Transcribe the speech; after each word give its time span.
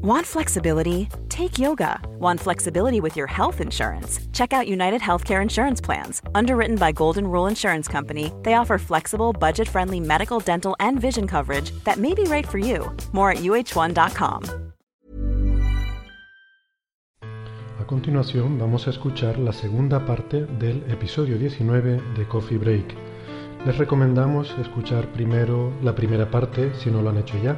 Want 0.00 0.24
flexibility? 0.24 1.08
Take 1.28 1.58
yoga. 1.58 2.00
Want 2.20 2.38
flexibility 2.38 3.00
with 3.00 3.16
your 3.16 3.26
health 3.26 3.60
insurance? 3.60 4.20
Check 4.32 4.52
out 4.52 4.68
United 4.68 5.00
Healthcare 5.00 5.42
Insurance 5.42 5.80
Plans. 5.80 6.22
Underwritten 6.36 6.76
by 6.76 6.92
Golden 6.92 7.26
Rule 7.26 7.48
Insurance 7.48 7.88
Company, 7.88 8.32
they 8.44 8.54
offer 8.54 8.78
flexible, 8.78 9.32
budget 9.32 9.68
friendly 9.68 9.98
medical, 9.98 10.38
dental, 10.38 10.76
and 10.78 11.00
vision 11.00 11.26
coverage 11.26 11.72
that 11.82 11.98
may 11.98 12.14
be 12.14 12.22
right 12.28 12.46
for 12.46 12.58
you. 12.58 12.94
More 13.12 13.32
at 13.32 13.38
uh1.com. 13.38 14.44
A 17.80 17.84
continuación, 17.84 18.56
vamos 18.56 18.86
a 18.86 18.90
escuchar 18.90 19.36
la 19.36 19.52
segunda 19.52 20.06
parte 20.06 20.46
del 20.60 20.84
episodio 20.92 21.38
19 21.38 22.00
de 22.16 22.28
Coffee 22.28 22.58
Break. 22.58 22.94
Les 23.66 23.76
recomendamos 23.76 24.54
escuchar 24.60 25.12
primero 25.12 25.72
la 25.82 25.96
primera 25.96 26.30
parte 26.30 26.72
si 26.74 26.88
no 26.88 27.02
lo 27.02 27.10
han 27.10 27.16
hecho 27.16 27.36
ya, 27.42 27.56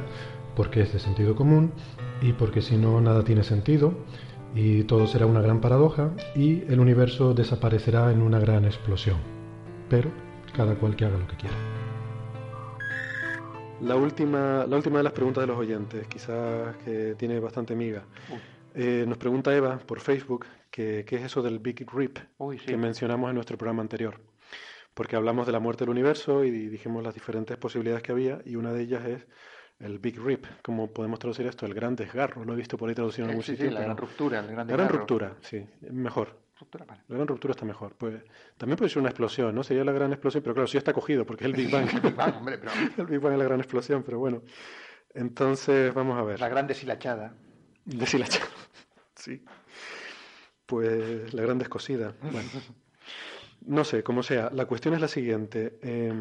porque 0.55 0.81
es 0.81 0.91
de 0.91 0.99
sentido 0.99 1.35
común 1.35 1.71
y 2.21 2.33
porque 2.33 2.61
si 2.61 2.77
no 2.77 3.01
nada 3.01 3.23
tiene 3.23 3.43
sentido 3.43 3.93
y 4.53 4.83
todo 4.83 5.07
será 5.07 5.25
una 5.25 5.41
gran 5.41 5.59
paradoja 5.59 6.11
y 6.35 6.61
el 6.71 6.79
universo 6.79 7.33
desaparecerá 7.33 8.11
en 8.11 8.21
una 8.21 8.39
gran 8.39 8.65
explosión. 8.65 9.17
Pero 9.89 10.11
cada 10.55 10.75
cual 10.75 10.95
que 10.95 11.05
haga 11.05 11.17
lo 11.17 11.27
que 11.27 11.35
quiera. 11.35 11.55
La 13.81 13.95
última, 13.95 14.65
la 14.67 14.75
última 14.75 14.99
de 14.99 15.03
las 15.03 15.13
preguntas 15.13 15.41
de 15.41 15.47
los 15.47 15.57
oyentes, 15.57 16.05
quizás 16.07 16.77
que 16.77 17.15
tiene 17.17 17.39
bastante 17.39 17.75
miga. 17.75 18.03
Eh, 18.75 19.05
nos 19.07 19.17
pregunta 19.17 19.55
Eva 19.55 19.79
por 19.79 19.99
Facebook 19.99 20.45
qué 20.69 21.03
es 21.07 21.21
eso 21.23 21.41
del 21.41 21.59
Big 21.59 21.85
Rip 21.91 22.19
que 22.65 22.77
mencionamos 22.77 23.29
en 23.29 23.35
nuestro 23.35 23.57
programa 23.57 23.81
anterior. 23.81 24.19
Porque 24.93 25.15
hablamos 25.15 25.45
de 25.45 25.53
la 25.53 25.59
muerte 25.59 25.83
del 25.83 25.89
universo 25.89 26.43
y 26.43 26.51
dijimos 26.51 27.03
las 27.03 27.13
diferentes 27.13 27.57
posibilidades 27.57 28.03
que 28.03 28.11
había 28.11 28.41
y 28.45 28.55
una 28.55 28.71
de 28.71 28.83
ellas 28.83 29.05
es 29.05 29.25
el 29.83 29.99
Big 29.99 30.19
Rip, 30.19 30.45
como 30.61 30.91
podemos 30.91 31.19
traducir 31.19 31.47
esto, 31.47 31.65
el 31.65 31.73
gran 31.73 31.95
desgarro, 31.95 32.45
lo 32.45 32.53
he 32.53 32.55
visto 32.55 32.77
por 32.77 32.89
ahí 32.89 32.95
traducido 32.95 33.25
en 33.25 33.31
algún 33.31 33.43
sí, 33.43 33.51
sitio. 33.51 33.69
Sí, 33.69 33.73
la 33.73 33.81
gran 33.81 33.97
ruptura, 33.97 34.39
el 34.39 34.47
gran 34.47 34.67
La 34.67 34.73
gran 34.73 34.89
ruptura, 34.89 35.35
sí, 35.41 35.65
mejor. 35.91 36.39
Ruptura, 36.59 36.85
vale. 36.85 37.01
La 37.07 37.15
gran 37.15 37.27
ruptura 37.27 37.51
está 37.53 37.65
mejor. 37.65 37.95
Pues, 37.97 38.21
también 38.57 38.77
puede 38.77 38.89
ser 38.89 38.99
una 38.99 39.09
explosión, 39.09 39.55
¿no? 39.55 39.63
Sería 39.63 39.83
la 39.83 39.91
gran 39.91 40.11
explosión, 40.11 40.43
pero 40.43 40.53
claro, 40.53 40.67
sí 40.67 40.77
está 40.77 40.93
cogido, 40.93 41.25
porque 41.25 41.45
es 41.45 41.49
el 41.49 41.55
Big 41.55 41.71
Bang. 41.71 41.89
el 41.91 42.01
Big 42.01 42.15
Bang, 42.15 42.37
hombre, 42.37 42.57
pero... 42.59 42.71
el 42.97 43.05
Big 43.07 43.19
Bang 43.19 43.33
es 43.33 43.39
la 43.39 43.45
gran 43.45 43.59
explosión, 43.59 44.03
pero 44.03 44.19
bueno. 44.19 44.43
Entonces, 45.13 45.93
vamos 45.93 46.19
a 46.19 46.23
ver. 46.23 46.39
La 46.39 46.49
gran 46.49 46.67
deshilachada. 46.67 47.33
Deshilachada, 47.85 48.45
sí. 49.15 49.43
Pues 50.67 51.33
la 51.33 51.41
gran 51.41 51.57
descosida. 51.57 52.13
Bueno. 52.21 52.49
No 53.65 53.83
sé, 53.83 54.03
como 54.03 54.23
sea. 54.23 54.49
La 54.53 54.65
cuestión 54.65 54.93
es 54.93 55.01
la 55.01 55.07
siguiente. 55.07 55.79
Eh, 55.81 56.13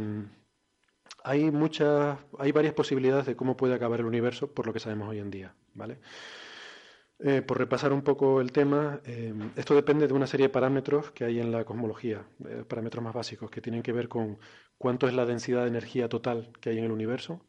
hay 1.24 1.50
muchas, 1.50 2.18
hay 2.38 2.52
varias 2.52 2.74
posibilidades 2.74 3.26
de 3.26 3.36
cómo 3.36 3.56
puede 3.56 3.74
acabar 3.74 4.00
el 4.00 4.06
universo 4.06 4.52
por 4.52 4.66
lo 4.66 4.72
que 4.72 4.80
sabemos 4.80 5.08
hoy 5.08 5.18
en 5.18 5.30
día, 5.30 5.54
¿vale? 5.74 5.98
Eh, 7.22 7.42
por 7.42 7.58
repasar 7.58 7.92
un 7.92 8.00
poco 8.00 8.40
el 8.40 8.50
tema, 8.50 9.00
eh, 9.04 9.34
esto 9.56 9.74
depende 9.74 10.08
de 10.08 10.14
una 10.14 10.26
serie 10.26 10.46
de 10.46 10.52
parámetros 10.52 11.10
que 11.10 11.24
hay 11.24 11.38
en 11.38 11.52
la 11.52 11.64
cosmología, 11.64 12.24
eh, 12.48 12.64
parámetros 12.66 13.04
más 13.04 13.12
básicos 13.12 13.50
que 13.50 13.60
tienen 13.60 13.82
que 13.82 13.92
ver 13.92 14.08
con 14.08 14.38
cuánto 14.78 15.06
es 15.06 15.12
la 15.12 15.26
densidad 15.26 15.62
de 15.62 15.68
energía 15.68 16.08
total 16.08 16.50
que 16.60 16.70
hay 16.70 16.78
en 16.78 16.84
el 16.84 16.92
universo, 16.92 17.42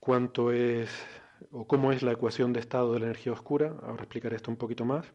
cuánto 0.00 0.50
es 0.50 0.90
o 1.50 1.66
cómo 1.66 1.92
es 1.92 2.02
la 2.02 2.12
ecuación 2.12 2.54
de 2.54 2.60
estado 2.60 2.94
de 2.94 3.00
la 3.00 3.06
energía 3.06 3.32
oscura, 3.32 3.74
ahora 3.82 4.02
explicaré 4.04 4.36
esto 4.36 4.50
un 4.50 4.56
poquito 4.56 4.86
más, 4.86 5.06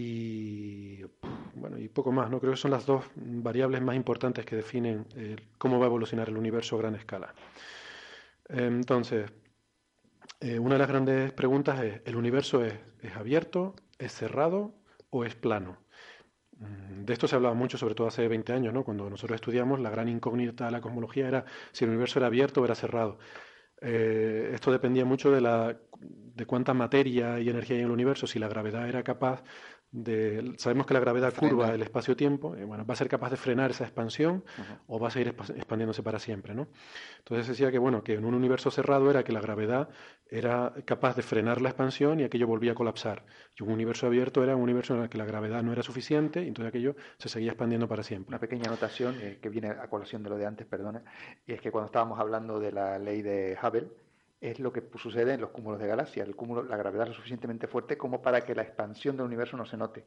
y 0.00 1.02
bueno, 1.54 1.76
y 1.76 1.88
poco 1.88 2.12
más, 2.12 2.30
¿no? 2.30 2.38
Creo 2.38 2.52
que 2.52 2.56
son 2.56 2.70
las 2.70 2.86
dos 2.86 3.04
variables 3.16 3.82
más 3.82 3.96
importantes 3.96 4.46
que 4.46 4.54
definen 4.54 5.06
eh, 5.16 5.34
cómo 5.58 5.80
va 5.80 5.86
a 5.86 5.88
evolucionar 5.88 6.28
el 6.28 6.36
universo 6.36 6.76
a 6.76 6.78
gran 6.78 6.94
escala. 6.94 7.34
Entonces, 8.48 9.28
eh, 10.40 10.56
una 10.60 10.76
de 10.76 10.78
las 10.78 10.88
grandes 10.88 11.32
preguntas 11.32 11.82
es, 11.82 12.00
¿el 12.04 12.14
universo 12.14 12.64
es, 12.64 12.74
es, 13.02 13.16
abierto, 13.16 13.74
es 13.98 14.12
cerrado 14.12 14.72
o 15.10 15.24
es 15.24 15.34
plano? 15.34 15.78
Mm, 16.58 17.04
de 17.04 17.12
esto 17.12 17.26
se 17.26 17.34
hablaba 17.34 17.56
mucho, 17.56 17.76
sobre 17.76 17.96
todo 17.96 18.06
hace 18.06 18.28
20 18.28 18.52
años, 18.52 18.72
¿no? 18.72 18.84
Cuando 18.84 19.10
nosotros 19.10 19.34
estudiamos, 19.34 19.80
la 19.80 19.90
gran 19.90 20.08
incógnita 20.08 20.66
de 20.66 20.70
la 20.70 20.80
cosmología 20.80 21.26
era 21.26 21.44
si 21.72 21.84
el 21.84 21.90
universo 21.90 22.20
era 22.20 22.28
abierto 22.28 22.62
o 22.62 22.64
era 22.64 22.76
cerrado. 22.76 23.18
Eh, 23.80 24.50
esto 24.54 24.72
dependía 24.72 25.04
mucho 25.04 25.30
de, 25.30 25.40
la, 25.40 25.76
de 26.00 26.46
cuánta 26.46 26.74
materia 26.74 27.38
y 27.40 27.48
energía 27.48 27.76
hay 27.76 27.82
en 27.82 27.86
el 27.86 27.92
universo, 27.92 28.26
si 28.26 28.38
la 28.38 28.48
gravedad 28.48 28.88
era 28.88 29.02
capaz 29.04 29.42
sabemos 30.58 30.86
que 30.86 30.94
la 30.94 31.00
gravedad 31.00 31.32
curva 31.34 31.74
el 31.74 31.82
espacio-tiempo, 31.82 32.54
eh, 32.56 32.64
bueno, 32.64 32.84
va 32.84 32.92
a 32.92 32.96
ser 32.96 33.08
capaz 33.08 33.30
de 33.30 33.36
frenar 33.36 33.70
esa 33.70 33.84
expansión 33.84 34.44
o 34.86 34.98
va 34.98 35.08
a 35.08 35.10
seguir 35.10 35.28
expandiéndose 35.28 36.02
para 36.02 36.18
siempre, 36.18 36.54
¿no? 36.54 36.68
Entonces 37.18 37.48
decía 37.48 37.70
que 37.70 37.78
bueno, 37.78 38.02
que 38.02 38.14
en 38.14 38.24
un 38.24 38.34
universo 38.34 38.70
cerrado 38.70 39.10
era 39.10 39.24
que 39.24 39.32
la 39.32 39.40
gravedad 39.40 39.88
era 40.30 40.74
capaz 40.84 41.16
de 41.16 41.22
frenar 41.22 41.62
la 41.62 41.70
expansión 41.70 42.20
y 42.20 42.24
aquello 42.24 42.46
volvía 42.46 42.72
a 42.72 42.74
colapsar. 42.74 43.24
Y 43.58 43.62
un 43.62 43.70
universo 43.70 44.06
abierto 44.06 44.44
era 44.44 44.54
un 44.54 44.62
universo 44.62 44.94
en 44.94 45.02
el 45.02 45.08
que 45.08 45.16
la 45.16 45.24
gravedad 45.24 45.62
no 45.62 45.72
era 45.72 45.82
suficiente 45.82 46.42
y 46.42 46.48
entonces 46.48 46.68
aquello 46.68 46.94
se 47.16 47.30
seguía 47.30 47.52
expandiendo 47.52 47.88
para 47.88 48.02
siempre. 48.02 48.28
Una 48.28 48.40
pequeña 48.40 48.64
anotación 48.66 49.16
eh, 49.20 49.38
que 49.40 49.48
viene 49.48 49.68
a 49.68 49.88
colación 49.88 50.22
de 50.22 50.30
lo 50.30 50.36
de 50.36 50.46
antes, 50.46 50.66
perdona, 50.66 51.02
y 51.46 51.52
es 51.52 51.60
que 51.62 51.70
cuando 51.70 51.86
estábamos 51.86 52.20
hablando 52.20 52.60
de 52.60 52.72
la 52.72 52.98
ley 52.98 53.22
de 53.22 53.56
Hubble, 53.62 53.88
es 54.40 54.60
lo 54.60 54.72
que 54.72 54.82
sucede 54.96 55.34
en 55.34 55.40
los 55.40 55.50
cúmulos 55.50 55.80
de 55.80 55.86
galaxias. 55.86 56.26
El 56.26 56.36
cúmulo, 56.36 56.62
la 56.62 56.76
gravedad 56.76 57.04
es 57.04 57.08
lo 57.10 57.14
suficientemente 57.14 57.66
fuerte 57.66 57.96
como 57.96 58.22
para 58.22 58.42
que 58.42 58.54
la 58.54 58.62
expansión 58.62 59.16
del 59.16 59.26
universo 59.26 59.56
no 59.56 59.66
se 59.66 59.76
note. 59.76 60.06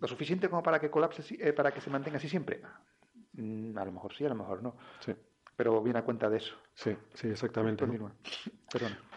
Lo 0.00 0.08
suficiente 0.08 0.48
como 0.48 0.62
para 0.62 0.80
que 0.80 0.90
colapse, 0.90 1.22
eh, 1.38 1.52
para 1.52 1.70
que 1.72 1.80
se 1.80 1.90
mantenga 1.90 2.18
así 2.18 2.28
siempre. 2.28 2.60
Mm, 3.34 3.76
a 3.78 3.84
lo 3.84 3.92
mejor 3.92 4.14
sí, 4.14 4.24
a 4.24 4.28
lo 4.28 4.34
mejor 4.34 4.62
no. 4.62 4.76
Sí. 5.00 5.14
Pero 5.54 5.82
viene 5.82 5.98
a 5.98 6.02
cuenta 6.02 6.28
de 6.30 6.38
eso. 6.38 6.54
Sí, 6.74 6.96
sí, 7.14 7.28
exactamente. 7.28 7.84
Continúa. 7.84 8.12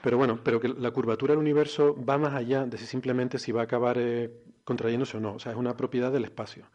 Pero 0.02 0.18
bueno, 0.18 0.40
pero 0.44 0.60
que 0.60 0.70
la 0.70 0.92
curvatura 0.92 1.34
del 1.34 1.40
universo 1.40 1.96
va 2.04 2.18
más 2.18 2.34
allá 2.34 2.66
de 2.66 2.78
si 2.78 2.86
simplemente 2.86 3.38
si 3.38 3.52
va 3.52 3.62
a 3.62 3.64
acabar 3.66 3.98
eh, 4.00 4.44
contrayéndose 4.64 5.18
o 5.18 5.20
no. 5.20 5.34
O 5.36 5.40
sea, 5.40 5.52
es 5.52 5.58
una 5.58 5.76
propiedad 5.78 6.12
del 6.12 6.24
espacio. 6.24 6.66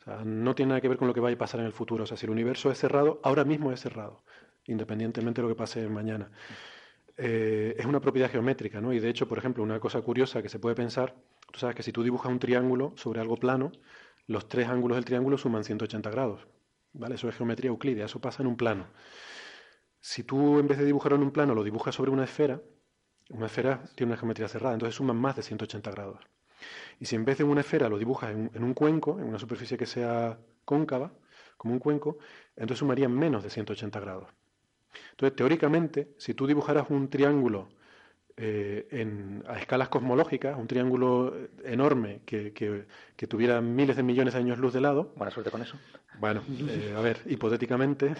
O 0.00 0.04
sea, 0.04 0.24
no 0.24 0.54
tiene 0.54 0.70
nada 0.70 0.80
que 0.80 0.88
ver 0.88 0.98
con 0.98 1.08
lo 1.08 1.14
que 1.14 1.20
va 1.20 1.30
a 1.30 1.36
pasar 1.36 1.60
en 1.60 1.66
el 1.66 1.72
futuro. 1.72 2.04
O 2.04 2.06
sea, 2.06 2.16
si 2.16 2.26
el 2.26 2.32
universo 2.32 2.70
es 2.70 2.78
cerrado, 2.78 3.20
ahora 3.22 3.44
mismo 3.44 3.72
es 3.72 3.80
cerrado, 3.80 4.22
independientemente 4.66 5.40
de 5.40 5.48
lo 5.48 5.54
que 5.54 5.58
pase 5.58 5.88
mañana. 5.88 6.30
Eh, 7.16 7.76
es 7.78 7.86
una 7.86 8.00
propiedad 8.00 8.30
geométrica, 8.30 8.80
¿no? 8.80 8.92
Y 8.92 8.98
de 8.98 9.08
hecho, 9.08 9.28
por 9.28 9.38
ejemplo, 9.38 9.62
una 9.62 9.78
cosa 9.78 10.00
curiosa 10.02 10.42
que 10.42 10.48
se 10.48 10.58
puede 10.58 10.74
pensar, 10.74 11.14
tú 11.52 11.60
sabes 11.60 11.76
que 11.76 11.82
si 11.82 11.92
tú 11.92 12.02
dibujas 12.02 12.30
un 12.30 12.38
triángulo 12.38 12.92
sobre 12.96 13.20
algo 13.20 13.36
plano, 13.36 13.70
los 14.26 14.48
tres 14.48 14.68
ángulos 14.68 14.96
del 14.96 15.04
triángulo 15.04 15.38
suman 15.38 15.64
180 15.64 16.10
grados, 16.10 16.46
¿vale? 16.92 17.14
Eso 17.14 17.28
es 17.28 17.36
geometría 17.36 17.68
euclídea, 17.68 18.06
eso 18.06 18.20
pasa 18.20 18.42
en 18.42 18.48
un 18.48 18.56
plano. 18.56 18.88
Si 20.00 20.24
tú 20.24 20.58
en 20.58 20.66
vez 20.68 20.78
de 20.78 20.84
dibujarlo 20.84 21.16
en 21.16 21.22
un 21.22 21.30
plano 21.30 21.54
lo 21.54 21.62
dibujas 21.62 21.94
sobre 21.94 22.10
una 22.10 22.24
esfera, 22.24 22.60
una 23.30 23.46
esfera 23.46 23.84
tiene 23.94 24.12
una 24.12 24.18
geometría 24.18 24.48
cerrada, 24.48 24.74
entonces 24.74 24.96
suman 24.96 25.16
más 25.16 25.36
de 25.36 25.42
180 25.42 25.90
grados. 25.90 26.20
Y 26.98 27.06
si 27.06 27.16
en 27.16 27.24
vez 27.24 27.38
de 27.38 27.44
una 27.44 27.60
esfera 27.60 27.88
lo 27.88 27.98
dibujas 27.98 28.30
en, 28.30 28.50
en 28.54 28.64
un 28.64 28.74
cuenco, 28.74 29.18
en 29.20 29.26
una 29.26 29.38
superficie 29.38 29.78
que 29.78 29.86
sea 29.86 30.38
cóncava, 30.64 31.12
como 31.56 31.74
un 31.74 31.80
cuenco, 31.80 32.18
entonces 32.56 32.78
sumarían 32.78 33.12
menos 33.12 33.42
de 33.42 33.50
180 33.50 34.00
grados. 34.00 34.28
Entonces, 35.10 35.36
teóricamente, 35.36 36.08
si 36.18 36.34
tú 36.34 36.46
dibujaras 36.46 36.86
un 36.90 37.08
triángulo 37.08 37.68
eh, 38.36 38.88
en, 38.90 39.44
a 39.46 39.58
escalas 39.60 39.88
cosmológicas, 39.88 40.58
un 40.58 40.66
triángulo 40.66 41.32
enorme 41.62 42.20
que, 42.26 42.52
que, 42.52 43.26
tuviera 43.28 43.60
miles 43.60 43.94
de 43.96 44.02
millones 44.02 44.34
de 44.34 44.40
años 44.40 44.58
luz 44.58 44.72
de 44.72 44.80
lado. 44.80 45.12
Buena 45.14 45.30
suerte 45.30 45.52
con 45.52 45.62
eso. 45.62 45.76
Bueno, 46.18 46.42
eh, 46.68 46.94
a 46.96 47.00
ver, 47.00 47.20
hipotéticamente, 47.26 48.12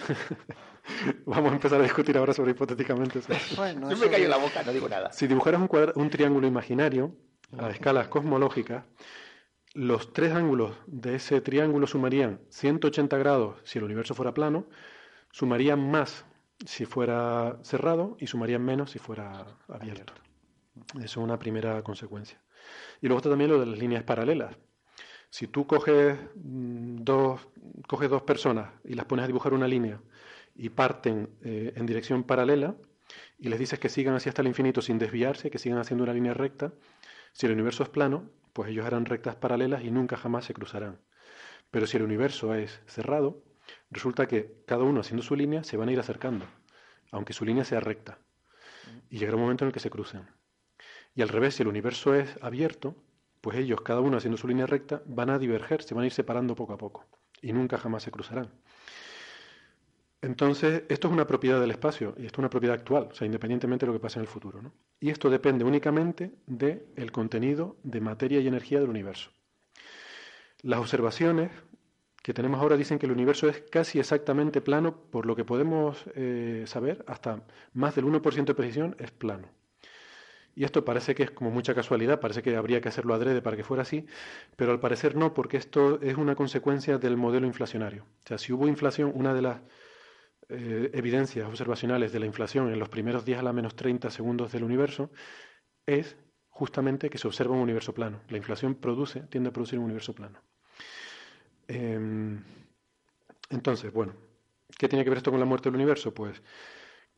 vamos 1.27 1.51
a 1.51 1.55
empezar 1.57 1.81
a 1.81 1.83
discutir 1.83 2.17
ahora 2.17 2.33
sobre 2.33 2.53
hipotéticamente. 2.53 3.21
Bueno, 3.57 3.91
Yo 3.91 3.97
me 3.97 4.09
callo 4.09 4.29
la 4.29 4.37
boca, 4.37 4.63
no 4.63 4.73
digo 4.73 4.89
nada. 4.89 5.11
Si 5.11 5.27
dibujaras 5.27 5.61
un, 5.61 5.69
un 5.97 6.11
triángulo 6.11 6.47
imaginario 6.47 7.17
a 7.59 7.71
escalas 7.71 8.07
cosmológicas, 8.07 8.85
los 9.75 10.13
tres 10.13 10.33
ángulos 10.33 10.77
de 10.87 11.17
ese 11.17 11.41
triángulo 11.41 11.89
sumarían 11.89 12.41
180 12.51 13.19
grados 13.19 13.57
si 13.65 13.79
el 13.79 13.85
universo 13.85 14.15
fuera 14.15 14.33
plano, 14.33 14.67
sumarían 15.33 15.91
más 15.91 16.25
si 16.65 16.87
fuera 16.87 17.59
cerrado 17.63 18.17
y 18.21 18.27
sumarían 18.27 18.65
menos 18.65 18.91
si 18.91 18.99
fuera 18.99 19.47
abierto. 19.69 20.13
Eso 20.97 21.05
es 21.05 21.17
una 21.17 21.39
primera 21.39 21.83
consecuencia. 21.83 22.41
Y 23.01 23.07
luego 23.07 23.19
está 23.19 23.31
también 23.31 23.51
lo 23.51 23.61
de 23.61 23.67
las 23.67 23.79
líneas 23.79 24.03
paralelas. 24.05 24.57
Si 25.31 25.49
tú 25.49 25.67
coges 25.67 26.19
mm, 26.37 27.03
dos, 27.03 27.49
coges 27.89 28.09
dos 28.09 28.23
personas 28.23 28.71
y 28.85 28.95
las 28.95 29.07
pones 29.07 29.25
a 29.25 29.27
dibujar 29.27 29.53
una 29.53 29.69
línea 29.69 30.01
y 30.55 30.69
parten 30.71 31.31
eh, 31.43 31.73
en 31.77 31.87
dirección 31.87 32.23
paralela 32.23 32.77
y 33.39 33.49
les 33.49 33.59
dices 33.59 33.79
que 33.79 33.89
sigan 33.89 34.15
así 34.15 34.29
hasta 34.29 34.43
el 34.43 34.49
infinito 34.49 34.81
sin 34.81 34.99
desviarse, 34.99 35.51
que 35.51 35.59
sigan 35.59 35.79
haciendo 35.79 36.05
una 36.05 36.15
línea 36.15 36.35
recta, 36.35 36.73
si 37.33 37.47
el 37.47 37.53
universo 37.53 37.83
es 37.83 37.89
plano, 37.89 38.31
pues 38.53 38.71
ellos 38.71 38.87
harán 38.87 39.07
rectas 39.07 39.35
paralelas 39.37 39.83
y 39.83 39.91
nunca 39.91 40.17
jamás 40.17 40.45
se 40.45 40.55
cruzarán. 40.55 41.01
Pero 41.71 41.87
si 41.87 41.97
el 41.97 42.05
universo 42.05 42.55
es 42.55 42.81
cerrado, 42.87 43.43
resulta 43.95 44.29
que 44.29 44.63
cada 44.67 44.85
uno 44.85 45.01
haciendo 45.01 45.23
su 45.23 45.35
línea 45.35 45.65
se 45.65 45.77
van 45.77 45.89
a 45.89 45.93
ir 45.93 46.01
acercando, 46.01 46.47
aunque 47.11 47.33
su 47.33 47.45
línea 47.45 47.65
sea 47.65 47.81
recta. 47.81 48.19
Y 49.09 49.19
llegará 49.19 49.37
un 49.37 49.43
momento 49.43 49.65
en 49.65 49.69
el 49.69 49.73
que 49.73 49.81
se 49.81 49.91
crucen. 49.91 50.29
Y 51.15 51.23
al 51.23 51.29
revés, 51.29 51.55
si 51.55 51.63
el 51.63 51.69
universo 51.69 52.15
es 52.15 52.37
abierto, 52.43 52.97
pues 53.41 53.57
ellos, 53.59 53.81
cada 53.83 54.01
uno 54.01 54.17
haciendo 54.17 54.37
su 54.37 54.49
línea 54.49 54.67
recta, 54.67 55.03
van 55.07 55.31
a 55.31 55.39
diverger, 55.39 55.83
se 55.83 55.95
van 55.95 56.05
a 56.05 56.07
ir 56.07 56.13
separando 56.13 56.55
poco 56.55 56.73
a 56.73 56.79
poco. 56.79 57.07
Y 57.41 57.53
nunca 57.53 57.79
jamás 57.79 58.03
se 58.03 58.11
cruzarán. 58.11 58.51
Entonces, 60.23 60.85
esto 60.89 61.09
es 61.09 61.13
una 61.13 61.27
propiedad 61.27 61.61
del 61.61 61.71
espacio 61.71 62.15
y 62.17 62.25
esto 62.25 62.37
es 62.37 62.39
una 62.39 62.49
propiedad 62.49 62.77
actual, 62.79 63.09
o 63.11 63.15
sea, 63.15 63.27
independientemente 63.27 63.85
de 63.85 63.93
lo 63.93 63.99
que 63.99 64.03
pase 64.03 64.19
en 64.19 64.23
el 64.23 64.29
futuro. 64.29 64.63
¿no? 64.63 64.73
Y 64.99 65.11
esto 65.11 65.29
depende 65.29 65.65
únicamente 65.65 66.33
del 66.47 67.13
contenido 67.13 67.77
de 67.83 68.01
materia 68.01 68.41
y 68.41 68.49
energía 68.49 68.81
del 68.81 68.89
universo. 68.89 69.31
Las 70.63 70.81
observaciones 70.81 71.51
que 72.25 72.33
tenemos 72.33 72.59
ahora 72.59 72.79
dicen 72.79 72.99
que 72.99 73.05
el 73.05 73.13
universo 73.13 73.51
es 73.51 73.61
casi 73.71 73.99
exactamente 73.99 74.63
plano, 74.63 74.97
por 75.11 75.27
lo 75.27 75.37
que 75.37 75.45
podemos 75.45 76.07
eh, 76.15 76.65
saber, 76.67 77.05
hasta 77.07 77.43
más 77.75 77.95
del 77.95 78.07
1% 78.07 78.47
de 78.47 78.55
precisión 78.55 78.97
es 78.99 79.11
plano. 79.11 79.51
Y 80.55 80.65
esto 80.65 80.87
parece 80.87 81.15
que 81.15 81.25
es 81.25 81.31
como 81.31 81.51
mucha 81.51 81.75
casualidad, 81.75 82.21
parece 82.21 82.43
que 82.43 82.57
habría 82.57 82.81
que 82.81 82.89
hacerlo 82.89 83.13
adrede 83.13 83.43
para 83.43 83.59
que 83.59 83.63
fuera 83.63 83.83
así, 83.83 84.07
pero 84.57 84.73
al 84.73 84.81
parecer 84.81 85.17
no, 85.17 85.35
porque 85.35 85.59
esto 85.59 86.01
es 86.01 86.17
una 86.17 86.35
consecuencia 86.35 86.97
del 86.97 87.19
modelo 87.19 87.47
inflacionario. 87.47 88.05
O 88.05 88.27
sea, 88.27 88.39
si 88.39 88.55
hubo 88.55 88.67
inflación, 88.69 89.13
una 89.15 89.35
de 89.35 89.43
las 89.43 89.61
eh, 90.49 90.93
evidencias 90.95 91.47
observacionales 91.47 92.11
de 92.11 92.21
la 92.21 92.27
inflación 92.27 92.73
en 92.73 92.79
los 92.79 92.89
primeros 92.89 93.27
10 93.27 93.41
a 93.41 93.43
la 93.43 93.53
menos 93.53 93.77
30 93.77 94.09
segundos 94.11 94.51
del 94.51 94.65
universo 94.65 95.11
es 95.85 96.17
justamente 96.49 97.11
que 97.11 97.19
se 97.19 97.29
observa 97.29 97.55
un 97.55 97.61
universo 97.61 97.93
plano. 97.93 98.23
La 98.31 98.39
inflación 98.39 98.77
produce, 98.77 99.21
tiende 99.25 99.51
a 99.51 99.53
producir 99.53 99.79
un 99.79 99.85
universo 99.85 100.15
plano. 100.15 100.41
Em, 101.69 102.43
entonces, 103.51 103.93
bueno, 103.93 104.15
¿qué 104.79 104.89
tiene 104.89 105.05
que 105.05 105.11
ver 105.11 105.19
esto 105.19 105.31
con 105.31 105.41
la 105.41 105.47
muerte 105.47 105.69
del 105.69 105.77
universo? 105.77 106.13
Pues 106.15 106.43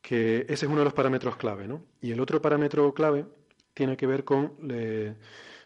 que 0.01 0.41
ese 0.49 0.65
es 0.65 0.71
uno 0.71 0.79
de 0.79 0.85
los 0.85 0.93
parámetros 0.93 1.37
clave, 1.37 1.67
¿no? 1.67 1.83
Y 2.01 2.11
el 2.11 2.19
otro 2.19 2.41
parámetro 2.41 2.93
clave 2.93 3.25
tiene 3.73 3.97
que 3.97 4.07
ver 4.07 4.23
con 4.23 4.53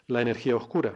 la 0.07 0.21
energía 0.21 0.55
oscura, 0.55 0.95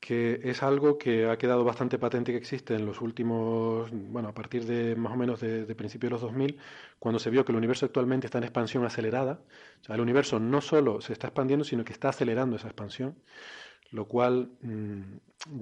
que 0.00 0.40
es 0.44 0.62
algo 0.62 0.98
que 0.98 1.28
ha 1.28 1.38
quedado 1.38 1.62
bastante 1.64 1.98
patente 1.98 2.32
que 2.32 2.38
existe 2.38 2.74
en 2.74 2.86
los 2.86 3.00
últimos, 3.00 3.90
bueno, 3.92 4.28
a 4.28 4.34
partir 4.34 4.64
de 4.64 4.96
más 4.96 5.12
o 5.12 5.16
menos 5.16 5.40
de, 5.40 5.74
principios 5.74 6.10
de 6.10 6.14
los 6.14 6.22
2000, 6.22 6.58
cuando 6.98 7.18
se 7.18 7.30
vio 7.30 7.44
que 7.44 7.52
el 7.52 7.58
universo 7.58 7.86
actualmente 7.86 8.26
está 8.26 8.38
en 8.38 8.44
expansión 8.44 8.84
acelerada. 8.84 9.40
O 9.82 9.84
sea, 9.84 9.94
el 9.94 10.00
universo 10.00 10.40
no 10.40 10.60
solo 10.60 11.00
se 11.00 11.12
está 11.12 11.28
expandiendo, 11.28 11.64
sino 11.64 11.84
que 11.84 11.92
está 11.92 12.08
acelerando 12.08 12.56
esa 12.56 12.68
expansión 12.68 13.16
lo 13.90 14.06
cual 14.06 14.52
mm, 14.62 15.02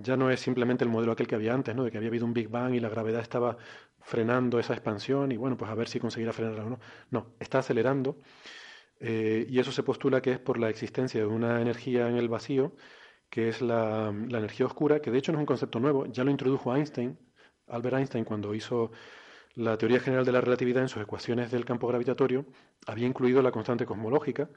ya 0.03 0.17
no 0.17 0.31
es 0.31 0.41
simplemente 0.41 0.85
el 0.85 0.91
modelo 0.91 1.13
aquel 1.13 1.27
que 1.27 1.35
había 1.35 1.55
antes, 1.55 1.75
¿no? 1.75 1.85
de 1.85 1.91
que 1.91 1.99
había 1.99 2.09
habido 2.09 2.27
un 2.27 2.35
Big 2.35 2.49
Bang 2.49 2.75
y 2.75 2.81
la 2.81 2.89
gravedad 2.89 3.21
estaba 3.21 3.57
frenando 4.01 4.59
esa 4.59 4.75
expansión 4.75 5.33
y 5.33 5.37
bueno, 5.37 5.57
pues 5.57 5.71
a 5.71 5.75
ver 5.75 5.89
si 5.89 6.01
conseguirá 6.01 6.33
frenarla 6.33 6.65
o 6.65 6.71
no. 6.71 6.81
No, 7.11 7.35
está 7.41 7.59
acelerando 7.61 8.19
eh, 9.01 9.47
y 9.49 9.59
eso 9.59 9.73
se 9.73 9.83
postula 9.83 10.21
que 10.21 10.33
es 10.33 10.39
por 10.39 10.59
la 10.59 10.69
existencia 10.71 11.21
de 11.21 11.27
una 11.27 11.61
energía 11.61 12.09
en 12.09 12.17
el 12.17 12.29
vacío, 12.29 12.75
que 13.31 13.49
es 13.49 13.63
la, 13.63 14.13
la 14.29 14.39
energía 14.39 14.67
oscura, 14.67 15.01
que 15.01 15.11
de 15.11 15.19
hecho 15.19 15.33
no 15.33 15.39
es 15.39 15.43
un 15.43 15.47
concepto 15.47 15.81
nuevo, 15.81 16.07
ya 16.07 16.25
lo 16.25 16.31
introdujo 16.31 16.75
Einstein, 16.75 17.19
Albert 17.69 17.97
Einstein, 17.97 18.25
cuando 18.25 18.55
hizo 18.55 18.91
la 19.55 19.77
teoría 19.77 20.01
general 20.01 20.25
de 20.25 20.33
la 20.33 20.41
relatividad 20.41 20.83
en 20.83 20.89
sus 20.89 21.03
ecuaciones 21.03 21.51
del 21.51 21.65
campo 21.65 21.89
gravitatorio, 21.89 22.47
había 22.87 23.07
incluido 23.07 23.43
la 23.43 23.51
constante 23.51 23.87
cosmológica, 23.87 24.49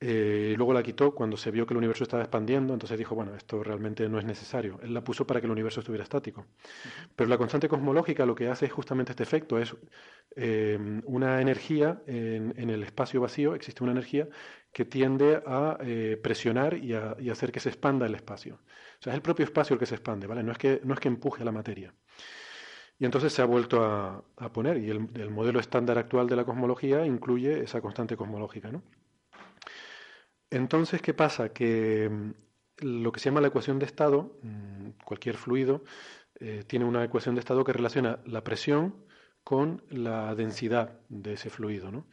eh, 0.00 0.54
luego 0.56 0.74
la 0.74 0.82
quitó 0.82 1.14
cuando 1.14 1.36
se 1.36 1.50
vio 1.50 1.66
que 1.66 1.72
el 1.72 1.78
universo 1.78 2.02
estaba 2.04 2.22
expandiendo, 2.22 2.72
entonces 2.74 2.98
dijo, 2.98 3.14
bueno, 3.14 3.34
esto 3.34 3.62
realmente 3.62 4.08
no 4.08 4.18
es 4.18 4.24
necesario. 4.24 4.78
Él 4.82 4.92
la 4.92 5.02
puso 5.02 5.26
para 5.26 5.40
que 5.40 5.46
el 5.46 5.52
universo 5.52 5.80
estuviera 5.80 6.02
estático. 6.02 6.46
Pero 7.16 7.30
la 7.30 7.38
constante 7.38 7.68
cosmológica 7.68 8.26
lo 8.26 8.34
que 8.34 8.48
hace 8.48 8.66
es 8.66 8.72
justamente 8.72 9.12
este 9.12 9.22
efecto, 9.22 9.58
es 9.58 9.74
eh, 10.36 10.78
una 11.04 11.40
energía 11.40 12.02
en, 12.06 12.70
el 12.70 12.82
espacio 12.82 13.20
vacío, 13.20 13.54
existe 13.54 13.82
una 13.82 13.92
energía 13.92 14.28
que 14.72 14.84
tiende 14.84 15.42
a 15.46 15.78
eh, 15.80 16.18
presionar 16.22 16.74
y 16.74 16.94
a, 16.94 17.16
hacer 17.30 17.52
que 17.52 17.60
se 17.60 17.68
expanda 17.68 18.06
el 18.06 18.14
espacio. 18.14 18.56
O 18.56 19.02
sea, 19.02 19.12
es 19.12 19.16
el 19.16 19.22
propio 19.22 19.44
espacio 19.44 19.74
el 19.74 19.80
que 19.80 19.86
se 19.86 19.94
expande, 19.94 20.26
¿vale? 20.26 20.42
No 20.42 20.52
es 20.52 20.58
que, 20.58 20.80
no 20.84 20.94
es 20.94 21.00
que 21.00 21.08
empuje 21.08 21.42
a 21.42 21.44
la 21.44 21.52
materia. 21.52 21.94
Y 22.98 23.04
entonces 23.04 23.32
se 23.32 23.42
ha 23.42 23.44
vuelto 23.44 23.84
a, 23.84 24.24
poner, 24.52 24.78
y 24.78 24.90
el, 24.90 25.08
el 25.14 25.30
modelo 25.30 25.60
estándar 25.60 25.98
actual 25.98 26.28
de 26.28 26.36
la 26.36 26.44
cosmología 26.44 27.04
incluye 27.06 27.62
esa 27.62 27.80
constante 27.80 28.16
cosmológica, 28.16 28.70
¿no? 28.70 28.82
Entonces, 30.54 31.02
¿qué 31.02 31.14
pasa? 31.14 31.52
Que 31.52 32.08
mm, 32.08 32.32
lo 33.02 33.10
que 33.12 33.18
se 33.18 33.24
llama 33.28 33.40
la 33.40 33.48
ecuación 33.48 33.80
de 33.80 33.86
estado, 33.86 34.38
mm, 34.42 34.90
cualquier 35.04 35.36
fluido, 35.36 35.82
eh, 36.40 36.62
tiene 36.66 36.84
una 36.84 37.02
ecuación 37.04 37.34
de 37.34 37.40
estado 37.40 37.64
que 37.64 37.72
relaciona 37.72 38.20
la 38.24 38.44
presión 38.44 38.94
con 39.42 39.82
la 39.90 40.34
densidad 40.36 41.00
de 41.08 41.34
ese 41.34 41.50
fluido. 41.50 41.90
¿no? 41.90 42.06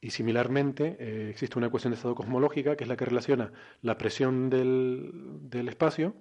Y 0.00 0.10
similarmente 0.10 0.96
eh, 1.00 1.30
existe 1.30 1.58
una 1.58 1.68
ecuación 1.68 1.92
de 1.92 1.96
estado 1.96 2.14
cosmológica 2.14 2.76
que 2.76 2.84
es 2.84 2.88
la 2.88 2.96
que 2.96 3.04
relaciona 3.04 3.52
la 3.82 3.98
presión 3.98 4.48
del, 4.48 5.68
espacio 5.68 6.14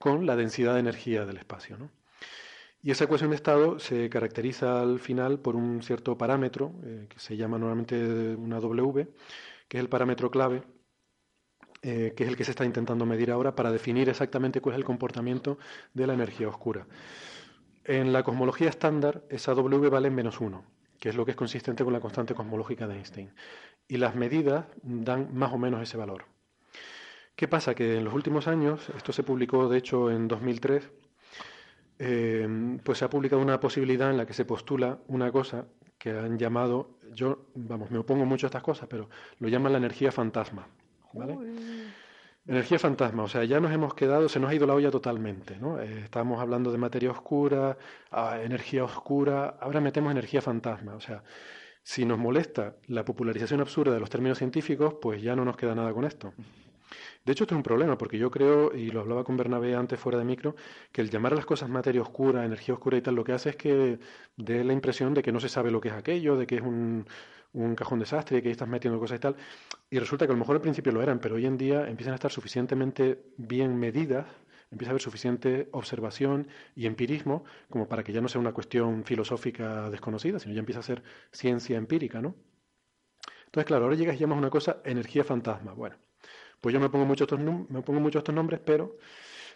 con 0.00 0.26
la 0.26 0.34
densidad 0.36 0.74
de 0.74 0.80
energía 0.80 1.24
del 1.24 1.36
espacio. 1.36 1.78
¿no? 1.78 1.92
Y 2.82 2.90
esa 2.90 3.04
ecuación 3.04 3.30
de 3.30 3.36
estado 3.36 3.78
se 3.78 4.10
caracteriza 4.10 4.82
al 4.82 4.98
final 4.98 5.38
por 5.38 5.54
un 5.54 5.82
cierto 5.82 6.18
parámetro 6.18 6.74
eh, 6.84 7.06
que 7.08 7.20
se 7.20 7.36
llama 7.36 7.58
normalmente 7.58 8.34
una 8.36 8.58
W, 8.60 9.08
que 9.68 9.78
es 9.78 9.80
el 9.80 9.88
parámetro 9.88 10.30
clave 10.32 10.62
eh, 11.82 12.14
que 12.16 12.24
es 12.24 12.28
el 12.28 12.36
que 12.36 12.44
se 12.44 12.50
está 12.50 12.64
intentando 12.64 13.06
medir 13.06 13.30
ahora 13.30 13.54
para 13.54 13.70
definir 13.70 14.08
exactamente 14.08 14.60
cuál 14.60 14.74
es 14.74 14.78
el 14.78 14.84
comportamiento 14.84 15.58
de 15.94 16.06
la 16.06 16.14
energía 16.14 16.48
oscura. 16.48 16.86
En 17.84 18.12
la 18.12 18.22
cosmología 18.22 18.68
estándar, 18.68 19.22
esa 19.30 19.54
W 19.54 19.88
vale 19.88 20.10
menos 20.10 20.40
1, 20.40 20.64
que 20.98 21.10
es 21.10 21.14
lo 21.14 21.24
que 21.24 21.32
es 21.32 21.36
consistente 21.36 21.84
con 21.84 21.92
la 21.92 22.00
constante 22.00 22.34
cosmológica 22.34 22.88
de 22.88 22.96
Einstein. 22.96 23.32
Y 23.86 23.98
las 23.98 24.16
medidas 24.16 24.66
dan 24.82 25.28
más 25.32 25.52
o 25.52 25.58
menos 25.58 25.80
ese 25.80 25.96
valor. 25.96 26.24
¿Qué 27.36 27.46
pasa? 27.46 27.74
Que 27.74 27.98
en 27.98 28.04
los 28.04 28.14
últimos 28.14 28.48
años, 28.48 28.88
esto 28.96 29.12
se 29.12 29.22
publicó 29.22 29.68
de 29.68 29.78
hecho 29.78 30.10
en 30.10 30.26
2003, 30.26 30.90
eh, 31.98 32.78
pues 32.82 32.98
se 32.98 33.04
ha 33.04 33.10
publicado 33.10 33.40
una 33.40 33.60
posibilidad 33.60 34.10
en 34.10 34.16
la 34.16 34.26
que 34.26 34.34
se 34.34 34.44
postula 34.44 34.98
una 35.06 35.30
cosa 35.30 35.66
que 35.98 36.10
han 36.10 36.38
llamado, 36.38 36.98
yo, 37.14 37.46
vamos, 37.54 37.90
me 37.90 37.98
opongo 37.98 38.24
mucho 38.24 38.46
a 38.46 38.48
estas 38.48 38.62
cosas, 38.62 38.88
pero 38.88 39.08
lo 39.38 39.48
llaman 39.48 39.72
la 39.72 39.78
energía 39.78 40.12
fantasma. 40.12 40.66
Energía 42.48 42.78
fantasma, 42.78 43.24
o 43.24 43.28
sea, 43.28 43.42
ya 43.44 43.58
nos 43.58 43.72
hemos 43.72 43.94
quedado, 43.94 44.28
se 44.28 44.38
nos 44.38 44.50
ha 44.50 44.54
ido 44.54 44.68
la 44.68 44.74
olla 44.74 44.90
totalmente, 44.90 45.56
¿no? 45.58 45.80
Eh, 45.80 46.02
estábamos 46.04 46.40
hablando 46.40 46.70
de 46.70 46.78
materia 46.78 47.10
oscura, 47.10 47.76
ah, 48.12 48.38
energía 48.40 48.84
oscura, 48.84 49.56
ahora 49.60 49.80
metemos 49.80 50.12
energía 50.12 50.40
fantasma, 50.40 50.94
o 50.94 51.00
sea, 51.00 51.24
si 51.82 52.04
nos 52.04 52.18
molesta 52.18 52.76
la 52.86 53.04
popularización 53.04 53.60
absurda 53.60 53.94
de 53.94 54.00
los 54.00 54.10
términos 54.10 54.38
científicos, 54.38 54.94
pues 55.02 55.20
ya 55.22 55.34
no 55.34 55.44
nos 55.44 55.56
queda 55.56 55.74
nada 55.74 55.92
con 55.92 56.04
esto. 56.04 56.34
De 57.24 57.32
hecho, 57.32 57.42
esto 57.42 57.54
es 57.54 57.56
un 57.56 57.64
problema, 57.64 57.98
porque 57.98 58.18
yo 58.18 58.30
creo, 58.30 58.72
y 58.72 58.92
lo 58.92 59.00
hablaba 59.00 59.24
con 59.24 59.36
Bernabé 59.36 59.74
antes 59.74 59.98
fuera 59.98 60.16
de 60.16 60.24
micro, 60.24 60.54
que 60.92 61.00
el 61.00 61.10
llamar 61.10 61.32
a 61.32 61.36
las 61.36 61.46
cosas 61.46 61.68
materia 61.68 62.00
oscura, 62.00 62.44
energía 62.44 62.74
oscura 62.74 62.96
y 62.96 63.02
tal, 63.02 63.16
lo 63.16 63.24
que 63.24 63.32
hace 63.32 63.50
es 63.50 63.56
que 63.56 63.98
dé 64.36 64.62
la 64.62 64.72
impresión 64.72 65.14
de 65.14 65.22
que 65.24 65.32
no 65.32 65.40
se 65.40 65.48
sabe 65.48 65.72
lo 65.72 65.80
que 65.80 65.88
es 65.88 65.94
aquello, 65.94 66.36
de 66.36 66.46
que 66.46 66.56
es 66.56 66.62
un, 66.62 67.06
un 67.56 67.74
cajón 67.74 67.98
desastre 67.98 68.38
y 68.38 68.42
que 68.42 68.48
ahí 68.48 68.52
estás 68.52 68.68
metiendo 68.68 69.00
cosas 69.00 69.16
y 69.16 69.20
tal. 69.20 69.36
Y 69.90 69.98
resulta 69.98 70.26
que 70.26 70.32
a 70.32 70.34
lo 70.34 70.38
mejor 70.38 70.56
al 70.56 70.62
principio 70.62 70.92
lo 70.92 71.02
eran, 71.02 71.18
pero 71.18 71.36
hoy 71.36 71.46
en 71.46 71.56
día 71.56 71.88
empiezan 71.88 72.12
a 72.12 72.16
estar 72.16 72.30
suficientemente 72.30 73.32
bien 73.36 73.76
medidas, 73.76 74.26
empieza 74.70 74.90
a 74.90 74.92
haber 74.92 75.02
suficiente 75.02 75.68
observación 75.72 76.48
y 76.74 76.86
empirismo 76.86 77.44
como 77.70 77.88
para 77.88 78.04
que 78.04 78.12
ya 78.12 78.20
no 78.20 78.28
sea 78.28 78.40
una 78.40 78.52
cuestión 78.52 79.04
filosófica 79.04 79.90
desconocida, 79.90 80.38
sino 80.38 80.54
ya 80.54 80.60
empieza 80.60 80.80
a 80.80 80.82
ser 80.84 81.02
ciencia 81.32 81.76
empírica, 81.76 82.20
¿no? 82.20 82.34
Entonces, 83.46 83.66
claro, 83.66 83.84
ahora 83.84 83.96
llegas 83.96 84.16
y 84.16 84.18
llamas 84.18 84.38
una 84.38 84.50
cosa 84.50 84.80
energía 84.84 85.24
fantasma. 85.24 85.72
Bueno, 85.72 85.96
pues 86.60 86.72
yo 86.74 86.80
me 86.80 86.90
pongo 86.90 87.06
mucho 87.06 87.24
estos, 87.24 87.40
me 87.40 87.82
pongo 87.82 88.00
mucho 88.00 88.18
estos 88.18 88.34
nombres, 88.34 88.60
pero 88.64 88.98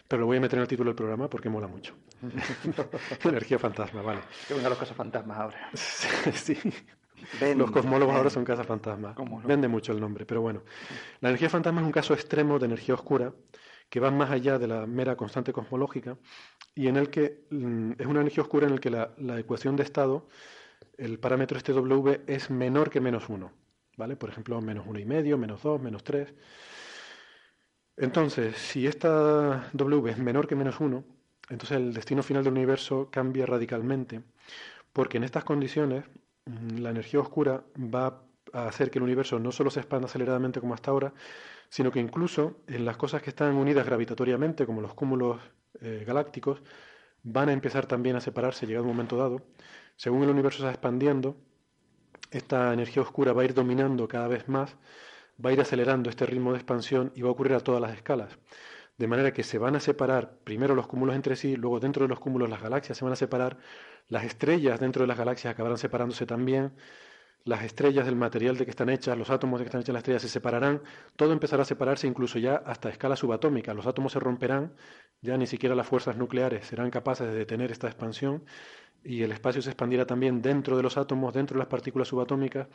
pero 0.07 0.21
lo 0.21 0.27
voy 0.27 0.37
a 0.37 0.41
meter 0.41 0.57
en 0.59 0.63
el 0.63 0.67
título 0.67 0.89
del 0.89 0.95
programa 0.95 1.29
porque 1.29 1.47
mola 1.47 1.67
mucho. 1.67 1.95
Energía 3.23 3.57
fantasma, 3.57 4.01
vale. 4.01 4.19
Que 4.45 4.53
vengan 4.53 4.71
los 4.71 4.79
casos 4.79 4.97
fantasmas 4.97 5.37
ahora. 5.37 5.69
sí. 5.73 6.57
Los 7.55 7.71
cosmólogos 7.71 8.15
ahora 8.15 8.29
son 8.29 8.45
casas 8.45 8.65
fantasma. 8.65 9.15
Vende 9.45 9.67
mucho 9.67 9.91
el 9.91 9.99
nombre, 9.99 10.25
pero 10.25 10.41
bueno. 10.41 10.63
La 11.19 11.29
energía 11.29 11.49
fantasma 11.49 11.81
es 11.81 11.85
un 11.85 11.91
caso 11.91 12.13
extremo 12.13 12.59
de 12.59 12.65
energía 12.65 12.95
oscura 12.95 13.33
que 13.89 13.99
va 13.99 14.09
más 14.09 14.31
allá 14.31 14.57
de 14.57 14.67
la 14.67 14.87
mera 14.87 15.17
constante 15.17 15.51
cosmológica 15.51 16.17
y 16.73 16.87
en 16.87 16.95
el 16.95 17.09
que 17.09 17.45
mm, 17.49 17.93
es 17.99 18.07
una 18.07 18.21
energía 18.21 18.41
oscura 18.41 18.65
en 18.65 18.73
el 18.73 18.79
que 18.79 18.89
la, 18.89 19.13
ecuación 19.37 19.75
de 19.75 19.83
estado, 19.83 20.29
el 20.97 21.19
parámetro 21.19 21.57
este 21.57 21.73
W 21.73 22.21
es 22.25 22.49
menor 22.49 22.89
que 22.89 23.01
menos 23.01 23.27
1. 23.27 23.51
¿Vale? 23.97 24.15
Por 24.15 24.29
ejemplo, 24.29 24.61
menos 24.61 24.85
uno 24.87 24.97
y 24.97 25.05
medio, 25.05 25.37
menos 25.37 25.61
2, 25.61 25.81
menos 25.81 26.03
3. 26.05 26.33
Entonces, 27.97 28.55
si 28.55 28.87
esta 28.87 29.69
W 29.73 30.09
es 30.09 30.17
menor 30.17 30.47
que 30.47 30.55
menos 30.55 30.79
1, 30.79 31.03
entonces 31.49 31.77
el 31.77 31.93
destino 31.93 32.23
final 32.23 32.45
del 32.45 32.53
universo 32.53 33.09
cambia 33.11 33.45
radicalmente, 33.45 34.21
porque 34.93 35.17
en 35.17 35.25
estas 35.25 35.43
condiciones 35.43 36.05
la 36.77 36.89
energía 36.89 37.19
oscura 37.19 37.63
va 37.77 38.23
a 38.53 38.67
hacer 38.67 38.91
que 38.91 38.99
el 38.99 39.03
universo 39.03 39.39
no 39.39 39.51
solo 39.51 39.69
se 39.69 39.79
expanda 39.79 40.07
aceleradamente 40.07 40.59
como 40.59 40.73
hasta 40.73 40.91
ahora, 40.91 41.13
sino 41.69 41.91
que 41.91 41.99
incluso 41.99 42.57
en 42.67 42.85
las 42.85 42.97
cosas 42.97 43.21
que 43.21 43.29
están 43.29 43.55
unidas 43.55 43.85
gravitatoriamente, 43.85 44.65
como 44.65 44.81
los 44.81 44.93
cúmulos 44.93 45.39
eh, 45.79 46.03
galácticos, 46.05 46.61
van 47.23 47.49
a 47.49 47.53
empezar 47.53 47.85
también 47.85 48.15
a 48.15 48.21
separarse 48.21 48.65
llegado 48.65 48.83
un 48.85 48.91
momento 48.91 49.17
dado. 49.17 49.41
Según 49.95 50.23
el 50.23 50.29
universo 50.29 50.59
se 50.59 50.65
va 50.65 50.71
expandiendo, 50.71 51.37
esta 52.31 52.73
energía 52.73 53.01
oscura 53.03 53.33
va 53.33 53.43
a 53.43 53.45
ir 53.45 53.53
dominando 53.53 54.07
cada 54.07 54.27
vez 54.27 54.47
más, 54.47 54.75
va 55.43 55.49
a 55.51 55.53
ir 55.53 55.61
acelerando 55.61 56.09
este 56.09 56.25
ritmo 56.25 56.51
de 56.51 56.57
expansión 56.57 57.11
y 57.15 57.21
va 57.21 57.29
a 57.29 57.31
ocurrir 57.31 57.53
a 57.53 57.59
todas 57.61 57.81
las 57.81 57.93
escalas. 57.93 58.37
de 58.97 59.07
manera 59.07 59.33
que 59.33 59.43
se 59.43 59.57
van 59.57 59.75
a 59.75 59.79
separar 59.79 60.37
primero 60.43 60.75
los 60.75 60.87
cúmulos 60.87 61.15
entre 61.15 61.35
sí, 61.35 61.55
luego 61.55 61.79
dentro 61.79 62.03
de 62.05 62.09
los 62.09 62.19
cúmulos 62.19 62.49
las 62.49 62.61
galaxias 62.61 62.97
se 62.97 63.03
van 63.03 63.13
a 63.13 63.15
separar, 63.15 63.57
las 64.07 64.23
estrellas 64.23 64.79
dentro 64.79 65.03
de 65.03 65.07
las 65.07 65.17
galaxias 65.17 65.53
acabarán 65.53 65.77
separándose 65.77 66.25
también, 66.25 66.73
las 67.43 67.63
estrellas 67.63 68.05
del 68.05 68.15
material 68.15 68.57
de 68.57 68.65
que 68.65 68.71
están 68.71 68.89
hechas, 68.89 69.17
los 69.17 69.29
átomos 69.29 69.59
de 69.59 69.65
que 69.65 69.69
están 69.69 69.81
hechas 69.81 69.93
las 69.93 70.01
estrellas 70.01 70.21
se 70.21 70.29
separarán, 70.29 70.81
todo 71.15 71.33
empezará 71.33 71.63
a 71.63 71.65
separarse 71.65 72.07
incluso 72.07 72.37
ya 72.39 72.55
hasta 72.55 72.89
escala 72.89 73.15
subatómica, 73.15 73.73
los 73.73 73.87
átomos 73.87 74.11
se 74.13 74.19
romperán, 74.19 74.73
ya 75.21 75.37
ni 75.37 75.47
siquiera 75.47 75.75
las 75.75 75.87
fuerzas 75.87 76.17
nucleares 76.17 76.67
serán 76.67 76.91
capaces 76.91 77.27
de 77.27 77.33
detener 77.33 77.71
esta 77.71 77.87
expansión 77.87 78.43
y 79.03 79.23
el 79.23 79.31
espacio 79.31 79.61
se 79.61 79.69
expandirá 79.71 80.05
también 80.05 80.41
dentro 80.41 80.77
de 80.77 80.83
los 80.83 80.97
átomos, 80.97 81.33
dentro 81.33 81.55
de 81.55 81.59
las 81.59 81.67
partículas 81.67 82.07
subatómicas, 82.07 82.67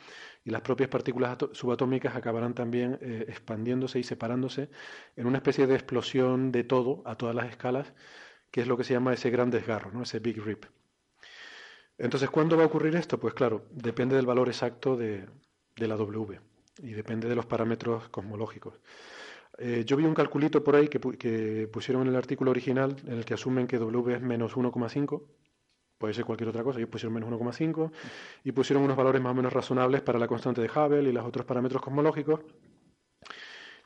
y 0.43 0.51
las 0.51 0.61
propias 0.61 0.89
partículas 0.89 1.37
subatómicas 1.53 2.15
acabarán 2.15 2.53
también 2.53 2.97
eh, 3.01 3.25
expandiéndose 3.29 3.99
y 3.99 4.03
separándose 4.03 4.69
en 5.15 5.27
una 5.27 5.37
especie 5.37 5.67
de 5.67 5.75
explosión 5.75 6.51
de 6.51 6.63
todo 6.63 7.01
a 7.05 7.15
todas 7.15 7.35
las 7.35 7.49
escalas, 7.49 7.93
que 8.51 8.61
es 8.61 8.67
lo 8.67 8.77
que 8.77 8.83
se 8.83 8.93
llama 8.93 9.13
ese 9.13 9.29
gran 9.29 9.49
desgarro, 9.51 9.91
¿no? 9.91 10.03
ese 10.03 10.19
Big 10.19 10.41
Rip. 10.43 10.65
Entonces, 11.97 12.29
¿cuándo 12.29 12.57
va 12.57 12.63
a 12.63 12.67
ocurrir 12.67 12.95
esto? 12.95 13.19
Pues 13.19 13.33
claro, 13.33 13.63
depende 13.71 14.15
del 14.15 14.25
valor 14.25 14.47
exacto 14.49 14.95
de, 14.95 15.25
la 15.75 15.95
W 15.95 16.39
y 16.83 16.91
depende 16.93 17.27
de 17.27 17.35
los 17.35 17.45
parámetros 17.45 18.09
cosmológicos. 18.09 18.75
Eh, 19.57 19.83
yo 19.85 19.97
vi 19.97 20.05
un 20.05 20.13
calculito 20.13 20.63
por 20.63 20.75
ahí 20.75 20.87
que, 20.87 20.99
que, 20.99 21.67
pusieron 21.71 22.03
en 22.03 22.09
el 22.09 22.15
artículo 22.15 22.51
original 22.51 22.95
en 23.07 23.13
el 23.13 23.25
que 23.25 23.33
asumen 23.33 23.65
que 23.65 23.79
W 23.79 24.13
es 24.13 24.21
menos 24.21 24.55
1,5 24.55 25.23
puede 25.97 26.13
ser 26.13 26.25
cualquier 26.25 26.49
otra 26.49 26.63
cosa, 26.63 26.79
ellos 26.79 26.89
pusieron 26.89 27.13
menos 27.13 27.29
1,5 27.29 27.91
y 28.43 28.51
pusieron 28.51 28.83
unos 28.83 28.95
valores 28.95 29.21
más 29.21 29.31
o 29.31 29.35
menos 29.35 29.53
razonables 29.53 30.01
para 30.01 30.19
la 30.19 30.27
constante 30.27 30.61
de 30.61 30.69
Hubble 30.69 31.09
y 31.09 31.11
los 31.11 31.25
otros 31.25 31.45
parámetros 31.45 31.81
cosmológicos. 31.81 32.41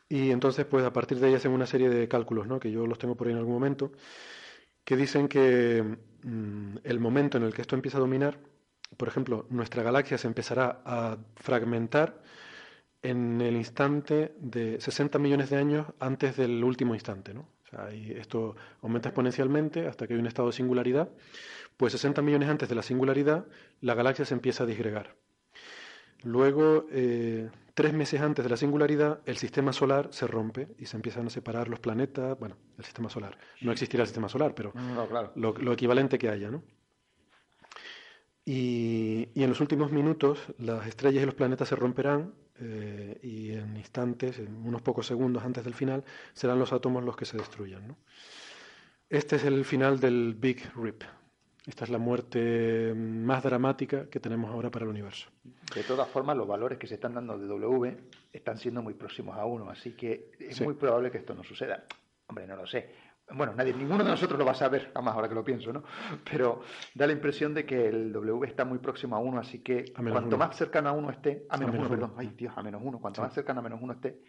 Y 0.09 0.31
entonces, 0.31 0.65
pues 0.65 0.83
a 0.83 0.91
partir 0.91 1.19
de 1.19 1.27
ahí 1.27 1.33
hacen 1.35 1.51
una 1.51 1.65
serie 1.65 1.89
de 1.89 2.07
cálculos, 2.07 2.47
¿no? 2.47 2.59
que 2.59 2.69
yo 2.69 2.85
los 2.85 2.99
tengo 2.99 3.15
por 3.15 3.27
ahí 3.27 3.33
en 3.33 3.39
algún 3.39 3.53
momento, 3.53 3.93
que 4.83 4.97
dicen 4.97 5.29
que 5.29 5.97
mm, 6.23 6.77
el 6.83 6.99
momento 6.99 7.37
en 7.37 7.43
el 7.43 7.53
que 7.53 7.61
esto 7.61 7.75
empieza 7.75 7.97
a 7.97 8.01
dominar, 8.01 8.39
por 8.97 9.07
ejemplo, 9.07 9.45
nuestra 9.49 9.83
galaxia 9.83 10.17
se 10.17 10.27
empezará 10.27 10.81
a 10.85 11.17
fragmentar 11.35 12.21
en 13.01 13.41
el 13.41 13.55
instante 13.55 14.35
de 14.39 14.79
60 14.79 15.17
millones 15.17 15.49
de 15.49 15.57
años 15.57 15.87
antes 15.99 16.35
del 16.37 16.63
último 16.63 16.93
instante. 16.93 17.33
¿no? 17.33 17.41
O 17.41 17.69
sea, 17.69 17.89
esto 17.91 18.55
aumenta 18.81 19.09
exponencialmente 19.09 19.87
hasta 19.87 20.07
que 20.07 20.13
hay 20.13 20.19
un 20.19 20.27
estado 20.27 20.49
de 20.49 20.53
singularidad 20.53 21.09
pues 21.81 21.93
60 21.93 22.21
millones 22.21 22.47
antes 22.47 22.69
de 22.69 22.75
la 22.75 22.83
singularidad, 22.83 23.47
la 23.79 23.95
galaxia 23.95 24.23
se 24.23 24.35
empieza 24.35 24.65
a 24.65 24.67
disgregar. 24.67 25.15
Luego, 26.23 26.85
eh, 26.91 27.49
tres 27.73 27.93
meses 27.93 28.21
antes 28.21 28.43
de 28.43 28.49
la 28.49 28.57
singularidad, 28.57 29.21
el 29.25 29.37
sistema 29.37 29.73
solar 29.73 30.09
se 30.11 30.27
rompe 30.27 30.67
y 30.77 30.85
se 30.85 30.95
empiezan 30.95 31.27
a 31.27 31.29
separar 31.29 31.67
los 31.67 31.79
planetas. 31.79 32.37
Bueno, 32.39 32.57
el 32.77 32.85
sistema 32.85 33.09
solar. 33.09 33.37
No 33.61 33.71
existirá 33.71 34.03
el 34.03 34.07
sistema 34.07 34.29
solar, 34.29 34.53
pero 34.53 34.73
lo, 35.35 35.73
equivalente 35.73 36.19
que 36.19 36.29
haya, 36.29 36.51
¿no? 36.51 36.63
Y, 38.45 39.29
en 39.35 39.49
los 39.49 39.61
últimos 39.61 39.91
minutos, 39.91 40.39
las 40.57 40.87
estrellas 40.87 41.23
y 41.23 41.25
los 41.25 41.35
planetas 41.35 41.69
se 41.69 41.75
romperán 41.75 42.33
eh, 42.59 43.19
y 43.23 43.51
en 43.51 43.77
instantes, 43.77 44.39
en 44.39 44.55
unos 44.65 44.81
pocos 44.81 45.07
segundos 45.07 45.43
antes 45.43 45.63
del 45.63 45.73
final, 45.73 46.03
serán 46.33 46.59
los 46.59 46.73
átomos 46.73 47.03
los 47.03 47.15
que 47.15 47.25
se 47.25 47.37
destruyan. 47.37 47.87
¿no? 47.87 47.97
Este 49.09 49.35
es 49.35 49.43
el 49.43 49.65
final 49.65 49.99
del 49.99 50.35
Big 50.39 50.71
Rip, 50.75 51.03
esta 51.65 51.83
es 51.83 51.91
la 51.91 51.99
muerte 51.99 52.93
más 52.95 53.43
dramática 53.43 54.09
que 54.09 54.19
tenemos 54.19 54.49
ahora 54.51 54.71
para 54.71 54.85
el 54.85 54.91
universo. 54.91 55.29
De 55.75 55.83
todas 55.83 56.07
formas, 56.09 56.35
los 56.35 56.47
valores 56.47 56.79
que 56.79 56.87
se 56.87 56.95
están 56.95 57.13
dando 57.13 57.37
de 57.37 57.47
W 57.47 57.97
están 58.33 58.57
siendo 58.57 58.81
muy 58.81 58.95
próximos 58.95 59.37
a 59.37 59.45
uno, 59.45 59.69
así 59.69 59.91
que 59.91 60.31
es 60.39 60.59
muy 60.61 60.73
probable 60.73 61.11
que 61.11 61.19
esto 61.19 61.35
no 61.35 61.43
suceda. 61.43 61.85
Hombre, 62.27 62.47
no 62.47 62.55
lo 62.55 62.65
sé. 62.65 62.89
Bueno, 63.33 63.53
nadie, 63.55 63.73
ninguno 63.73 64.03
de 64.03 64.09
nosotros 64.09 64.37
lo 64.37 64.45
va 64.45 64.51
a 64.51 64.55
saber, 64.55 64.91
jamás 64.93 65.13
ahora 65.13 65.29
que 65.29 65.35
lo 65.35 65.43
pienso, 65.43 65.71
¿no? 65.71 65.83
Pero 66.29 66.61
da 66.95 67.07
la 67.07 67.13
impresión 67.13 67.53
de 67.53 67.65
que 67.65 67.87
el 67.87 68.11
W 68.11 68.45
está 68.45 68.65
muy 68.65 68.79
próximo 68.79 69.15
a 69.15 69.19
uno, 69.19 69.39
así 69.39 69.59
que 69.59 69.93
cuanto 69.93 70.37
más 70.37 70.55
cercano 70.57 70.89
a 70.89 70.91
uno 70.91 71.11
esté, 71.11 71.45
a 71.49 71.57
menos, 71.57 71.75
uno, 71.75 71.87
perdón, 71.87 72.13
ay 72.17 72.33
Dios, 72.35 72.53
a 72.57 72.63
menos 72.63 72.81
uno, 72.83 72.99
cuanto 72.99 73.21
más 73.21 73.33
cercano 73.33 73.61
a 73.61 73.63
menos 73.63 73.79
uno 73.81 73.93
esté, 73.93 74.21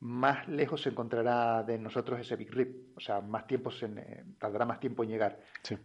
más 0.00 0.48
lejos 0.48 0.82
se 0.82 0.90
encontrará 0.90 1.62
de 1.62 1.78
nosotros 1.78 2.20
ese 2.20 2.36
Big 2.36 2.52
Rip, 2.52 2.96
o 2.96 3.00
sea, 3.00 3.20
más 3.20 3.46
tiempo 3.46 3.70
se, 3.70 3.86
eh, 3.86 4.24
tardará 4.38 4.66
más 4.66 4.80
tiempo 4.80 5.04
en 5.04 5.10
llegar. 5.10 5.38
Sí. 5.62 5.78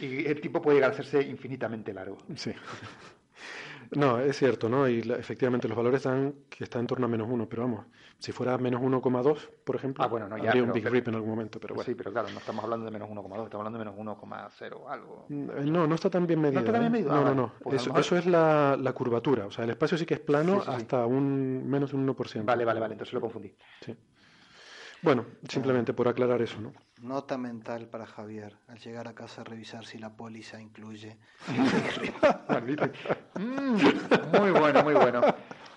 Y 0.00 0.26
el 0.26 0.40
tiempo 0.40 0.60
puede 0.60 0.76
llegar 0.76 0.90
a 0.90 0.94
hacerse 0.94 1.22
infinitamente 1.22 1.92
largo. 1.92 2.18
Sí. 2.34 2.52
No, 3.92 4.18
es 4.18 4.36
cierto, 4.36 4.68
¿no? 4.68 4.88
Y 4.88 4.98
efectivamente 4.98 5.68
los 5.68 5.76
valores 5.76 6.02
dan 6.02 6.34
que 6.48 6.64
está 6.64 6.80
en 6.80 6.86
torno 6.86 7.06
a 7.06 7.08
menos 7.08 7.28
uno, 7.30 7.48
pero 7.48 7.62
vamos, 7.62 7.86
si 8.18 8.32
fuera 8.32 8.56
menos 8.58 8.80
1,2, 8.80 9.48
por 9.64 9.76
ejemplo, 9.76 10.02
ah, 10.02 10.08
bueno, 10.08 10.28
no, 10.28 10.38
ya, 10.38 10.50
habría 10.50 10.64
un 10.64 10.72
Big 10.72 10.88
Rip 10.88 11.08
en 11.08 11.14
algún 11.14 11.30
momento, 11.30 11.60
pero 11.60 11.74
bueno. 11.74 11.86
Sí, 11.86 11.94
pero 11.94 12.12
claro, 12.12 12.28
no 12.30 12.38
estamos 12.38 12.64
hablando 12.64 12.86
de 12.86 12.90
menos 12.90 13.08
1,2, 13.08 13.44
estamos 13.44 13.66
hablando 13.66 13.78
de 13.78 13.84
menos 13.84 14.18
1,0 14.20 14.90
algo. 14.90 15.26
Mm, 15.28 15.50
eh, 15.50 15.64
no, 15.64 15.86
no 15.86 15.94
está 15.94 16.10
tan 16.10 16.26
bien 16.26 16.40
medido. 16.40 16.60
¿No 16.60 16.66
está 16.66 16.72
tan 16.72 16.82
bien 16.82 16.94
¿eh? 16.94 16.98
medido? 16.98 17.14
No, 17.14 17.22
no, 17.22 17.30
ah, 17.30 17.34
no. 17.34 17.52
Pues 17.62 17.86
eso, 17.86 18.16
es 18.16 18.26
la, 18.26 18.76
la, 18.80 18.92
curvatura, 18.92 19.46
o 19.46 19.50
sea, 19.50 19.64
el 19.64 19.70
espacio 19.70 19.98
sí 19.98 20.06
que 20.06 20.14
es 20.14 20.20
plano 20.20 20.62
hasta 20.66 21.06
un 21.06 21.68
menos 21.68 21.90
de 21.90 21.96
un 21.96 22.08
1%. 22.08 22.44
Vale, 22.44 22.64
vale, 22.64 22.80
vale, 22.80 22.94
entonces 22.94 23.12
lo 23.12 23.20
confundí. 23.20 23.54
Sí. 23.80 23.94
Bueno, 25.02 25.26
simplemente 25.48 25.92
por 25.92 26.08
aclarar 26.08 26.42
eso, 26.42 26.60
¿no? 26.60 26.72
Nota 27.02 27.36
mental 27.36 27.88
para 27.88 28.06
Javier 28.06 28.56
al 28.68 28.78
llegar 28.78 29.06
a 29.06 29.14
casa 29.14 29.42
a 29.42 29.44
revisar 29.44 29.84
si 29.84 29.98
la 29.98 30.16
póliza 30.16 30.60
incluye. 30.60 31.18
Mm, 33.36 33.76
muy 34.38 34.50
bueno, 34.50 34.82
muy 34.82 34.94
bueno. 34.94 35.20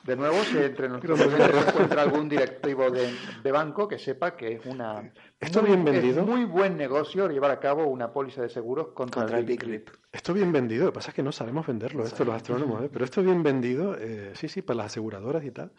De 0.04 0.16
nuevo, 0.16 0.42
si 0.44 0.58
entre 0.58 0.88
nosotros 0.88 1.20
se 1.20 1.70
encuentra 1.70 2.02
algún 2.02 2.30
directivo 2.30 2.90
de, 2.90 3.52
banco 3.52 3.88
que 3.88 4.00
sepa 4.00 4.36
que 4.36 4.54
es 4.54 4.66
una 4.66 5.12
¿Esto 5.40 5.62
bien 5.62 5.84
vendido? 5.84 6.26
muy 6.26 6.46
buen 6.46 6.78
negocio 6.78 7.28
llevar 7.30 7.52
a 7.52 7.60
cabo 7.60 7.86
una 7.86 8.14
póliza 8.14 8.42
de 8.42 8.50
seguros 8.50 8.88
contra, 8.94 9.38
el 9.38 9.46
Big 9.46 9.62
Rip. 9.62 9.90
Esto 10.12 10.34
bien 10.34 10.52
vendido, 10.54 10.86
lo 10.86 10.92
que 10.92 10.96
pasa 10.96 11.10
es 11.10 11.16
que 11.16 11.24
no 11.24 11.32
sabemos 11.34 11.68
venderlo, 11.68 12.04
esto 12.04 12.24
los 12.24 12.36
astrónomos, 12.36 12.84
¿eh? 12.84 12.90
pero 12.92 13.04
esto 13.04 13.22
bien 13.22 13.44
vendido, 13.44 13.96
eh, 14.00 14.32
sí, 14.36 14.48
sí, 14.48 14.62
para 14.62 14.78
las 14.78 14.86
aseguradoras 14.88 15.44
y 15.44 15.52
tal, 15.52 15.72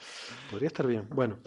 podría 0.51 0.67
estar 0.69 0.87
bien. 0.87 1.07
Bueno. 1.09 1.39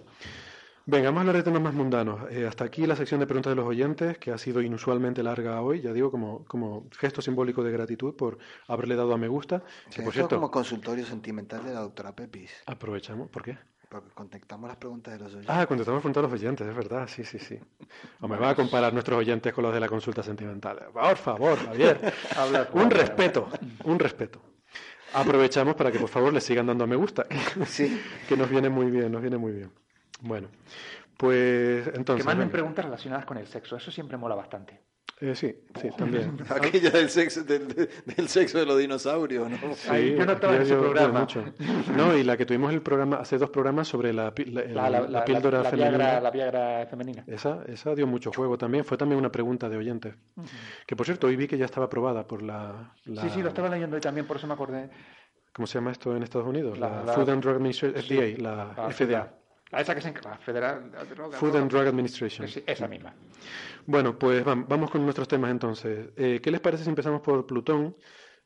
Venga, 0.85 1.05
vamos 1.05 1.19
a 1.19 1.21
hablar 1.21 1.37
de 1.37 1.43
temas 1.43 1.61
más 1.61 1.73
mundanos. 1.73 2.29
Eh, 2.29 2.45
hasta 2.45 2.65
aquí 2.65 2.85
la 2.85 2.97
sección 2.97 3.21
de 3.21 3.25
preguntas 3.25 3.51
de 3.51 3.55
los 3.55 3.65
oyentes, 3.65 4.17
que 4.17 4.31
ha 4.31 4.37
sido 4.37 4.61
inusualmente 4.61 5.23
larga 5.23 5.61
hoy, 5.61 5.79
ya 5.79 5.93
digo, 5.93 6.11
como, 6.11 6.43
como 6.43 6.89
gesto 6.99 7.21
simbólico 7.21 7.63
de 7.63 7.71
gratitud 7.71 8.13
por 8.15 8.37
haberle 8.67 8.97
dado 8.97 9.13
a 9.13 9.17
me 9.17 9.29
gusta. 9.29 9.63
Sí, 9.89 10.01
por 10.01 10.11
cierto, 10.11 10.35
como 10.35 10.51
consultorio 10.51 11.05
sentimental 11.05 11.63
de 11.63 11.73
la 11.73 11.79
doctora 11.79 12.13
Pepis. 12.13 12.51
Aprovechamos, 12.65 13.29
¿por 13.29 13.43
qué? 13.43 13.57
Porque 13.87 14.09
contestamos 14.09 14.67
las 14.67 14.75
preguntas 14.75 15.13
de 15.13 15.19
los 15.19 15.31
oyentes. 15.31 15.55
Ah, 15.55 15.65
contestamos 15.65 16.03
las 16.03 16.11
preguntas 16.11 16.23
de 16.23 16.29
los 16.29 16.41
oyentes, 16.41 16.67
es 16.67 16.75
verdad, 16.75 17.07
sí, 17.07 17.23
sí, 17.23 17.39
sí. 17.39 17.57
O 18.19 18.27
me 18.27 18.35
va 18.35 18.49
a 18.49 18.55
comparar 18.55 18.91
nuestros 18.91 19.17
oyentes 19.17 19.53
con 19.53 19.63
los 19.63 19.73
de 19.73 19.79
la 19.79 19.87
consulta 19.87 20.21
sentimental. 20.21 20.79
Por 20.91 21.15
favor, 21.15 21.59
Javier. 21.59 22.13
un 22.73 22.91
respeto, 22.91 23.47
un 23.85 23.99
respeto. 23.99 24.41
Aprovechamos 25.13 25.75
para 25.75 25.93
que 25.93 25.99
por 25.99 26.09
favor 26.09 26.33
le 26.33 26.41
sigan 26.41 26.65
dando 26.65 26.83
a 26.83 26.87
me 26.87 26.97
gusta. 26.97 27.25
Sí. 27.67 28.01
que 28.27 28.35
nos 28.35 28.49
viene 28.49 28.67
muy 28.67 28.91
bien, 28.91 29.09
nos 29.11 29.21
viene 29.21 29.37
muy 29.37 29.53
bien. 29.53 29.71
Bueno, 30.23 30.47
pues 31.17 31.87
entonces. 31.93 32.25
Que 32.25 32.27
manden 32.27 32.49
preguntas 32.49 32.83
relacionadas 32.83 33.25
con 33.25 33.37
el 33.37 33.47
sexo, 33.47 33.75
eso 33.75 33.91
siempre 33.91 34.17
mola 34.17 34.35
bastante. 34.35 34.79
Eh, 35.19 35.35
sí, 35.35 35.55
sí, 35.79 35.89
también. 35.97 36.37
Aquella 36.49 36.89
del 36.89 37.09
sexo, 37.09 37.43
del, 37.43 38.27
sexo 38.27 38.57
de 38.57 38.65
los 38.65 38.77
dinosaurios, 38.77 39.49
¿no? 39.49 39.57
Sí, 39.73 40.15
yo 40.17 40.25
no 40.25 40.33
estaba 40.33 40.55
en 40.55 40.61
ese 40.63 40.75
programa. 40.75 41.21
Mucho. 41.21 41.45
No, 41.95 42.17
y 42.17 42.23
la 42.23 42.35
que 42.35 42.45
tuvimos 42.45 42.73
el 42.73 42.81
programa, 42.81 43.17
hace 43.17 43.37
dos 43.37 43.49
programas 43.49 43.87
sobre 43.87 44.11
la, 44.11 44.33
la, 44.35 45.23
píldora 45.23 45.63
femenina. 45.63 46.19
la 46.19 46.31
Viagra 46.31 46.87
femenina. 46.87 47.23
Esa, 47.27 47.63
esa 47.67 47.95
dio 47.95 48.05
mucho 48.05 48.31
juego 48.33 48.57
también. 48.57 48.83
Fue 48.83 48.97
también 48.97 49.17
una 49.17 49.31
pregunta 49.31 49.69
de 49.69 49.77
oyentes. 49.77 50.15
Que 50.85 50.95
por 50.95 51.05
cierto, 51.05 51.27
hoy 51.27 51.37
vi 51.37 51.47
que 51.47 51.57
ya 51.57 51.65
estaba 51.65 51.85
aprobada 51.85 52.27
por 52.27 52.41
la, 52.41 52.93
Sí, 53.05 53.29
sí, 53.29 53.41
lo 53.41 53.49
estaba 53.49 53.69
leyendo 53.69 53.97
y 53.97 54.01
también, 54.01 54.27
por 54.27 54.37
eso 54.37 54.47
me 54.47 54.53
acordé. 54.53 54.89
¿Cómo 55.53 55.67
se 55.67 55.75
llama 55.75 55.91
esto 55.91 56.15
en 56.17 56.23
Estados 56.23 56.47
Unidos? 56.47 56.79
La, 56.79 57.03
Food 57.13 57.29
and 57.29 57.41
Drug 57.43 57.55
Administration, 57.55 58.01
FDA, 58.01 58.41
la 58.41 58.89
FDA. 58.89 59.42
A 59.73 59.81
esa 59.81 59.95
que 59.95 60.01
se 60.01 60.13
la 60.23 60.37
Federal 60.37 60.91
Food 61.31 61.55
and 61.55 61.71
Drug 61.71 61.87
Administration. 61.87 62.47
esa 62.65 62.87
misma. 62.87 63.13
Bueno, 63.87 64.17
pues 64.17 64.45
vamos 64.45 64.91
con 64.91 65.03
nuestros 65.03 65.27
temas 65.27 65.49
entonces. 65.49 66.09
Eh, 66.15 66.39
¿Qué 66.41 66.51
les 66.51 66.61
parece 66.61 66.83
si 66.83 66.89
empezamos 66.89 67.21
por 67.21 67.45
Plutón? 67.47 67.95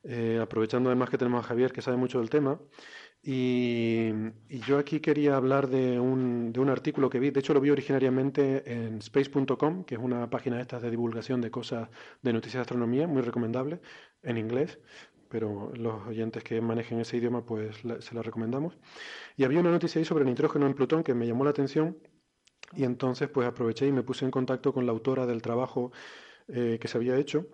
Eh, 0.04 0.38
aprovechando 0.40 0.88
además 0.88 1.10
que 1.10 1.18
tenemos 1.18 1.44
a 1.44 1.48
Javier 1.48 1.72
que 1.72 1.82
sabe 1.82 1.98
mucho 1.98 2.18
del 2.18 2.30
tema. 2.30 2.58
Y, 3.22 4.10
yo 4.48 4.78
aquí 4.78 5.00
quería 5.00 5.36
hablar 5.36 5.68
de 5.68 6.00
un, 6.00 6.52
de 6.52 6.60
un, 6.60 6.70
artículo 6.70 7.10
que 7.10 7.18
vi, 7.18 7.30
de 7.30 7.40
hecho 7.40 7.52
lo 7.52 7.60
vi 7.60 7.70
originariamente 7.70 8.62
en 8.72 8.98
space.com, 8.98 9.84
que 9.84 9.96
es 9.96 10.00
una 10.00 10.30
página 10.30 10.56
de 10.56 10.62
estas 10.62 10.82
de 10.82 10.90
divulgación 10.90 11.40
de 11.40 11.50
cosas 11.50 11.88
de 12.22 12.32
noticias 12.32 12.60
de 12.60 12.62
astronomía, 12.62 13.06
muy 13.06 13.22
recomendable, 13.22 13.80
en 14.22 14.38
inglés 14.38 14.78
pero 15.28 15.72
los 15.74 16.06
oyentes 16.06 16.42
que 16.42 16.60
manejen 16.60 17.00
ese 17.00 17.16
idioma 17.16 17.44
pues 17.44 17.76
se 18.00 18.14
la 18.14 18.22
recomendamos. 18.22 18.76
Y 19.36 19.44
había 19.44 19.60
una 19.60 19.70
noticia 19.70 19.98
ahí 19.98 20.04
sobre 20.04 20.24
nitrógeno 20.24 20.66
en 20.66 20.74
Plutón 20.74 21.02
que 21.02 21.14
me 21.14 21.26
llamó 21.26 21.44
la 21.44 21.50
atención 21.50 21.96
y 22.74 22.84
entonces 22.84 23.28
pues 23.28 23.46
aproveché 23.46 23.86
y 23.86 23.92
me 23.92 24.02
puse 24.02 24.24
en 24.24 24.30
contacto 24.30 24.72
con 24.72 24.86
la 24.86 24.92
autora 24.92 25.26
del 25.26 25.42
trabajo 25.42 25.92
eh, 26.48 26.78
que 26.80 26.88
se 26.88 26.98
había 26.98 27.16
hecho 27.16 27.46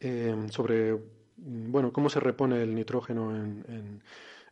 eh, 0.00 0.34
sobre 0.50 0.98
bueno 1.36 1.92
cómo 1.92 2.10
se 2.10 2.20
repone 2.20 2.62
el 2.62 2.74
nitrógeno 2.74 3.34
en, 3.34 4.02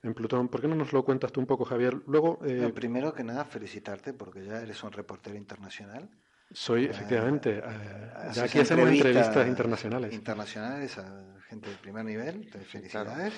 en, 0.02 0.14
Plutón. 0.14 0.48
¿Por 0.48 0.62
qué 0.62 0.68
no 0.68 0.74
nos 0.74 0.92
lo 0.94 1.04
cuentas 1.04 1.32
tú 1.32 1.40
un 1.40 1.46
poco, 1.46 1.64
Javier? 1.66 2.00
Luego, 2.06 2.38
eh, 2.46 2.72
primero 2.74 3.12
que 3.12 3.24
nada, 3.24 3.44
felicitarte 3.44 4.14
porque 4.14 4.42
ya 4.44 4.62
eres 4.62 4.82
un 4.82 4.92
reportero 4.92 5.36
internacional. 5.36 6.08
Soy, 6.52 6.86
efectivamente. 6.86 7.62
Uh, 7.64 8.32
ya 8.32 8.44
aquí 8.44 8.58
hacemos 8.58 8.88
entrevistas 8.88 9.46
internacionales. 9.46 10.12
Internacionales 10.12 10.98
a 10.98 11.38
gente 11.48 11.70
de 11.70 11.76
primer 11.76 12.04
nivel. 12.04 12.48
Felicidades. 12.66 13.34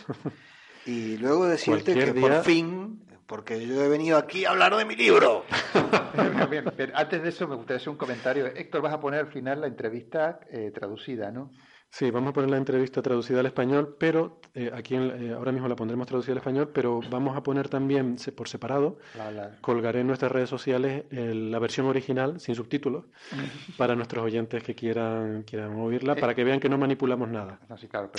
Y 0.86 1.18
luego 1.18 1.46
decirte 1.46 1.94
que 1.94 2.14
por 2.14 2.42
fin, 2.42 3.04
porque 3.26 3.66
yo 3.66 3.82
he 3.82 3.88
venido 3.88 4.16
aquí 4.16 4.44
a 4.44 4.50
hablar 4.50 4.76
de 4.76 4.84
mi 4.84 4.96
libro. 4.96 5.44
antes 6.94 7.22
de 7.22 7.28
eso 7.28 7.46
me 7.46 7.54
gustaría 7.56 7.76
hacer 7.76 7.90
un 7.90 7.96
comentario. 7.96 8.46
Héctor, 8.46 8.82
vas 8.82 8.94
a 8.94 9.00
poner 9.00 9.20
al 9.20 9.26
final 9.28 9.60
la 9.60 9.66
entrevista 9.66 10.40
eh, 10.50 10.70
traducida, 10.72 11.30
¿no? 11.30 11.50
Sí, 11.92 12.10
vamos 12.10 12.30
a 12.30 12.32
poner 12.32 12.50
la 12.50 12.56
entrevista 12.56 13.02
traducida 13.02 13.40
al 13.40 13.46
español, 13.46 13.96
pero 13.98 14.40
eh, 14.54 14.70
aquí 14.72 14.94
eh, 14.94 15.34
ahora 15.36 15.50
mismo 15.50 15.66
la 15.66 15.74
pondremos 15.74 16.06
traducida 16.06 16.32
al 16.32 16.38
español, 16.38 16.70
pero 16.72 17.00
vamos 17.10 17.36
a 17.36 17.42
poner 17.42 17.68
también 17.68 18.16
por 18.36 18.48
separado, 18.48 18.98
colgaré 19.60 20.00
en 20.00 20.06
nuestras 20.06 20.30
redes 20.30 20.48
sociales 20.48 21.04
la 21.10 21.58
versión 21.58 21.86
original 21.86 22.38
sin 22.38 22.54
subtítulos 22.54 23.06
para 23.76 23.96
nuestros 23.96 24.24
oyentes 24.24 24.62
que 24.62 24.74
quieran 24.74 25.42
quieran 25.42 25.74
oírla, 25.80 26.14
para 26.14 26.34
que 26.34 26.44
vean 26.44 26.60
que 26.60 26.68
no 26.68 26.78
manipulamos 26.78 27.28
nada. 27.28 27.58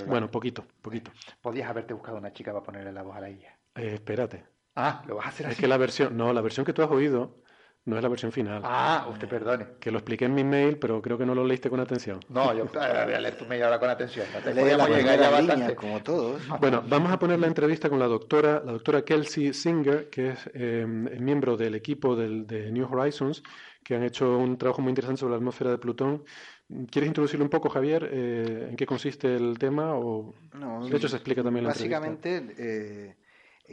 bueno, 0.06 0.30
poquito, 0.30 0.66
poquito. 0.82 1.12
Podías 1.42 1.70
haberte 1.70 1.94
buscado 1.94 2.18
una 2.18 2.34
chica 2.34 2.52
para 2.52 2.64
ponerle 2.64 2.92
la 2.92 3.04
voz 3.04 3.16
a 3.16 3.22
la 3.22 3.30
ella. 3.30 3.58
espérate. 3.76 4.44
Ah, 4.76 5.04
lo 5.08 5.16
vas 5.16 5.26
a 5.26 5.30
hacer 5.30 5.46
así. 5.48 5.54
Es 5.54 5.60
que 5.60 5.68
la 5.68 5.78
versión, 5.78 6.16
no, 6.16 6.32
la 6.34 6.42
versión 6.42 6.66
que 6.66 6.74
tú 6.74 6.82
has 6.82 6.92
oído 6.92 7.41
no 7.84 7.98
es 7.98 8.04
la 8.04 8.10
versión 8.10 8.32
final. 8.32 8.62
Ah, 8.64 9.08
usted 9.12 9.28
perdone. 9.28 9.66
Que 9.80 9.90
lo 9.90 9.98
expliqué 9.98 10.26
en 10.26 10.36
mi 10.36 10.44
mail, 10.44 10.78
pero 10.78 11.02
creo 11.02 11.18
que 11.18 11.26
no 11.26 11.34
lo 11.34 11.44
leíste 11.44 11.70
con 11.70 11.80
atención. 11.80 12.20
No, 12.30 12.54
yo 12.54 12.66
voy 12.66 12.82
a 12.82 13.20
leer 13.20 13.36
tu 13.36 13.46
mail 13.46 13.64
ahora 13.64 13.80
con 13.80 13.90
atención. 13.90 14.28
No 14.46 14.88
llegar 14.88 15.20
ya 15.20 15.30
bastante. 15.30 15.76
como 15.76 16.02
todos. 16.02 16.42
Bueno, 16.62 16.84
vamos 16.88 17.12
a 17.12 17.18
poner 17.18 17.40
la 17.40 17.48
entrevista 17.48 17.90
con 17.90 17.98
la 17.98 18.06
doctora, 18.06 18.62
la 18.64 18.74
doctora 18.74 19.04
Kelsey 19.04 19.54
Singer, 19.54 20.10
que 20.10 20.30
es 20.30 20.50
eh, 20.54 20.86
miembro 20.86 21.58
del 21.58 21.74
equipo 21.74 22.16
del, 22.16 22.46
de 22.46 22.72
New 22.72 22.88
Horizons, 22.92 23.42
que 23.84 23.96
han 23.96 24.04
hecho 24.04 24.38
un 24.38 24.58
trabajo 24.58 24.82
muy 24.82 24.92
interesante 24.92 25.22
sobre 25.22 25.32
la 25.32 25.38
atmósfera 25.38 25.72
de 25.72 25.80
Plutón. 25.80 26.24
¿Quieres 26.90 27.08
introducirlo 27.08 27.44
un 27.44 27.50
poco, 27.50 27.70
Javier? 27.70 28.08
Eh, 28.12 28.68
¿En 28.70 28.76
qué 28.76 28.86
consiste 28.86 29.36
el 29.36 29.58
tema? 29.58 29.96
O... 29.96 30.36
No, 30.54 30.88
de 30.88 30.96
hecho, 30.96 31.10
se 31.10 31.18
explica 31.18 31.44
también 31.44 31.66
la 31.66 31.72
Básicamente, 31.72 32.54
eh, 32.58 33.16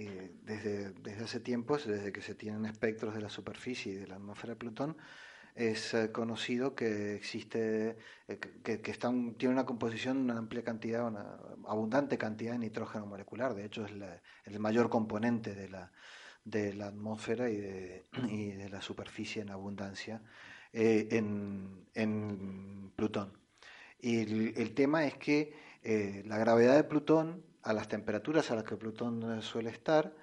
eh, 0.01 0.31
desde, 0.45 1.25
hace 1.25 1.41
tiempos, 1.41 1.85
desde 1.85 2.13
que 2.13 2.23
se 2.23 2.37
tienen 2.37 2.67
espectros 2.67 3.15
de 3.15 3.21
la 3.21 3.29
superficie 3.29 3.93
y 3.95 3.97
de 3.97 4.07
la 4.07 4.15
atmósfera 4.15 4.53
de 4.53 4.57
Plutón, 4.57 4.97
es 5.57 5.93
eh, 5.93 6.13
conocido 6.13 6.77
que 6.77 7.17
existe, 7.17 7.97
eh, 8.29 8.39
que, 8.39 8.81
que 8.81 8.93
tiene 8.93 9.53
una 9.53 9.67
composición, 9.67 10.19
una 10.19 10.39
amplia 10.39 10.63
cantidad, 10.63 11.05
una 11.05 11.41
abundante 11.67 12.17
cantidad 12.17 12.53
de 12.53 12.61
nitrógeno 12.61 13.07
molecular. 13.07 13.55
De 13.55 13.65
hecho, 13.65 13.85
es 13.87 13.93
el 14.45 14.61
mayor 14.61 14.89
componente 14.89 15.57
de 15.57 15.69
la, 15.69 15.91
de 16.45 16.75
la 16.75 16.87
atmósfera 16.87 17.51
y 17.51 17.57
de, 17.57 18.07
y 18.31 18.53
de 18.53 18.69
la 18.69 18.81
superficie 18.81 19.43
en 19.43 19.51
abundancia 19.51 20.23
en, 20.73 21.87
Plutón. 22.95 23.33
Y 24.01 24.21
el, 24.21 24.55
el, 24.57 24.75
tema 24.75 25.07
es 25.07 25.15
que 25.15 25.55
la 26.27 26.39
gravedad 26.39 26.77
de 26.77 26.85
Plutón 26.85 27.43
a 27.63 27.73
las 27.73 27.89
temperaturas 27.89 28.51
a 28.51 28.55
las 28.55 28.65
que 28.65 28.77
Plutón 28.77 29.43
suele 29.43 29.71
estar, 29.71 30.15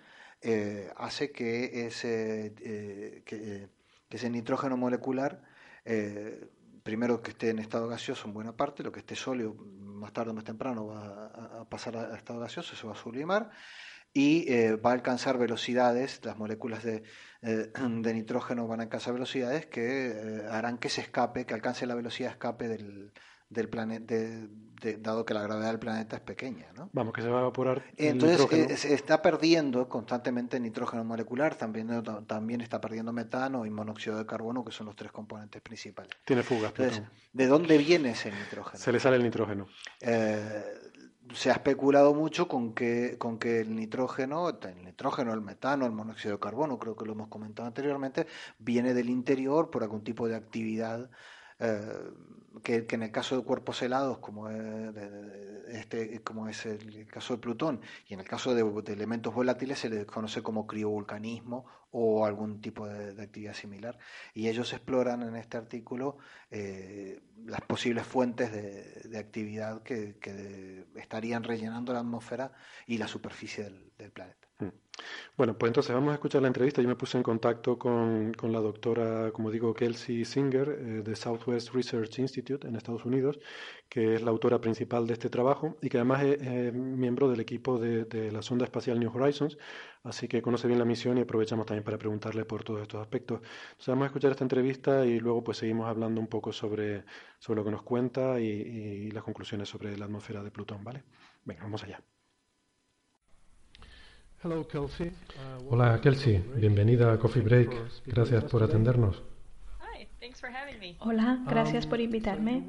eh, 0.42 0.92
hace 0.98 1.32
que 1.32 1.88
ese, 1.88 2.54
eh, 2.62 3.24
que, 3.26 3.70
ese 4.10 4.30
nitrógeno 4.30 4.78
molecular, 4.78 5.42
eh, 5.86 6.48
primero 6.84 7.22
que 7.22 7.32
esté 7.32 7.50
en 7.50 7.60
estado 7.60 7.88
gaseoso 7.88 8.28
en 8.28 8.34
buena 8.34 8.56
parte, 8.56 8.84
lo 8.84 8.92
que 8.92 9.00
esté 9.00 9.16
sólido 9.16 9.54
más 9.54 10.14
tarde 10.14 10.32
o 10.32 10.34
más 10.34 10.44
temprano 10.44 10.88
va 10.88 11.62
a, 11.62 11.70
pasar 11.70 11.98
a, 11.98 12.16
estado 12.16 12.40
gaseoso, 12.40 12.76
se 12.76 12.88
va 12.88 12.94
a 12.94 12.96
sublimar 12.96 13.52
y 14.14 14.48
va 14.78 14.92
a 14.92 14.94
alcanzar 14.94 15.38
velocidades, 15.38 16.22
las 16.24 16.38
moléculas 16.38 16.84
de, 16.84 17.04
de, 17.42 18.14
nitrógeno 18.14 18.68
van 18.68 18.80
a 18.80 18.84
alcanzar 18.84 19.14
velocidades 19.14 19.66
que 19.66 20.46
harán 20.50 20.78
que 20.78 20.90
se 20.90 21.02
escape, 21.02 21.46
que 21.46 21.54
alcance 21.54 21.86
la 21.86 21.96
velocidad 21.96 22.30
de 22.30 22.34
escape 22.34 22.68
del, 22.70 23.12
del 23.50 23.70
planeta, 23.70 24.16
dado 25.00 25.26
que 25.26 25.34
la 25.34 25.42
gravedad 25.42 25.70
del 25.70 25.80
planeta 25.80 26.18
es 26.18 26.22
pequeña. 26.22 26.68
¿no? 26.76 26.90
Vamos, 26.94 27.14
que 27.14 27.22
se 27.22 27.30
va 27.30 27.40
a 27.40 27.42
evaporar. 27.42 27.84
Entonces 27.98 28.48
eh, 28.52 28.78
se 28.78 28.94
está 28.94 29.22
perdiendo 29.22 29.88
constantemente 29.90 30.60
nitrógeno 30.60 31.04
molecular, 31.04 31.56
también, 31.56 32.04
también 32.28 32.62
está 32.62 32.82
perdiendo 32.82 33.12
metano 33.14 33.66
y 33.66 33.70
monóxido 33.70 34.18
de 34.18 34.26
carbono, 34.26 34.64
que 34.64 34.72
son 34.72 34.88
los 34.88 34.96
tres 34.96 35.12
componentes 35.12 35.62
principales. 35.62 36.12
Tiene 36.26 36.44
fugas. 36.44 36.74
¿de 37.34 37.48
dónde 37.48 37.78
viene 37.78 38.12
ese 38.12 38.32
nitrógeno? 38.32 38.78
Se 38.78 38.92
le 38.92 39.00
sale 39.00 39.18
el 39.18 39.24
nitrógeno. 39.24 39.68
Eh, 40.02 40.64
se 41.34 41.50
ha 41.50 41.54
especulado 41.54 42.14
mucho 42.14 42.48
con 42.48 42.74
que, 42.74 43.18
con 43.18 43.40
que 43.40 43.62
el 43.62 43.76
nitrógeno, 43.76 44.50
el 44.50 44.84
nitrógeno, 44.84 45.34
el 45.34 45.42
metano, 45.42 45.86
el 45.86 45.92
monóxido 45.92 46.36
de 46.36 46.40
carbono, 46.40 46.78
creo 46.78 46.96
que 46.96 47.06
lo 47.06 47.14
hemos 47.14 47.30
comentado 47.30 47.68
anteriormente, 47.68 48.28
viene 48.60 48.94
del 48.94 49.10
interior 49.10 49.72
por 49.72 49.84
algún 49.84 50.04
tipo 50.04 50.28
de 50.28 50.36
actividad 50.36 51.10
eh, 51.60 52.12
que, 52.64 52.86
en 52.90 53.04
el 53.04 53.12
caso 53.12 53.38
de 53.38 53.44
cuerpos 53.44 53.82
helados, 53.82 54.20
como 54.20 54.50
es, 54.50 54.96
este, 55.68 56.22
como 56.22 56.48
es 56.48 56.66
el 56.66 57.08
caso 57.08 57.34
de 57.36 57.40
Plutón, 57.40 57.82
y 58.08 58.14
en 58.14 58.20
el 58.22 58.28
caso 58.28 58.56
de, 58.56 58.94
elementos 58.94 59.34
volátiles 59.34 59.80
se 59.80 59.90
les 59.90 60.06
conoce 60.06 60.42
como 60.42 60.66
criovolcanismo 60.66 61.66
o 61.92 62.26
algún 62.26 62.62
tipo 62.62 62.88
de, 62.88 63.22
actividad 63.22 63.54
similar. 63.54 63.98
Y 64.34 64.48
ellos 64.48 64.74
exploran 64.74 65.24
en 65.24 65.36
este 65.36 65.58
artículo 65.58 66.18
eh, 66.50 67.22
las 67.46 67.62
posibles 67.62 68.06
fuentes 68.06 68.52
de, 68.52 69.18
actividad 69.18 69.84
que, 69.84 70.86
estarían 70.96 71.44
rellenando 71.44 71.94
la 71.94 72.00
atmósfera 72.00 72.52
y 72.88 72.98
la 72.98 73.08
superficie 73.08 73.70
del 73.98 74.12
planeta. 74.12 74.45
Mm. 74.60 74.68
Bueno, 75.38 75.58
pues 75.58 75.70
entonces 75.70 75.94
vamos 75.94 76.12
a 76.12 76.14
escuchar 76.16 76.42
la 76.42 76.48
entrevista. 76.48 76.82
Yo 76.82 76.88
me 76.88 76.96
puse 76.96 77.18
en 77.18 77.24
contacto 77.24 77.78
con, 77.78 78.34
con 78.34 78.52
la 78.54 78.60
doctora, 78.62 79.32
como 79.34 79.52
digo, 79.52 79.74
Kelsey 79.74 80.24
Singer 80.26 80.70
eh, 80.70 80.84
de 81.04 81.16
Southwest 81.16 81.74
Research 81.74 82.20
Institute 82.20 82.66
en 82.68 82.76
Estados 82.76 83.06
Unidos, 83.06 83.40
que 83.90 84.16
es 84.16 84.22
la 84.22 84.32
autora 84.32 84.60
principal 84.62 85.08
de 85.08 85.14
este 85.14 85.30
trabajo 85.30 85.78
y 85.82 85.90
que 85.90 85.98
además 85.98 86.24
es, 86.24 86.74
miembro 86.74 87.30
del 87.30 87.42
equipo 87.42 87.78
de, 87.80 88.06
de, 88.06 88.32
la 88.32 88.42
sonda 88.42 88.66
espacial 88.66 89.00
New 89.00 89.12
Horizons, 89.14 89.58
así 90.04 90.28
que 90.30 90.42
conoce 90.42 90.68
bien 90.68 90.80
la 90.80 90.86
misión 90.86 91.18
y 91.18 91.22
aprovechamos 91.22 91.66
también 91.66 91.84
para 91.84 91.98
preguntarle 91.98 92.46
por 92.46 92.64
todos 92.64 92.82
estos 92.82 93.02
aspectos. 93.02 93.42
Entonces 93.42 93.88
vamos 93.88 94.04
a 94.04 94.08
escuchar 94.08 94.32
esta 94.32 94.46
entrevista 94.46 95.06
y 95.06 95.20
luego 95.20 95.44
pues 95.44 95.58
seguimos 95.58 95.88
hablando 95.88 96.22
un 96.22 96.28
poco 96.28 96.54
sobre, 96.54 97.04
sobre 97.40 97.58
lo 97.60 97.66
que 97.66 97.72
nos 97.72 97.84
cuenta 97.84 98.40
y, 98.40 98.46
y 98.46 99.12
las 99.12 99.24
conclusiones 99.24 99.68
sobre 99.70 99.98
la 99.98 100.06
atmósfera 100.06 100.44
de 100.44 100.52
Plutón, 100.52 100.84
¿vale? 100.84 101.04
Venga, 101.44 101.64
vamos 101.64 101.84
allá. 101.84 102.15
Uh, 104.46 104.64
Hola 105.72 106.00
Kelsey, 106.02 106.38
bienvenida 106.56 107.12
a 107.12 107.18
Coffee 107.18 107.42
Break. 107.42 107.72
Gracias 108.06 108.44
por 108.44 108.62
atendernos. 108.62 109.24
Hola, 111.00 111.44
gracias 111.48 111.88
por 111.88 111.98
um, 111.98 112.06
invitarme. 112.06 112.68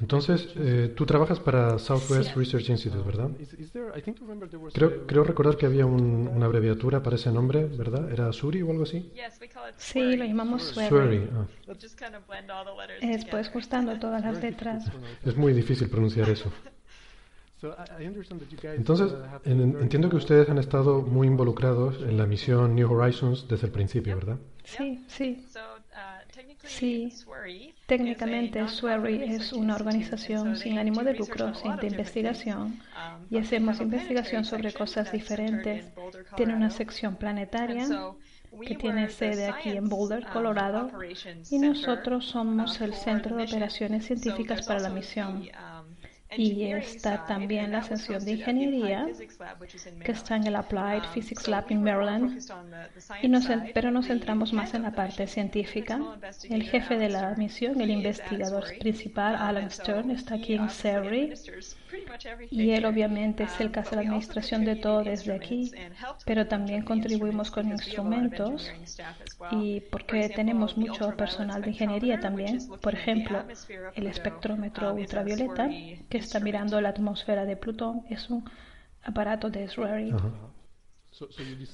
Entonces, 0.00 0.48
eh, 0.56 0.92
tú 0.96 1.04
trabajas 1.04 1.40
para 1.40 1.80
Southwest 1.80 2.36
Research 2.36 2.68
Institute, 2.68 3.02
¿verdad? 3.04 3.30
Creo, 4.72 5.04
creo 5.04 5.24
recordar 5.24 5.56
que 5.56 5.66
había 5.66 5.84
una 5.84 6.46
abreviatura 6.46 7.02
para 7.02 7.16
ese 7.16 7.32
nombre, 7.32 7.66
¿verdad? 7.66 8.12
¿Era 8.12 8.32
SURI 8.32 8.62
o 8.62 8.70
algo 8.70 8.84
así? 8.84 9.10
Sí, 9.78 10.16
lo 10.16 10.24
llamamos 10.24 10.62
SURI. 10.62 11.28
Ah. 11.32 11.46
Es 13.00 13.24
pues 13.24 13.48
juntando 13.48 13.98
todas 14.00 14.22
las 14.22 14.40
letras. 14.40 14.84
Es 15.24 15.36
muy 15.36 15.54
difícil 15.54 15.90
pronunciar 15.90 16.30
eso. 16.30 16.52
Entonces, 18.62 19.14
entiendo 19.44 20.10
que 20.10 20.16
ustedes 20.16 20.48
han 20.48 20.58
estado 20.58 21.02
muy 21.02 21.26
involucrados 21.28 21.96
en 22.02 22.16
la 22.16 22.26
misión 22.26 22.74
New 22.74 22.92
Horizons 22.92 23.46
desde 23.48 23.66
el 23.66 23.72
principio, 23.72 24.16
¿verdad? 24.16 24.38
Sí, 24.64 25.04
sí. 25.06 25.44
Sí, 26.64 27.12
técnicamente 27.86 28.66
SWERI 28.66 29.34
es 29.34 29.52
una 29.52 29.74
organización 29.76 30.56
sin 30.56 30.78
ánimo 30.78 31.02
de 31.02 31.14
lucro, 31.14 31.54
sin 31.54 31.76
de 31.76 31.88
investigación, 31.88 32.80
y 33.30 33.38
hacemos 33.38 33.80
investigación 33.80 34.44
sobre 34.44 34.72
cosas 34.72 35.12
diferentes. 35.12 35.92
Tiene 36.36 36.54
una 36.54 36.70
sección 36.70 37.16
planetaria 37.16 37.86
que 38.66 38.74
tiene 38.76 39.08
sede 39.08 39.46
aquí 39.46 39.70
en 39.70 39.88
Boulder, 39.88 40.26
Colorado, 40.32 40.90
y 41.50 41.58
nosotros 41.58 42.26
somos 42.26 42.80
el 42.80 42.94
centro 42.94 43.36
de 43.36 43.44
operaciones 43.44 44.06
científicas 44.06 44.66
para 44.66 44.80
la 44.80 44.90
misión 44.90 45.48
y 46.36 46.64
está 46.64 47.26
también 47.26 47.72
la 47.72 47.82
sección 47.82 48.24
de 48.24 48.32
ingeniería 48.32 49.06
que 50.04 50.12
está 50.12 50.36
en 50.36 50.46
el 50.46 50.56
Applied 50.56 51.02
Physics 51.12 51.48
Lab 51.48 51.66
en 51.70 51.82
Maryland, 51.82 52.38
y 53.22 53.28
nos, 53.28 53.48
pero 53.74 53.90
nos 53.90 54.06
centramos 54.06 54.52
más 54.52 54.74
en 54.74 54.82
la 54.82 54.92
parte 54.92 55.26
científica. 55.26 56.00
El 56.48 56.62
jefe 56.64 56.96
de 56.96 57.08
la 57.08 57.34
misión, 57.36 57.80
el 57.80 57.90
investigador 57.90 58.64
principal, 58.78 59.36
Alan 59.36 59.70
Stern, 59.70 60.10
está 60.10 60.36
aquí 60.36 60.54
en 60.54 60.70
Surrey 60.70 61.34
y 62.50 62.70
él 62.70 62.84
obviamente 62.84 63.44
es 63.44 63.60
el 63.60 63.70
que 63.70 63.80
hace 63.80 63.96
la 63.96 64.02
administración 64.02 64.64
de 64.64 64.76
todo 64.76 65.02
desde 65.02 65.34
aquí, 65.34 65.72
pero 66.24 66.46
también 66.46 66.84
contribuimos 66.84 67.50
con 67.50 67.68
instrumentos 67.68 68.70
y 69.50 69.80
porque 69.80 70.28
tenemos 70.28 70.76
mucho 70.76 71.16
personal 71.16 71.62
de 71.62 71.70
ingeniería 71.70 72.20
también. 72.20 72.58
Por 72.80 72.94
ejemplo, 72.94 73.44
el 73.94 74.06
espectrómetro 74.06 74.94
ultravioleta 74.94 75.68
que 76.08 76.18
está 76.18 76.40
mirando 76.40 76.80
la 76.80 76.90
atmósfera 76.90 77.44
de 77.44 77.56
Plutón 77.56 78.04
es 78.08 78.30
un 78.30 78.48
aparato 79.02 79.50
de 79.50 79.64
Israel. 79.64 80.14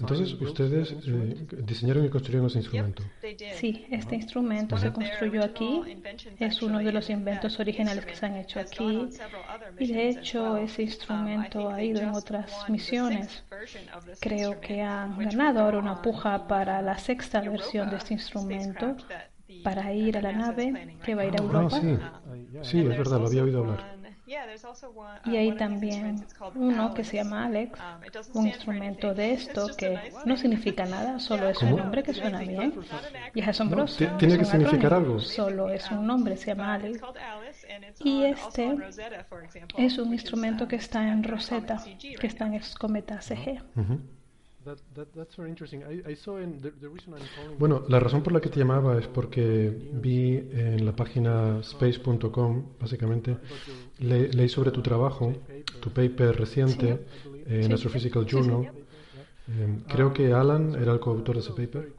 Entonces, 0.00 0.32
ustedes 0.40 0.94
eh, 1.06 1.46
diseñaron 1.64 2.04
y 2.04 2.08
construyeron 2.08 2.46
ese 2.46 2.58
instrumento. 2.58 3.02
Sí, 3.56 3.86
este 3.90 4.16
instrumento 4.16 4.76
se 4.76 4.92
construyó 4.92 5.44
aquí. 5.44 5.82
Es 6.38 6.62
uno 6.62 6.78
de 6.78 6.92
los 6.92 7.10
inventos 7.10 7.58
originales 7.60 8.04
que 8.04 8.14
se 8.14 8.26
han 8.26 8.36
hecho 8.36 8.60
aquí. 8.60 9.08
Y 9.78 9.92
de 9.92 10.08
hecho, 10.08 10.56
ese 10.56 10.82
instrumento 10.82 11.70
ha 11.70 11.82
ido 11.82 12.00
en 12.00 12.10
otras 12.10 12.50
misiones. 12.68 13.44
Creo 14.20 14.60
que 14.60 14.82
han 14.82 15.18
ganado 15.18 15.60
ahora 15.60 15.78
una 15.78 16.02
puja 16.02 16.46
para 16.46 16.82
la 16.82 16.98
sexta 16.98 17.40
versión 17.40 17.90
de 17.90 17.96
este 17.96 18.14
instrumento 18.14 18.96
para 19.64 19.92
ir 19.92 20.16
a 20.16 20.22
la 20.22 20.32
nave 20.32 20.96
que 21.04 21.14
va 21.14 21.22
a 21.22 21.26
ir 21.26 21.32
a 21.32 21.36
ah, 21.40 21.42
Europa. 21.42 21.80
sí. 21.80 21.98
sí, 22.62 22.80
es 22.80 22.88
verdad, 22.88 23.20
lo 23.20 23.26
había 23.26 23.44
oído 23.44 23.60
hablar. 23.60 23.97
Y 25.24 25.36
hay 25.36 25.52
también 25.52 26.26
uno 26.54 26.92
que 26.92 27.04
se 27.04 27.16
llama 27.16 27.46
Alex, 27.46 27.78
um, 28.34 28.40
un 28.40 28.46
instrumento 28.46 29.14
de 29.14 29.32
esto 29.32 29.68
que 29.76 29.98
no 30.26 30.36
significa 30.36 30.84
nada, 30.84 31.18
solo 31.28 31.48
es 31.48 31.62
un 31.62 31.76
nombre 31.76 32.02
que 32.02 32.12
suena 32.12 32.40
bien 32.40 32.74
y 33.34 33.40
es 33.40 33.48
asombroso. 33.48 34.04
¿Tiene 34.18 34.38
que 34.38 34.44
significar 34.44 34.94
algo? 34.94 35.18
Solo 35.20 35.70
es 35.70 35.90
un 35.90 36.06
nombre, 36.06 36.36
se 36.36 36.46
llama 36.46 36.74
Alex. 36.74 37.00
Y 38.04 38.24
este 38.24 38.76
es 39.78 39.98
un 39.98 40.12
instrumento 40.12 40.68
que 40.68 40.76
está 40.76 41.08
en 41.08 41.24
Rosetta, 41.24 41.82
que 41.98 42.26
está 42.26 42.46
en 42.46 42.60
Cometa 42.78 43.20
CG. 43.20 43.62
Bueno, 47.58 47.84
la 47.88 48.00
razón 48.00 48.22
por 48.22 48.32
la 48.32 48.40
que 48.40 48.48
te 48.48 48.58
llamaba 48.58 48.98
es 48.98 49.06
porque 49.06 49.72
vi 49.92 50.36
en 50.36 50.84
la 50.84 50.94
página 50.94 51.60
space.com, 51.60 52.64
básicamente, 52.78 53.36
leí 53.98 54.48
sobre 54.48 54.70
tu 54.70 54.82
trabajo, 54.82 55.32
tu 55.80 55.90
paper 55.90 56.36
reciente 56.36 57.06
en 57.46 57.72
Astrophysical 57.72 58.26
Journal. 58.26 58.72
Eh, 59.50 59.80
creo 59.88 60.12
que 60.12 60.32
Alan 60.32 60.74
era 60.74 60.92
el 60.92 61.00
coautor 61.00 61.36
de 61.36 61.40
ese 61.40 61.52
paper. 61.52 61.92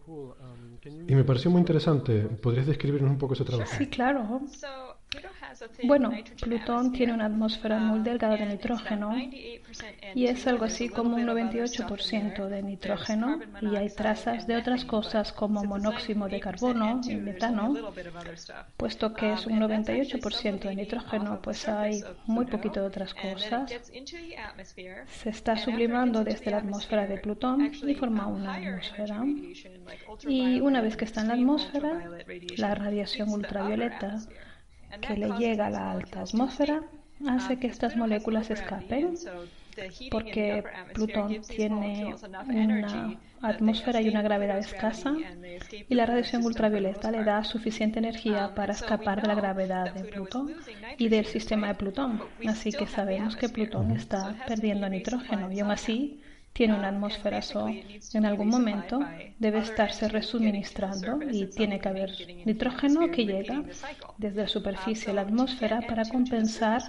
Y 1.07 1.15
me 1.15 1.23
pareció 1.23 1.49
muy 1.49 1.59
interesante. 1.59 2.21
¿Podrías 2.21 2.67
describirnos 2.67 3.09
un 3.09 3.17
poco 3.17 3.33
ese 3.33 3.43
trabajo? 3.43 3.71
Sí, 3.77 3.87
claro. 3.87 4.41
Bueno, 5.83 6.11
Plutón 6.41 6.91
tiene 6.91 7.13
una 7.13 7.25
atmósfera 7.25 7.79
muy 7.79 7.99
delgada 7.99 8.37
de 8.37 8.45
nitrógeno 8.45 9.15
y 10.15 10.25
es 10.25 10.47
algo 10.47 10.65
así 10.65 10.89
como 10.89 11.15
un 11.15 11.25
98% 11.25 12.47
de 12.47 12.63
nitrógeno 12.63 13.39
y 13.61 13.75
hay 13.75 13.89
trazas 13.89 14.47
de 14.47 14.57
otras 14.57 14.85
cosas 14.85 15.31
como 15.31 15.63
monóxido 15.63 16.27
de 16.27 16.39
carbono 16.39 17.01
y 17.07 17.15
metano. 17.15 17.73
Puesto 18.77 19.13
que 19.13 19.33
es 19.33 19.45
un 19.45 19.59
98% 19.59 20.59
de 20.59 20.75
nitrógeno, 20.75 21.41
pues 21.41 21.67
hay 21.67 22.03
muy 22.25 22.45
poquito 22.45 22.81
de 22.81 22.87
otras 22.87 23.13
cosas. 23.13 23.71
Se 25.07 25.29
está 25.29 25.57
sublimando 25.57 26.23
desde 26.23 26.51
la 26.51 26.57
atmósfera 26.57 27.07
de 27.07 27.17
Plutón 27.17 27.71
y 27.87 27.95
forma 27.95 28.27
una 28.27 28.55
atmósfera. 28.55 29.23
Y 30.27 30.61
una 30.61 30.81
vez 30.81 30.97
que 30.97 31.05
está 31.05 31.21
en 31.21 31.27
la 31.29 31.33
atmósfera, 31.35 32.09
la 32.57 32.75
radiación 32.75 33.29
ultravioleta 33.29 34.19
que 35.01 35.17
le 35.17 35.29
llega 35.37 35.67
a 35.67 35.69
la 35.69 35.91
alta 35.91 36.21
atmósfera 36.21 36.83
hace 37.27 37.59
que 37.59 37.67
estas 37.67 37.95
moléculas 37.95 38.49
escapen 38.49 39.15
porque 40.11 40.63
Plutón 40.93 41.41
tiene 41.47 42.15
una 42.47 43.17
atmósfera 43.41 44.01
y 44.01 44.09
una 44.09 44.21
gravedad 44.21 44.57
escasa 44.57 45.15
y 45.87 45.95
la 45.95 46.05
radiación 46.05 46.43
ultravioleta 46.45 47.11
le 47.11 47.23
da 47.23 47.43
suficiente 47.43 47.99
energía 47.99 48.53
para 48.55 48.73
escapar 48.73 49.21
de 49.21 49.27
la 49.27 49.35
gravedad 49.35 49.93
de 49.93 50.03
Plutón 50.03 50.53
y 50.97 51.07
del 51.07 51.25
sistema 51.25 51.67
de 51.69 51.75
Plutón. 51.75 52.21
Así 52.47 52.71
que 52.71 52.87
sabemos 52.87 53.35
que 53.35 53.49
Plutón 53.49 53.91
está 53.91 54.35
perdiendo 54.47 54.89
nitrógeno 54.89 55.51
y 55.51 55.59
aún 55.59 55.71
así 55.71 56.18
tiene 56.53 56.73
una 56.73 56.89
atmósfera 56.89 57.41
so 57.41 57.67
en 57.67 58.25
algún 58.25 58.49
momento 58.49 58.99
debe 59.37 59.59
estarse 59.59 60.09
resuministrando 60.09 61.19
y 61.31 61.45
tiene 61.47 61.79
que 61.79 61.89
haber 61.89 62.11
nitrógeno 62.45 63.09
que 63.11 63.25
llega 63.25 63.63
desde 64.17 64.41
la 64.41 64.47
superficie 64.47 65.11
a 65.11 65.15
la 65.15 65.21
atmósfera 65.21 65.81
para 65.81 66.03
compensar 66.05 66.81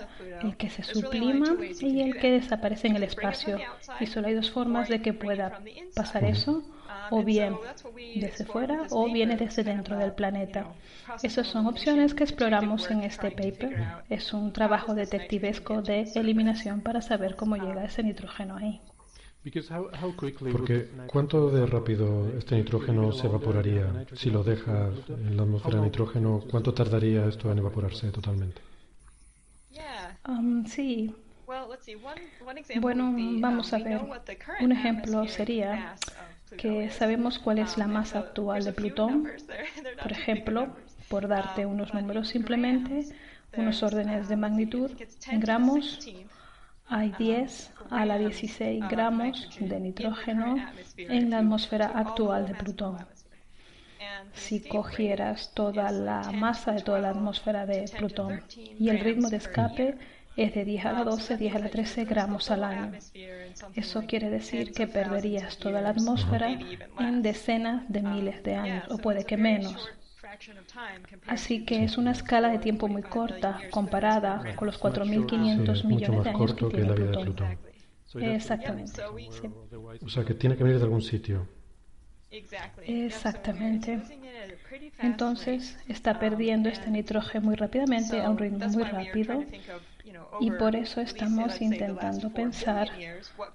el 0.42 0.57
que 0.57 0.70
se 0.70 0.83
sublima 0.83 1.57
y 1.81 2.01
el 2.01 2.16
que 2.16 2.33
desaparece 2.33 2.88
en 2.88 2.96
el 2.96 3.05
espacio. 3.05 3.59
Y 4.01 4.07
solo 4.07 4.29
hay 4.29 4.35
dos 4.35 4.51
formas 4.51 4.88
de 4.88 5.03
que 5.03 5.12
pueda 5.12 5.61
pasar 5.94 6.25
eso 6.25 6.64
o 7.11 7.23
bien 7.23 7.57
desde 8.14 8.44
fuera 8.44 8.87
o 8.90 9.12
viene 9.12 9.37
desde 9.37 9.64
dentro 9.64 9.96
del 9.99 10.12
planeta. 10.12 10.66
Esas 11.23 11.46
son 11.46 11.66
opciones 11.66 12.14
que 12.14 12.25
exploramos 12.25 12.90
en 12.90 13.03
este 13.03 13.31
paper. 13.31 14.03
Es 14.09 14.33
un 14.33 14.53
trabajo 14.53 14.94
detectivesco 14.94 15.83
de 15.83 16.11
eliminación 16.14 16.81
para 16.81 17.03
saber 17.03 17.37
cómo 17.37 17.57
llega 17.57 17.85
ese 17.85 18.03
nitrógeno 18.03 18.57
ahí. 18.57 18.81
Porque 20.53 20.90
¿cuánto 21.07 21.50
de 21.50 21.64
rápido 21.64 22.29
este 22.37 22.57
nitrógeno 22.57 23.11
se 23.12 23.26
evaporaría? 23.26 24.05
Si 24.14 24.31
lo 24.31 24.44
dejas 24.44 24.92
en 25.09 25.37
la 25.37 25.44
atmósfera 25.44 25.76
de 25.79 25.83
nitrógeno, 25.83 26.44
¿cuánto 26.50 26.74
tardaría 26.74 27.26
esto 27.26 27.50
en 27.50 27.59
evaporarse 27.59 28.11
totalmente? 28.11 28.61
Um, 30.29 30.66
sí. 30.66 31.14
Bueno, 32.81 33.14
vamos 33.40 33.72
a 33.72 33.79
ver. 33.79 34.00
Un 34.61 34.72
ejemplo 34.72 35.26
sería 35.26 35.96
que 36.59 36.90
sabemos 36.90 37.38
cuál 37.38 37.59
es 37.59 37.79
la 37.79 37.87
masa 37.87 38.18
actual 38.20 38.64
de 38.64 38.72
Plutón. 38.72 39.26
Por 40.03 40.12
ejemplo, 40.12 40.76
por 41.09 41.29
darte 41.29 41.66
um, 41.66 41.72
unos 41.72 41.94
números 41.94 42.29
simplemente, 42.29 43.07
unos 43.57 43.83
órdenes 43.83 44.29
de 44.29 44.37
magnitud 44.37 44.90
en 45.29 45.40
gramos, 45.40 45.98
hay 46.90 47.14
10 47.18 47.72
a 47.90 48.05
la 48.05 48.18
16 48.18 48.85
gramos 48.90 49.48
de 49.61 49.81
nitrógeno 49.81 50.57
en 50.96 51.31
la 51.31 51.38
atmósfera 51.38 51.87
actual 51.87 52.48
de 52.48 52.55
Plutón. 52.55 52.98
Si 54.35 54.61
cogieras 54.61 55.53
toda 55.55 55.90
la 55.92 56.33
masa 56.33 56.72
de 56.72 56.83
toda 56.83 57.00
la 57.00 57.11
atmósfera 57.11 57.64
de 57.64 57.85
Plutón 57.96 58.42
y 58.79 58.88
el 58.88 58.98
ritmo 58.98 59.31
de 59.31 59.37
escape 59.37 59.96
es 60.37 60.55
de 60.55 60.64
10 60.64 60.85
a 60.87 60.92
la 60.92 61.05
12, 61.05 61.37
10 61.37 61.55
a 61.55 61.59
la 61.61 61.68
13 61.68 62.05
gramos 62.05 62.50
al 62.50 62.64
año. 62.64 62.92
Eso 63.74 64.03
quiere 64.07 64.29
decir 64.31 64.72
que 64.72 64.87
perderías 64.87 65.59
toda 65.59 65.81
la 65.81 65.90
atmósfera 65.90 66.59
en 66.98 67.22
decenas 67.22 67.85
de 67.88 68.03
miles 68.03 68.42
de 68.42 68.57
años, 68.57 68.85
o 68.90 68.98
puede 68.98 69.24
que 69.24 69.37
menos. 69.37 69.88
Así 71.27 71.64
que 71.64 71.85
es 71.85 71.99
una 71.99 72.12
escala 72.12 72.49
de 72.51 72.59
tiempo 72.59 72.88
muy 72.88 73.03
corta 73.03 73.61
comparada 73.71 74.55
con 74.57 74.66
los 74.66 74.81
4.500 74.81 75.85
millones 75.85 76.25
de 76.25 76.31
años 76.31 76.55
que 76.55 76.66
tiene 76.66 76.95
Plutón. 76.95 77.59
Exactamente. 78.14 79.03
O 80.03 80.09
sea, 80.09 80.25
que 80.25 80.35
tiene 80.35 80.57
que 80.57 80.64
venir 80.64 80.79
de 80.79 80.85
algún 80.85 81.03
sitio. 81.03 81.47
Exactamente. 82.87 84.01
Entonces 84.99 85.79
está 85.88 86.19
perdiendo 86.19 86.69
este 86.69 86.90
nitrógeno 86.90 87.47
muy 87.47 87.57
rápidamente, 87.57 88.21
a 88.21 88.31
un 88.31 88.38
ritmo 88.38 88.69
muy 88.69 88.85
rápido. 88.85 89.45
Y 90.41 90.51
por 90.53 90.75
eso 90.77 91.01
estamos 91.01 91.61
intentando 91.61 92.31
pensar 92.31 92.89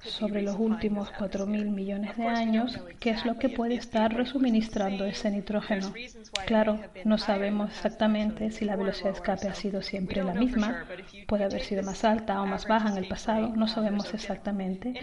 sobre 0.01 0.41
los 0.41 0.55
últimos 0.57 1.11
4.000 1.13 1.69
millones 1.69 2.15
de 2.17 2.27
años, 2.27 2.79
qué 2.99 3.11
es 3.11 3.25
lo 3.25 3.37
que 3.39 3.49
puede 3.49 3.75
estar 3.75 4.13
resuministrando 4.13 5.05
ese 5.05 5.31
nitrógeno. 5.31 5.91
Claro, 6.45 6.79
no 7.03 7.17
sabemos 7.17 7.71
exactamente 7.71 8.51
si 8.51 8.65
la 8.65 8.75
velocidad 8.75 9.11
de 9.11 9.15
escape 9.15 9.47
ha 9.47 9.55
sido 9.55 9.81
siempre 9.81 10.23
la 10.23 10.33
misma, 10.33 10.85
puede 11.27 11.45
haber 11.45 11.61
sido 11.61 11.83
más 11.83 12.03
alta 12.03 12.41
o 12.41 12.45
más 12.45 12.67
baja 12.67 12.89
en 12.89 12.97
el 12.97 13.07
pasado, 13.07 13.55
no 13.55 13.67
sabemos 13.67 14.13
exactamente, 14.13 14.93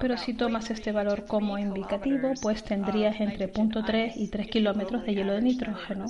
pero 0.00 0.16
si 0.18 0.34
tomas 0.34 0.70
este 0.70 0.92
valor 0.92 1.26
como 1.26 1.58
indicativo, 1.58 2.32
pues 2.42 2.62
tendrías 2.62 3.20
entre 3.20 3.52
0.3 3.52 4.12
y 4.16 4.28
3 4.28 4.48
kilómetros 4.48 5.04
de 5.04 5.14
hielo 5.14 5.32
de 5.34 5.42
nitrógeno. 5.42 6.06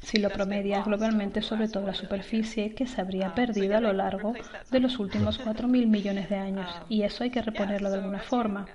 Si 0.00 0.18
lo 0.18 0.30
promedias 0.30 0.84
globalmente 0.84 1.42
sobre 1.42 1.68
toda 1.68 1.86
la 1.86 1.94
superficie 1.94 2.74
que 2.74 2.86
se 2.86 3.00
habría 3.00 3.34
perdido 3.34 3.76
a 3.76 3.80
lo 3.80 3.92
largo 3.92 4.29
de 4.70 4.80
los 4.80 4.98
últimos 4.98 5.40
4.000 5.40 5.86
millones 5.86 6.28
de 6.28 6.36
años 6.36 6.70
y 6.88 7.02
eso 7.02 7.24
hay 7.24 7.30
que 7.30 7.42
reponerlo 7.42 7.90
de 7.90 7.96
alguna 7.96 8.20
forma. 8.20 8.66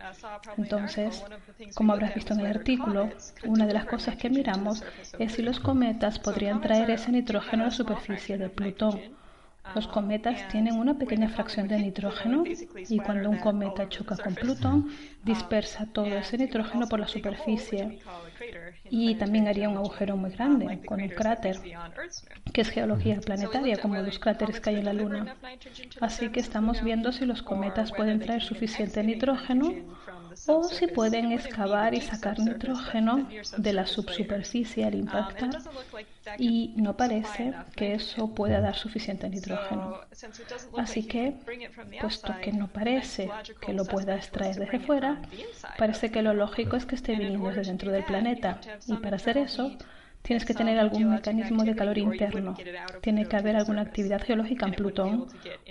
Entonces, 0.57 1.23
como 1.73 1.93
habrás 1.93 2.15
visto 2.15 2.33
en 2.33 2.41
el 2.41 2.47
artículo, 2.47 3.09
una 3.45 3.65
de 3.65 3.73
las 3.73 3.85
cosas 3.85 4.15
que 4.15 4.29
miramos 4.29 4.83
es 5.19 5.33
si 5.33 5.41
los 5.41 5.59
cometas 5.59 6.19
podrían 6.19 6.61
traer 6.61 6.89
ese 6.89 7.11
nitrógeno 7.11 7.63
a 7.63 7.67
la 7.67 7.71
superficie 7.71 8.37
de 8.37 8.49
Plutón. 8.49 8.99
Los 9.73 9.87
cometas 9.87 10.47
tienen 10.49 10.77
una 10.77 10.97
pequeña 10.97 11.29
fracción 11.29 11.67
de 11.67 11.79
nitrógeno 11.79 12.43
y 12.45 12.99
cuando 12.99 13.29
un 13.29 13.37
cometa 13.37 13.89
choca 13.89 14.15
con 14.15 14.35
Plutón, 14.35 14.89
dispersa 15.23 15.87
todo 15.91 16.05
ese 16.05 16.37
nitrógeno 16.37 16.87
por 16.87 16.99
la 16.99 17.07
superficie 17.07 17.99
y 18.89 19.15
también 19.15 19.47
haría 19.47 19.69
un 19.69 19.77
agujero 19.77 20.17
muy 20.17 20.31
grande 20.31 20.79
con 20.85 21.01
un 21.01 21.09
cráter, 21.09 21.57
que 22.53 22.61
es 22.61 22.69
geología 22.69 23.19
planetaria, 23.19 23.77
como 23.77 23.95
los 23.95 24.19
cráteres 24.19 24.59
que 24.59 24.69
hay 24.69 24.77
en 24.77 24.85
la 24.85 24.93
Luna. 24.93 25.35
Así 26.01 26.29
que 26.29 26.39
estamos 26.39 26.83
viendo 26.83 27.11
si 27.11 27.25
los 27.25 27.41
cometas 27.41 27.91
pueden 27.91 28.19
traer 28.19 28.41
suficiente 28.41 29.03
nitrógeno 29.03 29.73
o 30.47 30.63
si 30.63 30.87
pueden 30.87 31.31
excavar 31.31 31.93
y 31.93 32.01
sacar 32.01 32.39
nitrógeno 32.39 33.27
de 33.57 33.73
la 33.73 33.85
subsuperficie 33.85 34.85
al 34.85 34.95
impactar 34.95 35.61
y 36.37 36.73
no 36.75 36.97
parece 36.97 37.53
que 37.75 37.93
eso 37.93 38.33
pueda 38.33 38.59
dar 38.61 38.75
suficiente 38.75 39.29
nitrógeno. 39.29 40.01
Así 40.77 41.03
que, 41.03 41.35
puesto 42.01 42.33
que 42.41 42.51
no 42.51 42.67
parece 42.67 43.29
que 43.61 43.73
lo 43.73 43.85
pueda 43.85 44.15
extraer 44.15 44.55
desde 44.55 44.79
fuera, 44.79 45.21
parece 45.77 46.11
que 46.11 46.21
lo 46.21 46.33
lógico 46.33 46.75
es 46.75 46.85
que 46.85 46.95
esté 46.95 47.15
viniendo 47.15 47.49
desde 47.49 47.71
dentro 47.71 47.91
del 47.91 48.03
planeta 48.03 48.59
y 48.87 48.95
para 48.97 49.17
hacer 49.17 49.37
eso 49.37 49.71
Tienes 50.25 50.43
que 50.43 50.53
tener 50.55 50.79
algún 50.79 51.11
mecanismo 51.11 51.63
de 51.63 51.75
calor 51.75 51.97
interno. 51.97 52.55
Tiene 53.01 53.27
que 53.27 53.35
haber 53.35 53.55
alguna 53.55 53.81
actividad 53.81 54.21
geológica 54.23 54.65
en 54.65 54.73
Plutón 54.73 55.27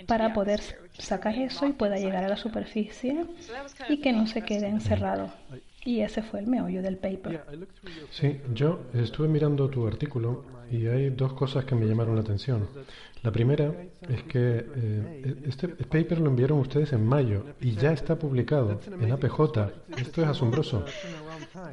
para 0.07 0.33
poder 0.33 0.61
sacar 0.97 1.35
eso 1.35 1.67
y 1.67 1.73
pueda 1.73 1.97
llegar 1.97 2.23
a 2.23 2.29
la 2.29 2.37
superficie 2.37 3.25
y 3.89 3.97
que 3.97 4.13
no 4.13 4.27
se 4.27 4.43
quede 4.43 4.67
encerrado. 4.67 5.31
Y 5.83 5.99
ese 6.01 6.23
fue 6.23 6.39
el 6.39 6.47
meollo 6.47 6.81
del 6.81 6.97
paper. 6.97 7.41
Sí, 8.09 8.39
yo 8.53 8.85
estuve 8.93 9.27
mirando 9.27 9.69
tu 9.69 9.85
artículo 9.85 10.45
y 10.71 10.87
hay 10.87 11.09
dos 11.11 11.33
cosas 11.33 11.65
que 11.65 11.75
me 11.75 11.85
llamaron 11.85 12.15
la 12.15 12.21
atención. 12.21 12.67
La 13.21 13.31
primera 13.31 13.73
es 14.07 14.23
que 14.23 14.65
eh, 14.75 15.35
este 15.47 15.67
paper 15.67 16.19
lo 16.19 16.29
enviaron 16.29 16.59
ustedes 16.59 16.93
en 16.93 17.05
mayo 17.05 17.43
y 17.59 17.75
ya 17.75 17.91
está 17.91 18.17
publicado 18.17 18.79
en 19.01 19.11
APJ. 19.11 19.41
Esto 19.97 20.21
es 20.21 20.27
asombroso. 20.27 20.85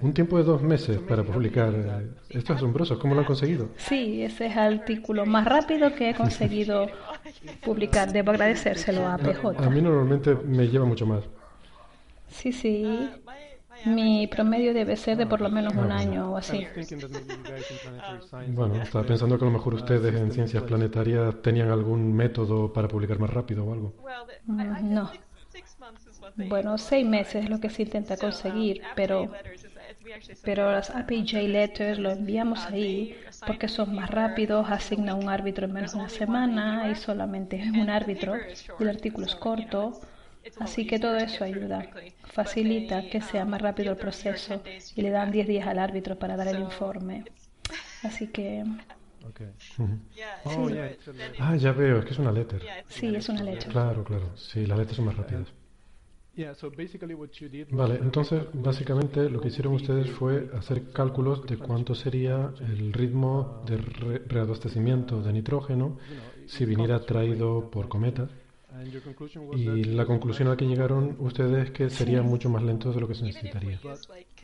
Un 0.00 0.12
tiempo 0.12 0.38
de 0.38 0.44
dos 0.44 0.62
meses 0.62 0.98
para 1.00 1.22
publicar. 1.24 1.74
Eh, 1.74 2.10
esto 2.30 2.52
es 2.52 2.58
asombroso. 2.58 2.98
¿Cómo 2.98 3.14
lo 3.14 3.20
han 3.20 3.26
conseguido? 3.26 3.68
Sí, 3.76 4.22
ese 4.22 4.46
es 4.46 4.52
el 4.52 4.80
artículo 4.80 5.26
más 5.26 5.44
rápido 5.44 5.94
que 5.94 6.10
he 6.10 6.14
conseguido 6.14 6.86
publicar. 7.64 8.12
Debo 8.12 8.30
agradecérselo 8.30 9.06
a 9.06 9.14
APJ. 9.14 9.44
A, 9.58 9.66
a 9.66 9.70
mí 9.70 9.80
normalmente 9.82 10.34
me 10.34 10.68
lleva 10.68 10.84
mucho 10.84 11.06
más. 11.06 11.24
Sí, 12.28 12.52
sí. 12.52 13.10
Mi 13.84 14.26
promedio 14.28 14.72
debe 14.74 14.96
ser 14.96 15.16
de 15.16 15.26
por 15.26 15.40
lo 15.40 15.50
menos 15.50 15.74
un 15.74 15.90
año 15.90 16.32
o 16.32 16.36
así. 16.36 16.66
Bueno, 18.48 18.82
estaba 18.82 19.04
pensando 19.04 19.38
que 19.38 19.44
a 19.44 19.48
lo 19.48 19.52
mejor 19.52 19.74
ustedes 19.74 20.14
en 20.14 20.30
ciencias 20.30 20.62
planetarias 20.62 21.42
tenían 21.42 21.70
algún 21.70 22.14
método 22.14 22.72
para 22.72 22.86
publicar 22.88 23.18
más 23.18 23.30
rápido 23.30 23.64
o 23.64 23.72
algo. 23.72 23.94
Mm, 24.46 24.94
no. 24.94 25.10
Bueno, 26.36 26.78
seis 26.78 27.06
meses 27.06 27.44
es 27.44 27.50
lo 27.50 27.60
que 27.60 27.70
se 27.70 27.82
intenta 27.82 28.16
conseguir, 28.16 28.82
pero, 28.94 29.30
pero 30.42 30.70
las 30.70 30.90
APJ 30.90 31.48
letters 31.48 31.98
lo 31.98 32.10
enviamos 32.10 32.64
ahí 32.66 33.16
porque 33.46 33.68
son 33.68 33.94
más 33.94 34.10
rápidos, 34.10 34.70
asigna 34.70 35.14
un 35.14 35.28
árbitro 35.28 35.66
en 35.66 35.72
menos 35.72 35.92
de 35.92 35.98
una 35.98 36.08
semana 36.08 36.90
y 36.90 36.94
solamente 36.94 37.60
es 37.60 37.70
un 37.70 37.90
árbitro. 37.90 38.34
El 38.78 38.88
artículo 38.88 39.26
es 39.26 39.34
corto 39.34 40.00
Así 40.58 40.86
que 40.86 40.98
todo 40.98 41.16
eso 41.16 41.44
ayuda, 41.44 41.88
facilita 42.24 43.08
que 43.08 43.20
sea 43.20 43.44
más 43.44 43.62
rápido 43.62 43.92
el 43.92 43.96
proceso 43.96 44.62
y 44.96 45.02
le 45.02 45.10
dan 45.10 45.30
10 45.30 45.46
días 45.46 45.66
al 45.66 45.78
árbitro 45.78 46.18
para 46.18 46.36
dar 46.36 46.48
el 46.48 46.60
informe. 46.60 47.24
Así 48.02 48.28
que... 48.28 48.64
Oh, 50.44 50.68
ah, 51.38 51.56
ya 51.56 51.72
veo, 51.72 52.00
es 52.00 52.04
que 52.04 52.10
es 52.10 52.18
una 52.18 52.32
letter. 52.32 52.60
Sí, 52.88 53.14
es 53.14 53.28
una 53.28 53.42
letter. 53.44 53.70
Claro, 53.70 54.02
claro. 54.02 54.36
Sí, 54.36 54.66
las 54.66 54.78
letras 54.78 54.96
son 54.96 55.06
más 55.06 55.16
rápidas. 55.16 55.52
Vale, 57.70 57.96
entonces 57.96 58.42
básicamente 58.54 59.28
lo 59.28 59.40
que 59.40 59.48
hicieron 59.48 59.74
ustedes 59.74 60.10
fue 60.12 60.48
hacer 60.54 60.90
cálculos 60.90 61.44
de 61.46 61.58
cuánto 61.58 61.94
sería 61.94 62.54
el 62.60 62.92
ritmo 62.92 63.62
de 63.66 63.76
reabastecimiento 63.76 65.22
de 65.22 65.32
nitrógeno 65.32 65.98
si 66.46 66.64
viniera 66.64 67.04
traído 67.04 67.70
por 67.70 67.88
cometas 67.88 68.30
y 69.54 69.84
la 69.84 70.06
conclusión 70.06 70.48
a 70.48 70.52
la 70.52 70.56
que 70.56 70.66
llegaron 70.66 71.16
ustedes 71.18 71.66
es 71.66 71.70
que 71.70 71.90
sería 71.90 72.22
mucho 72.22 72.48
más 72.48 72.62
lento 72.62 72.92
de 72.92 73.00
lo 73.00 73.08
que 73.08 73.14
se 73.14 73.24
necesitaría. 73.24 73.78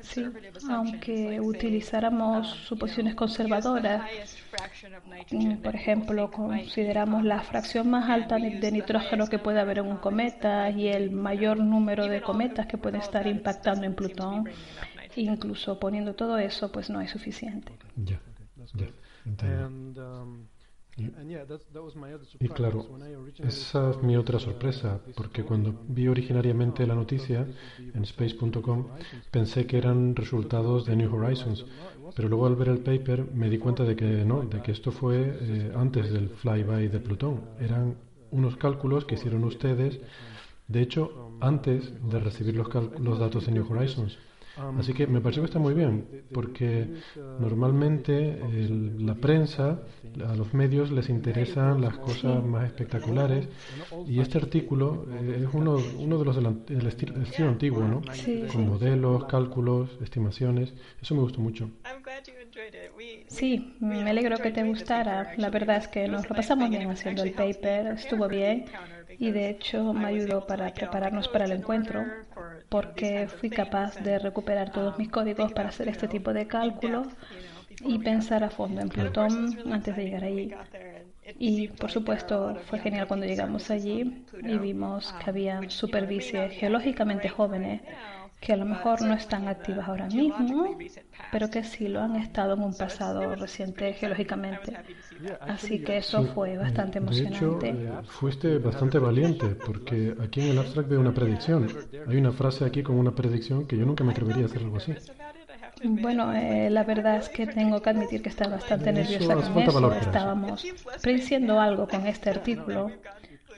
Sí, 0.00 0.24
aunque 0.70 1.40
utilizáramos 1.40 2.48
suposiciones 2.48 3.14
conservadoras, 3.14 4.02
mm, 5.30 5.56
por 5.56 5.74
ejemplo, 5.74 6.30
consideramos 6.30 7.24
la 7.24 7.40
fracción 7.42 7.90
más 7.90 8.08
alta 8.08 8.36
de 8.36 8.72
nitrógeno 8.72 9.26
que 9.26 9.38
puede 9.38 9.60
haber 9.60 9.78
en 9.78 9.86
un 9.86 9.96
cometa 9.98 10.70
y 10.70 10.88
el 10.88 11.10
mayor 11.10 11.58
número 11.58 12.06
de 12.06 12.20
cometas 12.22 12.66
que 12.66 12.78
pueden 12.78 13.00
estar 13.00 13.26
impactando 13.26 13.84
en 13.84 13.94
Plutón, 13.94 14.48
incluso 15.16 15.78
poniendo 15.78 16.14
todo 16.14 16.38
eso, 16.38 16.70
pues 16.70 16.90
no 16.90 17.00
es 17.00 17.10
suficiente. 17.10 17.72
Ya, 17.96 18.20
ya. 18.74 18.88
Y 22.40 22.48
claro, 22.48 22.84
esa 23.44 23.90
es 23.90 24.02
mi 24.02 24.16
otra 24.16 24.40
sorpresa, 24.40 25.00
porque 25.14 25.44
cuando 25.44 25.72
vi 25.88 26.08
originariamente 26.08 26.86
la 26.86 26.94
noticia 26.94 27.46
en 27.78 28.02
space.com 28.02 28.86
pensé 29.30 29.66
que 29.66 29.78
eran 29.78 30.16
resultados 30.16 30.86
de 30.86 30.96
New 30.96 31.14
Horizons, 31.14 31.64
pero 32.16 32.28
luego 32.28 32.46
al 32.46 32.56
ver 32.56 32.68
el 32.68 32.78
paper 32.78 33.30
me 33.32 33.48
di 33.48 33.58
cuenta 33.58 33.84
de 33.84 33.94
que 33.94 34.24
no, 34.24 34.42
de 34.42 34.60
que 34.60 34.72
esto 34.72 34.90
fue 34.90 35.38
eh, 35.40 35.72
antes 35.76 36.10
del 36.12 36.30
flyby 36.30 36.88
de 36.88 36.98
Plutón. 36.98 37.42
Eran 37.60 37.96
unos 38.30 38.56
cálculos 38.56 39.04
que 39.04 39.14
hicieron 39.14 39.44
ustedes, 39.44 40.00
de 40.66 40.82
hecho, 40.82 41.36
antes 41.40 41.92
de 42.10 42.18
recibir 42.18 42.56
los, 42.56 42.68
los 42.98 43.18
datos 43.18 43.46
de 43.46 43.52
New 43.52 43.66
Horizons. 43.70 44.18
Así 44.78 44.92
que 44.92 45.06
me 45.06 45.20
parece 45.20 45.40
que 45.40 45.46
está 45.46 45.58
muy 45.58 45.74
bien, 45.74 46.24
porque 46.32 46.88
normalmente 47.38 48.40
la 48.98 49.14
prensa, 49.14 49.80
a 50.26 50.34
los 50.34 50.52
medios 50.52 50.90
les 50.90 51.08
interesan 51.08 51.80
las 51.80 51.96
cosas 51.98 52.44
más 52.44 52.64
espectaculares 52.66 53.48
y 54.06 54.20
este 54.20 54.38
artículo 54.38 55.06
eh, 55.10 55.44
es 55.44 55.54
uno, 55.54 55.78
uno 55.98 56.18
de 56.18 56.24
los 56.24 56.36
del, 56.66 56.86
estilo, 56.86 57.48
antiguo, 57.48 57.82
¿no? 57.82 58.02
Con 58.52 58.68
modelos, 58.68 59.24
cálculos, 59.26 59.90
estimaciones. 60.02 60.74
Eso 61.00 61.14
me 61.14 61.20
gustó 61.22 61.40
mucho. 61.40 61.70
Sí, 63.28 63.76
me 63.80 64.10
alegro 64.10 64.38
que 64.38 64.50
te 64.50 64.64
gustara. 64.64 65.34
La 65.36 65.50
verdad 65.50 65.76
es 65.76 65.88
que 65.88 66.08
nos 66.08 66.28
lo 66.28 66.34
pasamos 66.34 66.70
bien 66.70 66.90
haciendo 66.90 67.22
el 67.22 67.32
paper, 67.32 67.86
estuvo 67.88 68.28
bien 68.28 68.64
y 69.18 69.30
de 69.30 69.50
hecho 69.50 69.92
me 69.92 70.06
ayudó 70.06 70.46
para 70.46 70.72
prepararnos 70.72 71.28
para 71.28 71.44
el 71.44 71.52
encuentro 71.52 72.04
porque 72.68 73.28
fui 73.28 73.50
capaz 73.52 73.96
de 73.98 74.18
recuperar 74.18 74.70
todos 74.70 74.98
mis 74.98 75.10
códigos 75.10 75.52
para 75.52 75.70
hacer 75.70 75.88
este 75.88 76.08
tipo 76.08 76.32
de 76.32 76.46
cálculos 76.46 77.08
y 77.82 77.98
pensar 78.00 78.44
a 78.44 78.50
fondo 78.50 78.80
en 78.80 78.90
Plutón 78.90 79.62
antes 79.70 79.96
de 79.96 80.04
llegar 80.04 80.24
allí. 80.24 80.56
Y 81.38 81.68
por 81.68 81.90
supuesto 81.90 82.56
fue 82.56 82.78
genial 82.80 83.06
cuando 83.06 83.26
llegamos 83.26 83.70
allí 83.70 84.26
y 84.42 84.58
vimos 84.58 85.12
que 85.14 85.30
había 85.30 85.68
superficies 85.68 86.52
geológicamente 86.52 87.28
jóvenes 87.28 87.82
que 88.40 88.52
a 88.52 88.56
lo 88.56 88.64
mejor 88.64 89.02
no 89.02 89.14
están 89.14 89.48
activas 89.48 89.88
ahora 89.88 90.06
mismo, 90.06 90.78
pero 91.32 91.50
que 91.50 91.64
sí 91.64 91.88
lo 91.88 92.00
han 92.00 92.16
estado 92.16 92.54
en 92.54 92.62
un 92.62 92.76
pasado 92.76 93.34
reciente 93.34 93.92
geológicamente. 93.94 94.76
Así 95.40 95.82
que 95.82 95.98
eso 95.98 96.24
fue 96.24 96.56
bastante 96.56 96.98
emocionante. 96.98 97.72
De 97.72 97.82
hecho, 97.82 98.02
fuiste 98.04 98.58
bastante 98.58 98.98
valiente, 98.98 99.48
porque 99.48 100.14
aquí 100.22 100.40
en 100.40 100.48
el 100.50 100.58
abstract 100.58 100.88
veo 100.88 101.00
una 101.00 101.12
predicción. 101.12 101.68
Hay 102.06 102.16
una 102.16 102.32
frase 102.32 102.64
aquí 102.64 102.82
con 102.82 102.96
una 102.96 103.10
predicción 103.10 103.66
que 103.66 103.76
yo 103.76 103.84
nunca 103.84 104.04
me 104.04 104.12
atrevería 104.12 104.44
a 104.44 104.46
hacer 104.46 104.62
algo 104.62 104.76
así. 104.76 104.94
Bueno, 105.84 106.32
eh, 106.34 106.70
la 106.70 106.84
verdad 106.84 107.18
es 107.18 107.28
que 107.28 107.46
tengo 107.46 107.80
que 107.80 107.90
admitir 107.90 108.22
que 108.22 108.28
estaba 108.28 108.52
bastante 108.56 108.92
nerviosa 108.92 109.34
con 109.34 109.62
eso. 109.62 109.92
Estábamos 109.92 110.64
prediciendo 111.02 111.60
algo 111.60 111.86
con 111.86 112.06
este 112.06 112.30
artículo 112.30 112.90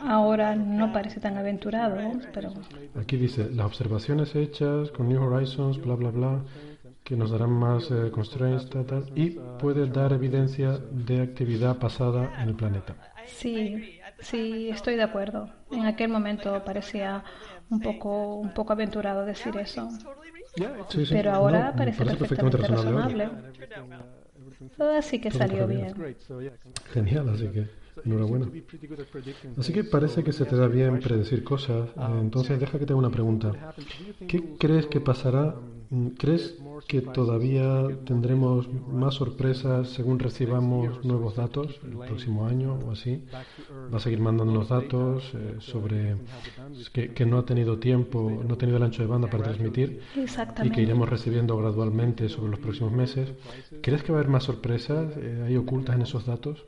Ahora 0.02 0.56
no 0.56 0.92
parece 0.92 1.20
tan 1.20 1.36
aventurado, 1.36 1.96
pero... 2.32 2.52
Aquí 2.98 3.16
dice, 3.16 3.50
las 3.50 3.66
observaciones 3.66 4.34
hechas 4.34 4.90
con 4.90 5.08
New 5.08 5.22
Horizons, 5.22 5.80
bla, 5.80 5.94
bla, 5.94 6.10
bla, 6.10 6.40
que 7.04 7.16
nos 7.16 7.30
darán 7.30 7.50
más 7.50 7.90
eh, 7.90 8.10
constraints, 8.10 8.68
tal, 8.70 9.10
y 9.14 9.38
puede 9.58 9.86
dar 9.88 10.12
evidencia 10.12 10.78
de 10.78 11.22
actividad 11.22 11.78
pasada 11.78 12.32
en 12.42 12.48
el 12.50 12.54
planeta. 12.54 12.94
Sí, 13.26 14.00
sí, 14.20 14.68
estoy 14.70 14.96
de 14.96 15.02
acuerdo. 15.02 15.50
En 15.70 15.86
aquel 15.86 16.08
momento 16.08 16.62
parecía 16.64 17.22
un 17.70 17.80
poco, 17.80 18.36
un 18.36 18.52
poco 18.54 18.72
aventurado 18.72 19.24
decir 19.24 19.56
eso. 19.56 19.88
Pero 21.10 21.32
ahora 21.32 21.72
parece, 21.76 22.04
perfectamente, 22.04 22.56
razonable. 22.58 23.28
Así 24.98 25.20
que 25.20 25.30
salió 25.30 25.66
bien. 25.66 25.94
Genial, 26.92 27.28
así 27.28 27.48
que... 27.48 27.66
Enhorabuena. 28.04 28.50
Así 29.58 29.72
que 29.72 29.84
parece 29.84 30.22
que 30.24 30.32
se 30.32 30.44
te 30.44 30.56
da 30.56 30.66
bien 30.66 31.00
predecir 31.00 31.44
cosas. 31.44 31.90
Entonces, 32.20 32.58
deja 32.58 32.78
que 32.78 32.86
te 32.86 32.92
haga 32.92 32.98
una 32.98 33.10
pregunta. 33.10 33.74
¿Qué 34.26 34.56
crees 34.58 34.86
que 34.86 35.00
pasará? 35.00 35.54
¿Crees 36.18 36.56
que 36.86 37.00
todavía 37.00 37.88
tendremos 38.04 38.68
más 38.72 39.14
sorpresas 39.14 39.88
según 39.88 40.20
recibamos 40.20 41.04
nuevos 41.04 41.34
datos 41.34 41.80
el 41.82 41.96
próximo 41.96 42.46
año 42.46 42.78
o 42.86 42.92
así? 42.92 43.24
¿Va 43.92 43.96
a 43.96 44.00
seguir 44.00 44.20
mandando 44.20 44.54
los 44.54 44.68
datos 44.68 45.32
eh, 45.34 45.56
sobre 45.58 46.16
que, 46.92 47.26
no 47.26 47.38
ha 47.38 47.44
tenido 47.44 47.78
tiempo, 47.78 48.30
no 48.46 48.54
ha 48.54 48.58
tenido 48.58 48.76
el 48.76 48.84
ancho 48.84 49.02
de 49.02 49.08
banda 49.08 49.28
para 49.28 49.42
transmitir 49.42 50.00
y 50.62 50.70
que 50.70 50.82
iremos 50.82 51.08
recibiendo 51.08 51.56
gradualmente 51.56 52.28
sobre 52.28 52.52
los 52.52 52.60
próximos 52.60 52.92
meses? 52.92 53.32
¿Crees 53.82 54.04
que 54.04 54.12
va 54.12 54.18
a 54.18 54.20
haber 54.20 54.30
más 54.30 54.44
sorpresas 54.44 55.16
eh, 55.16 55.42
ahí 55.44 55.56
ocultas 55.56 55.96
en 55.96 56.02
esos 56.02 56.24
datos? 56.24 56.64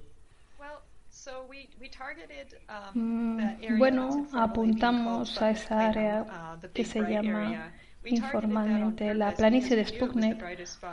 Mm, 2.94 3.78
bueno, 3.78 4.26
apuntamos 4.32 5.40
a 5.40 5.50
esa 5.50 5.88
área 5.88 6.22
uh, 6.22 6.72
que 6.72 6.84
se 6.84 7.00
llama 7.00 7.72
informalmente. 8.04 9.14
La 9.14 9.32
planicie 9.32 9.76
de 9.76 9.84
Sputnik. 9.84 10.42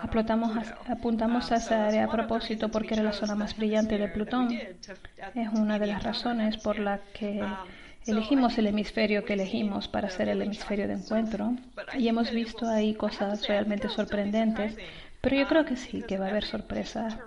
apuntamos, 0.02 0.52
apuntamos 0.88 1.52
a 1.52 1.56
esa 1.56 1.88
área 1.88 2.06
a 2.06 2.12
propósito 2.12 2.70
porque 2.70 2.94
era 2.94 3.04
la 3.04 3.14
zona 3.14 3.36
más 3.36 3.56
brillante 3.58 3.98
de 3.98 4.08
Plutón. 4.08 4.52
Es 4.52 5.50
una 5.54 5.80
de 5.80 5.88
las 5.88 6.04
razones 6.04 6.58
por 6.58 6.80
la 6.80 7.00
que 7.14 7.44
elegimos 8.06 8.58
el 8.58 8.68
hemisferio 8.68 9.26
que 9.26 9.34
elegimos 9.34 9.88
para 9.88 10.10
ser 10.10 10.30
el 10.30 10.42
hemisferio 10.42 10.88
de 10.88 10.94
encuentro. 10.94 11.56
y 11.98 12.08
hemos 12.08 12.32
visto 12.32 12.68
ahí 12.68 12.94
cosas 12.94 13.48
realmente 13.48 13.90
sorprendentes, 13.90 14.76
pero 15.22 15.36
yo 15.36 15.48
creo 15.48 15.66
que 15.66 15.76
sí, 15.76 16.04
que 16.04 16.18
va 16.18 16.28
a 16.28 16.30
haber 16.30 16.46
sorpresas 16.46 17.18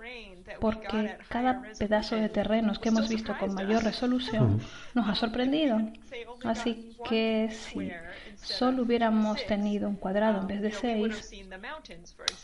porque 0.59 1.17
cada 1.29 1.63
pedazo 1.77 2.15
de 2.15 2.29
terrenos 2.29 2.79
que 2.79 2.89
hemos 2.89 3.09
visto 3.09 3.37
con 3.37 3.53
mayor 3.53 3.83
resolución 3.83 4.59
nos 4.93 5.07
ha 5.07 5.15
sorprendido. 5.15 5.79
Así 6.43 6.95
que 7.07 7.49
si 7.51 7.91
solo 8.35 8.83
hubiéramos 8.83 9.45
tenido 9.45 9.87
un 9.89 9.95
cuadrado 9.95 10.41
en 10.41 10.47
vez 10.47 10.61
de 10.61 10.71
seis, 10.71 11.31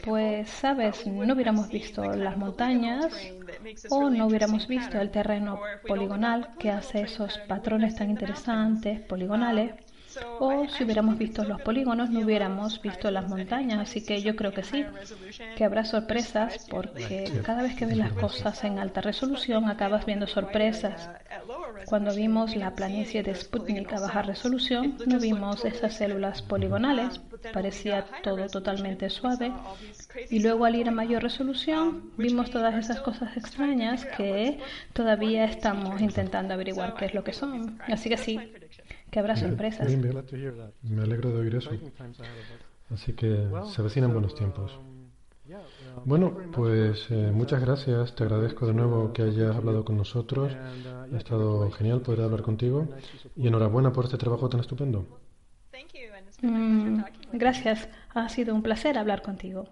pues, 0.04 0.50
sabes, 0.50 1.06
no 1.08 1.34
hubiéramos 1.34 1.70
visto 1.70 2.04
las 2.04 2.38
montañas 2.38 3.14
o 3.90 4.10
no 4.10 4.28
hubiéramos 4.28 4.68
visto 4.68 5.00
el 5.00 5.12
terreno 5.12 5.60
poligonal 5.88 6.56
que 6.58 6.72
hace 6.72 7.02
esos 7.02 7.38
patrones 7.40 7.96
tan 7.96 8.10
interesantes, 8.10 9.02
poligonales. 9.02 9.74
O 10.40 10.68
si 10.68 10.84
hubiéramos 10.84 11.18
visto 11.18 11.44
los 11.44 11.62
polígonos, 11.62 12.10
no 12.10 12.22
hubiéramos 12.22 12.82
visto 12.82 13.12
las 13.12 13.28
montañas. 13.28 13.80
Así 13.80 14.04
que 14.04 14.22
yo 14.22 14.36
creo 14.36 14.52
que 14.52 14.64
sí, 14.64 14.86
que 15.56 15.64
habrá 15.64 15.86
sorpresas 15.86 16.68
porque 16.70 17.32
cada 17.44 17.62
vez 17.62 17.76
que 17.76 17.86
ves 17.86 17.98
las 17.98 18.14
cosas 18.14 18.64
en 18.64 18.80
alta 18.80 19.02
resolución 19.02 19.70
acabas 19.70 20.06
viendo 20.06 20.28
sorpresas. 20.28 21.10
Cuando 21.86 22.14
vimos 22.14 22.56
la 22.56 22.76
planicie 22.76 23.24
de 23.24 23.34
Sputnik 23.36 23.92
a 23.94 24.00
baja 24.00 24.22
resolución, 24.22 24.98
no 25.06 25.20
vimos 25.20 25.66
esas 25.66 25.96
células 25.96 26.42
poligonales, 26.42 27.22
parecía 27.54 28.06
todo 28.24 28.48
totalmente 28.48 29.10
suave. 29.10 29.52
Y 30.30 30.40
luego 30.40 30.66
al 30.66 30.76
ir 30.76 30.88
a 30.90 30.92
mayor 30.92 31.24
resolución, 31.24 32.12
vimos 32.18 32.52
todas 32.52 32.76
esas 32.76 33.02
cosas 33.02 33.36
extrañas 33.38 34.06
que 34.06 34.60
todavía 34.94 35.46
estamos 35.46 36.02
intentando 36.02 36.54
averiguar 36.54 36.94
qué 36.96 37.06
es 37.06 37.14
lo 37.14 37.24
que 37.24 37.34
son. 37.34 37.80
Así 37.88 38.10
que 38.10 38.18
sí, 38.18 38.40
que 39.12 39.20
habrá 39.20 39.36
sorpresas. 39.36 39.92
Me 40.82 41.02
alegro 41.02 41.32
de 41.32 41.40
oír 41.40 41.56
eso. 41.56 41.72
Así 42.92 43.14
que 43.14 43.48
se 43.74 43.82
avecinan 43.82 44.14
buenos 44.14 44.36
tiempos. 44.36 44.80
Bueno, 46.06 46.38
pues 46.54 47.08
eh, 47.10 47.32
muchas 47.34 47.62
gracias. 47.62 48.16
Te 48.16 48.24
agradezco 48.24 48.68
de 48.68 48.74
nuevo 48.74 49.12
que 49.14 49.24
hayas 49.24 49.56
hablado 49.56 49.84
con 49.84 49.98
nosotros. 49.98 50.54
Ha 50.54 51.18
estado 51.18 51.70
genial 51.72 52.02
poder 52.02 52.22
hablar 52.22 52.42
contigo. 52.42 52.88
Y 53.36 53.48
enhorabuena 53.48 53.92
por 53.92 54.06
este 54.06 54.18
trabajo 54.18 54.50
tan 54.50 54.60
estupendo. 54.60 55.20
Mm, 56.42 57.02
gracias. 57.34 57.90
Ha 58.14 58.30
sido 58.30 58.56
un 58.56 58.64
placer 58.64 58.98
hablar 58.98 59.22
contigo. 59.22 59.68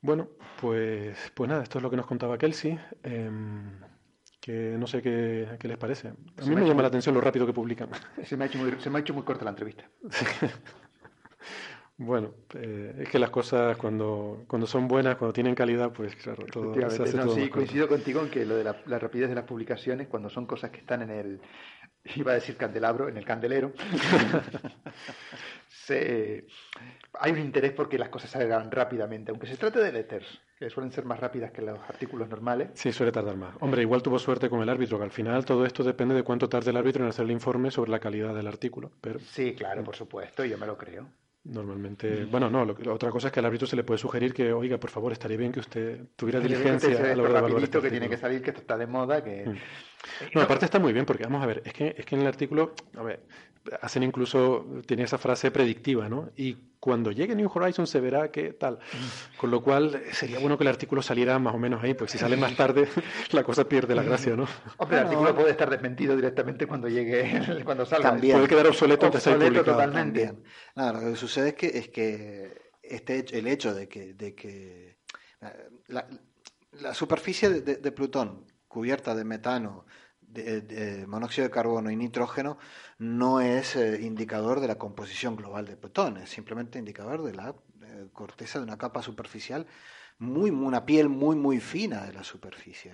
Bueno, 0.00 0.28
pues, 0.60 1.16
pues 1.34 1.48
nada, 1.48 1.62
esto 1.62 1.78
es 1.78 1.82
lo 1.82 1.90
que 1.90 1.96
nos 1.96 2.06
contaba 2.06 2.38
Kelsey. 2.38 2.78
Em, 3.04 3.78
que 4.42 4.74
no 4.76 4.88
sé 4.88 5.00
qué, 5.00 5.56
qué 5.58 5.68
les 5.68 5.78
parece. 5.78 6.08
A 6.08 6.44
mí 6.44 6.54
me, 6.54 6.66
llama 6.66 6.82
la 6.82 6.88
atención 6.88 7.14
lo 7.14 7.20
rápido 7.20 7.46
que 7.46 7.52
publican. 7.52 7.88
Se 8.24 8.36
me 8.36 8.44
ha 8.44 8.46
hecho 8.48 8.58
muy, 8.58 8.72
se 8.80 8.90
me 8.90 8.98
ha 8.98 9.00
hecho 9.00 9.14
muy 9.14 9.22
corta 9.22 9.44
la 9.44 9.50
entrevista. 9.50 9.88
Bueno, 11.98 12.32
eh, 12.54 12.96
es 13.00 13.08
que 13.10 13.18
las 13.18 13.30
cosas 13.30 13.76
cuando, 13.76 14.44
cuando 14.48 14.66
son 14.66 14.88
buenas, 14.88 15.16
cuando 15.16 15.32
tienen 15.32 15.54
calidad, 15.54 15.92
pues 15.92 16.16
claro, 16.16 16.44
todo 16.46 16.74
se 16.74 16.84
hace 17.02 17.16
todo 17.16 17.34
Sí, 17.34 17.48
coincido 17.48 17.86
contigo 17.86 18.22
en 18.22 18.30
que 18.30 18.44
lo 18.44 18.56
de 18.56 18.64
la, 18.64 18.76
la, 18.86 18.98
rapidez 18.98 19.28
de 19.28 19.36
las 19.36 19.44
publicaciones, 19.44 20.08
cuando 20.08 20.28
son 20.28 20.46
cosas 20.46 20.70
que 20.70 20.78
están 20.78 21.02
en 21.02 21.10
el, 21.10 21.40
iba 22.16 22.32
a 22.32 22.34
decir 22.34 22.56
candelabro, 22.56 23.08
en 23.08 23.18
el 23.18 23.24
candelero, 23.24 23.72
se, 25.68 26.46
hay 27.18 27.32
un 27.32 27.38
interés 27.38 27.72
porque 27.72 27.98
las 27.98 28.08
cosas 28.08 28.30
salgan 28.30 28.70
rápidamente, 28.70 29.30
aunque 29.30 29.46
se 29.46 29.56
trate 29.56 29.80
de 29.80 29.92
letters, 29.92 30.40
que 30.58 30.70
suelen 30.70 30.92
ser 30.92 31.04
más 31.04 31.20
rápidas 31.20 31.50
que 31.50 31.62
los 31.62 31.78
artículos 31.88 32.28
normales. 32.28 32.70
Sí, 32.74 32.92
suele 32.92 33.12
tardar 33.12 33.36
más. 33.36 33.54
Hombre, 33.60 33.82
igual 33.82 34.02
tuvo 34.02 34.18
suerte 34.18 34.48
con 34.48 34.62
el 34.62 34.68
árbitro, 34.68 34.98
que 34.98 35.04
al 35.04 35.10
final 35.10 35.44
todo 35.44 35.66
esto 35.66 35.84
depende 35.84 36.14
de 36.14 36.22
cuánto 36.22 36.48
tarde 36.48 36.70
el 36.70 36.76
árbitro 36.76 37.04
en 37.04 37.10
hacer 37.10 37.24
el 37.24 37.30
informe 37.32 37.70
sobre 37.70 37.90
la 37.90 37.98
calidad 37.98 38.34
del 38.34 38.46
artículo. 38.46 38.92
Pero... 39.00 39.18
Sí, 39.20 39.54
claro, 39.54 39.84
por 39.84 39.96
supuesto, 39.96 40.44
yo 40.44 40.56
me 40.58 40.66
lo 40.66 40.76
creo. 40.76 41.06
Normalmente, 41.44 42.24
bueno, 42.26 42.48
no, 42.48 42.64
lo, 42.64 42.76
otra 42.94 43.10
cosa 43.10 43.26
es 43.26 43.32
que 43.32 43.40
al 43.40 43.46
árbitro 43.46 43.66
se 43.66 43.74
le 43.74 43.82
puede 43.82 43.98
sugerir 43.98 44.32
que, 44.32 44.52
oiga, 44.52 44.78
por 44.78 44.90
favor, 44.90 45.10
estaría 45.10 45.36
bien 45.36 45.50
que 45.50 45.58
usted 45.58 45.98
tuviera 46.14 46.38
diligencia 46.38 46.90
a 46.90 47.16
la 47.16 47.22
hora 47.22 47.32
de 47.32 47.38
evaluar 47.38 47.62
este 47.64 47.80
que 47.80 47.90
tiene 47.90 48.08
que 48.08 48.16
salir, 48.16 48.40
que 48.42 48.50
esto 48.50 48.60
está 48.60 48.78
de 48.78 48.86
moda, 48.86 49.24
que... 49.24 49.46
Mm. 49.48 49.56
No, 50.36 50.42
aparte 50.42 50.66
está 50.66 50.78
muy 50.78 50.92
bien, 50.92 51.04
porque 51.04 51.24
vamos 51.24 51.42
a 51.42 51.46
ver, 51.46 51.62
es 51.64 51.72
que, 51.72 51.96
es 51.98 52.06
que 52.06 52.14
en 52.14 52.20
el 52.20 52.28
artículo, 52.28 52.74
a 52.96 53.02
ver, 53.02 53.24
hacen 53.80 54.02
incluso, 54.02 54.66
tiene 54.86 55.04
esa 55.04 55.18
frase 55.18 55.50
predictiva, 55.50 56.08
¿no? 56.08 56.30
Y 56.36 56.56
cuando 56.80 57.12
llegue 57.12 57.36
New 57.36 57.50
Horizons 57.52 57.88
se 57.90 58.00
verá 58.00 58.30
que 58.30 58.52
tal. 58.52 58.78
Con 59.36 59.50
lo 59.50 59.62
cual 59.62 60.02
sería 60.12 60.40
bueno 60.40 60.58
que 60.58 60.64
el 60.64 60.68
artículo 60.68 61.00
saliera 61.00 61.38
más 61.38 61.54
o 61.54 61.58
menos 61.58 61.82
ahí, 61.82 61.94
pues 61.94 62.10
si 62.10 62.18
sale 62.18 62.36
más 62.36 62.56
tarde 62.56 62.88
la 63.30 63.44
cosa 63.44 63.68
pierde 63.68 63.94
la 63.94 64.02
gracia, 64.02 64.34
¿no? 64.34 64.46
Hombre, 64.78 64.98
el 64.98 65.04
artículo 65.04 65.34
puede 65.34 65.50
estar 65.50 65.70
desmentido 65.70 66.16
directamente 66.16 66.66
cuando 66.66 66.88
llegue, 66.88 67.62
cuando 67.64 67.86
salga. 67.86 68.10
También. 68.10 68.36
Puede 68.36 68.48
quedar 68.48 68.66
obsoleto 68.66 69.06
antes 69.06 69.24
de 69.24 69.38
ser 69.38 69.64
totalmente. 69.64 70.32
Nada, 70.74 70.92
lo 70.94 71.12
que 71.12 71.16
sucede 71.16 71.50
es 71.50 71.54
que, 71.54 71.66
es 71.66 71.88
que 71.88 72.72
este, 72.82 73.24
el 73.38 73.46
hecho 73.46 73.74
de 73.74 73.88
que, 73.88 74.14
de 74.14 74.34
que 74.34 74.98
la, 75.86 76.06
la 76.72 76.94
superficie 76.94 77.48
de, 77.48 77.76
de 77.76 77.92
Plutón 77.92 78.46
cubierta 78.66 79.14
de 79.14 79.24
metano, 79.24 79.84
de, 80.32 81.06
monóxido 81.06 81.46
de 81.46 81.50
carbono 81.52 81.90
y 81.90 81.96
nitrógeno 81.96 82.58
no 82.98 83.40
es 83.40 83.76
eh, 83.76 84.00
indicador 84.02 84.60
de 84.60 84.68
la 84.68 84.76
composición 84.76 85.36
global 85.36 85.66
de 85.66 85.76
Plutón, 85.76 86.16
es 86.16 86.30
simplemente 86.30 86.78
indicador 86.78 87.22
de 87.22 87.34
la 87.34 87.54
eh, 87.82 88.08
corteza 88.12 88.58
de 88.58 88.64
una 88.64 88.78
capa 88.78 89.02
superficial 89.02 89.66
muy, 90.18 90.50
una 90.50 90.86
piel 90.86 91.08
muy, 91.08 91.36
muy 91.36 91.58
fina 91.58 92.06
de 92.06 92.12
la 92.12 92.22
superficie. 92.22 92.92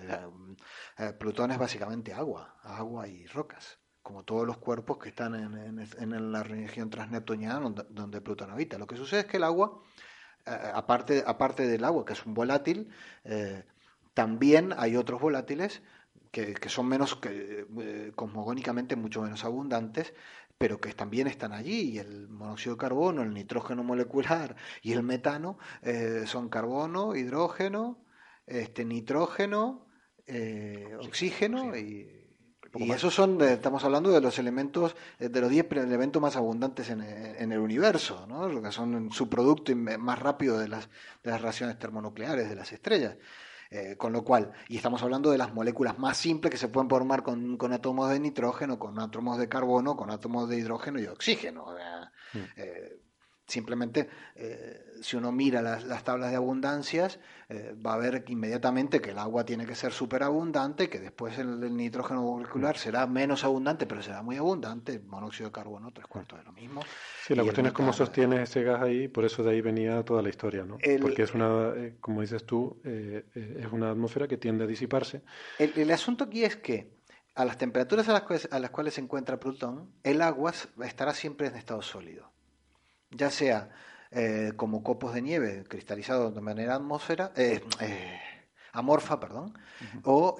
Eh, 0.97 1.13
Plutón 1.19 1.51
es 1.51 1.57
básicamente 1.57 2.13
agua, 2.13 2.57
agua 2.63 3.07
y 3.07 3.27
rocas, 3.27 3.79
como 4.01 4.23
todos 4.23 4.47
los 4.47 4.57
cuerpos 4.57 4.97
que 4.97 5.09
están 5.09 5.35
en, 5.35 5.79
en, 5.79 6.31
la 6.31 6.43
región 6.43 6.89
transneptuniana 6.89 7.59
donde, 7.59 7.85
donde, 7.89 8.21
Plutón 8.21 8.49
habita. 8.49 8.79
Lo 8.79 8.87
que 8.87 8.95
sucede 8.95 9.21
es 9.21 9.25
que 9.27 9.37
el 9.37 9.43
agua, 9.43 9.79
aparte, 10.45 11.23
aparte 11.27 11.67
del 11.67 11.83
agua, 11.83 12.03
que 12.03 12.13
es 12.13 12.25
un 12.25 12.33
volátil, 12.33 12.89
también 14.15 14.73
hay 14.75 14.95
otros 14.95 15.21
volátiles 15.21 15.83
que, 16.31 16.69
son 16.69 16.87
menos, 16.87 17.15
que, 17.15 17.65
eh, 17.79 18.11
cosmogónicamente 18.15 18.95
mucho 18.95 19.21
menos 19.21 19.43
abundantes, 19.45 20.13
pero 20.57 20.79
que 20.79 20.93
también 20.93 21.27
están 21.27 21.53
allí. 21.53 21.91
Y 21.91 21.99
el 21.99 22.27
monóxido 22.29 22.75
de 22.75 22.79
carbono, 22.79 23.23
el 23.23 23.33
nitrógeno 23.33 23.83
molecular 23.83 24.55
y 24.81 24.93
el 24.93 25.03
metano 25.03 25.57
eh, 25.81 26.23
son 26.25 26.49
carbono, 26.49 27.15
hidrógeno, 27.15 28.03
este, 28.45 28.85
nitrógeno, 28.85 29.87
eh, 30.27 30.95
oxígeno 30.99 31.75
y, 31.75 32.19
y 32.75 32.91
esos 32.91 33.13
son, 33.15 33.41
estamos 33.41 33.83
hablando 33.83 34.11
de 34.11 34.21
los 34.21 34.37
elementos, 34.37 34.95
de 35.17 35.41
los 35.41 35.49
10 35.49 35.71
elementos 35.71 36.21
más 36.21 36.35
abundantes 36.35 36.91
en, 36.91 37.01
en, 37.01 37.51
el 37.51 37.59
universo, 37.59 38.27
¿no? 38.27 38.61
que 38.61 38.71
son 38.71 39.11
su 39.11 39.27
producto 39.27 39.75
más 39.75 40.19
rápido 40.19 40.59
de 40.59 40.67
las, 40.67 40.87
de 41.23 41.31
las 41.31 41.41
reacciones 41.41 41.79
termonucleares 41.79 42.47
de 42.47 42.55
las 42.55 42.71
estrellas. 42.71 43.17
Eh, 43.71 43.97
con 43.97 44.11
lo 44.11 44.23
cual, 44.23 44.51
y 44.67 44.77
estamos 44.77 45.03
hablando 45.03 45.29
de 45.29 45.37
las 45.37 45.53
moléculas 45.53 45.99
más 45.99 46.17
simples 46.17 46.51
que 46.51 46.57
se 46.57 46.69
pueden 46.69 46.89
formar 46.89 47.21
con, 47.21 47.55
con 47.55 47.71
átomos 47.71 48.09
de 48.09 48.19
nitrógeno, 48.19 48.79
con 48.79 48.99
átomos 48.99 49.37
de 49.37 49.47
carbono, 49.47 49.95
con 49.95 50.09
átomos 50.09 50.49
de 50.49 50.57
hidrógeno 50.57 50.99
y 50.99 51.05
oxígeno. 51.05 51.67
Mm. 52.33 52.37
Eh, 52.55 52.98
simplemente, 53.49 54.07
eh, 54.35 54.85
si 55.01 55.17
uno 55.17 55.31
mira 55.31 55.61
las, 55.61 56.03
tablas 56.03 56.29
de 56.29 56.37
abundancias, 56.37 57.19
va 57.85 57.95
a 57.95 57.97
ver 57.97 58.23
inmediatamente 58.27 59.01
que 59.01 59.09
el 59.09 59.17
agua 59.17 59.43
tiene 59.43 59.65
que 59.65 59.73
ser 59.73 59.91
súper 59.91 60.21
abundante, 60.21 60.87
que 60.87 60.99
después 60.99 61.37
el, 61.39 61.75
nitrógeno 61.75 62.21
molecular 62.21 62.75
mm. 62.75 62.79
será 62.79 63.07
menos 63.07 63.43
abundante, 63.43 63.87
pero 63.87 64.03
será 64.03 64.21
muy 64.21 64.37
abundante, 64.37 64.93
el 64.93 65.03
monóxido 65.03 65.49
de 65.49 65.53
carbono 65.53 65.91
tres 65.91 66.07
cuartos 66.07 66.37
de 66.37 66.45
lo 66.45 66.51
mismo. 66.51 66.81
Sí, 67.25 67.35
la 67.35 67.43
cuestión 67.43 67.65
es 67.65 67.73
cómo 67.73 67.91
sostiene 67.93 68.43
ese 68.43 68.63
gas 68.63 68.81
ahí, 68.81 69.07
por 69.07 69.25
eso 69.25 69.43
de 69.43 69.51
ahí 69.51 69.61
venía 69.61 70.03
toda 70.03 70.21
la 70.21 70.29
historia, 70.29 70.63
¿no? 70.63 70.77
Porque 71.01 71.23
es 71.23 71.33
una, 71.33 71.73
eh, 71.75 71.95
como 71.99 72.21
dices 72.21 72.45
tú, 72.45 72.79
eh, 72.83 73.25
eh, 73.35 73.61
es 73.61 73.71
una 73.71 73.91
atmósfera 73.91 74.27
que 74.27 74.37
tiende 74.37 74.63
a 74.63 74.67
disiparse. 74.67 75.21
El, 75.57 75.91
asunto 75.91 76.25
aquí 76.25 76.43
es 76.43 76.55
que 76.55 76.91
a 77.35 77.45
las 77.45 77.57
temperaturas 77.57 78.09
a 78.09 78.13
las, 78.13 78.23
cuales, 78.23 78.49
a 78.51 78.59
las 78.59 78.69
cuales 78.71 78.93
se 78.95 79.01
encuentra 79.01 79.39
Plutón, 79.39 79.91
el 80.03 80.21
agua 80.21 80.53
estará 80.83 81.13
siempre 81.13 81.47
en 81.47 81.55
estado 81.55 81.81
sólido, 81.81 82.31
ya 83.11 83.29
sea 83.31 83.69
como 84.55 84.83
copos 84.83 85.13
de 85.13 85.21
nieve 85.21 85.63
cristalizados 85.67 86.33
de 86.33 86.41
manera 86.41 86.75
atmósfera, 86.75 87.31
amorfa, 88.71 89.19
perdón, 89.19 89.53
o 90.03 90.37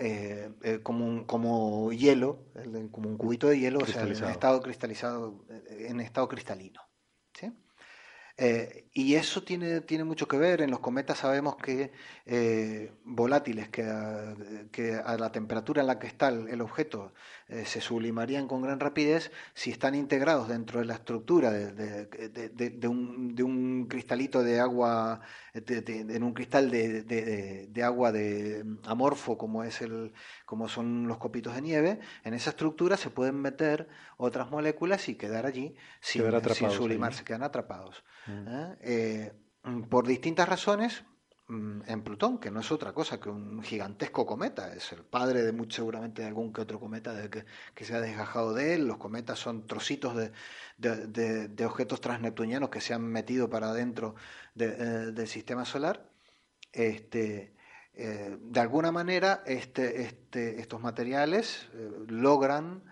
como, 0.81 1.05
un, 1.05 1.25
como 1.25 1.91
hielo, 1.91 2.45
como 2.91 3.09
un 3.09 3.17
cubito 3.17 3.47
de 3.47 3.59
hielo, 3.59 3.79
o 3.79 3.85
sea, 3.85 4.03
en 4.03 4.11
estado 4.11 4.61
cristalizado, 4.61 5.45
en 5.69 5.99
estado 5.99 6.27
cristalino. 6.27 6.81
Eh, 8.41 8.85
y 8.93 9.15
eso 9.15 9.43
tiene, 9.43 9.81
tiene 9.81 10.05
mucho 10.05 10.25
que 10.25 10.37
ver. 10.37 10.61
En 10.61 10.71
los 10.71 10.79
cometas 10.79 11.17
sabemos 11.17 11.57
que 11.57 11.91
eh, 12.25 12.93
volátiles 13.03 13.67
que 13.67 13.83
a, 13.83 14.33
que 14.71 14.95
a, 14.95 15.17
la 15.17 15.29
temperatura 15.33 15.81
en 15.81 15.87
la 15.87 15.99
que 15.99 16.07
está 16.07 16.29
el, 16.29 16.61
objeto 16.61 17.13
eh, 17.49 17.65
se 17.65 17.81
sublimarían 17.81 18.47
con 18.47 18.61
gran 18.61 18.79
rapidez 18.79 19.31
si 19.55 19.71
están 19.71 19.95
integrados 19.95 20.47
dentro 20.47 20.79
de 20.79 20.85
la 20.85 20.93
estructura 20.93 21.51
de, 21.51 22.87
un, 22.87 23.87
cristalito 23.89 24.43
de 24.43 24.59
agua, 24.59 25.21
en 25.53 26.23
un 26.23 26.33
cristal 26.33 26.69
de, 26.69 27.81
agua 27.83 28.11
de 28.11 28.63
amorfo 28.85 29.35
como 29.35 29.63
es 29.63 29.81
el, 29.81 30.13
como 30.45 30.69
son 30.69 31.07
los 31.07 31.17
copitos 31.17 31.55
de 31.55 31.61
nieve. 31.63 31.99
En 32.23 32.35
esa 32.35 32.51
estructura 32.51 32.97
se 32.97 33.09
pueden 33.09 33.41
meter 33.41 33.87
otras 34.17 34.51
moléculas 34.51 35.09
y 35.09 35.15
quedar 35.15 35.47
allí 35.47 35.75
sin, 36.01 36.23
sublimarse, 36.69 37.23
quedan 37.23 37.41
atrapados. 37.41 38.03
Mm. 38.27 38.47
¿eh? 38.47 38.77
Eh, 38.81 39.33
por 39.89 40.05
distintas 40.05 40.47
razones, 40.47 41.03
Mm, 41.03 41.18
en 41.49 42.03
Plutón, 42.03 42.37
que 42.37 42.51
no 42.51 42.59
es 42.59 42.71
otra 42.71 42.93
cosa 42.93 43.19
que 43.19 43.29
un 43.29 43.63
gigantesco 43.63 44.25
cometa, 44.25 44.73
es 44.75 44.91
el 44.91 45.03
padre 45.03 45.41
de 45.41 45.51
mucho, 45.51 45.77
seguramente 45.77 46.21
de 46.21 46.27
algún 46.27 46.53
que 46.53 46.61
otro 46.61 46.79
cometa 46.79 47.13
de 47.13 47.29
que, 47.29 47.85
se 47.85 47.95
ha 47.95 48.01
desgajado 48.01 48.53
de 48.53 48.75
él, 48.75 48.85
los 48.87 48.97
cometas 48.97 49.39
son 49.39 49.65
trocitos 49.65 50.15
de, 50.77 51.65
objetos 51.65 52.01
transneptunianos 52.01 52.69
que 52.69 52.81
se 52.81 52.93
han 52.93 53.03
metido 53.03 53.49
para 53.49 53.69
adentro 53.69 54.15
eh, 54.59 54.65
del 55.13 55.27
sistema 55.27 55.65
solar. 55.65 56.07
Este, 56.71 57.55
eh, 57.95 58.37
de 58.39 58.59
alguna 58.59 58.91
manera 58.91 59.43
este, 59.47 60.03
este, 60.03 60.61
estos 60.61 60.79
materiales 60.79 61.67
eh, 61.73 61.89
logran 62.07 62.83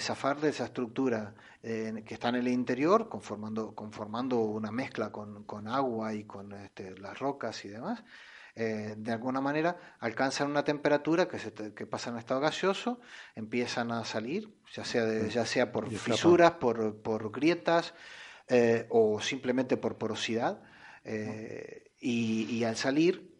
zafar 0.00 0.40
de 0.40 0.50
esa 0.50 0.64
estructura 0.64 1.34
que 1.60 2.14
está 2.14 2.28
en 2.28 2.36
el 2.36 2.48
interior, 2.48 3.08
conformando, 3.08 3.74
conformando 3.74 4.38
una 4.38 4.70
mezcla 4.70 5.10
con, 5.10 5.44
con 5.44 5.68
agua 5.68 6.14
y 6.14 6.24
con 6.24 6.52
este, 6.52 6.96
las 6.98 7.18
rocas 7.18 7.64
y 7.64 7.68
demás, 7.68 8.02
eh, 8.54 8.94
de 8.98 9.12
alguna 9.12 9.40
manera 9.40 9.78
alcanzan 9.98 10.50
una 10.50 10.62
temperatura 10.62 11.26
que, 11.26 11.38
se 11.38 11.52
que 11.52 11.86
pasa 11.86 12.10
en 12.10 12.18
estado 12.18 12.40
gaseoso, 12.40 13.00
empiezan 13.34 13.90
a 13.92 14.04
salir, 14.04 14.50
ya 14.74 14.84
sea, 14.84 15.26
ya 15.28 15.46
sea 15.46 15.72
por 15.72 15.88
fisuras, 15.88 16.52
por, 16.52 17.00
por 17.00 17.32
grietas 17.32 17.94
eh, 18.48 18.86
o 18.90 19.20
simplemente 19.20 19.78
por 19.78 19.96
porosidad, 19.96 20.62
eh, 21.04 21.92
y, 21.98 22.44
y, 22.50 22.64
al 22.64 22.76
salir 22.76 23.31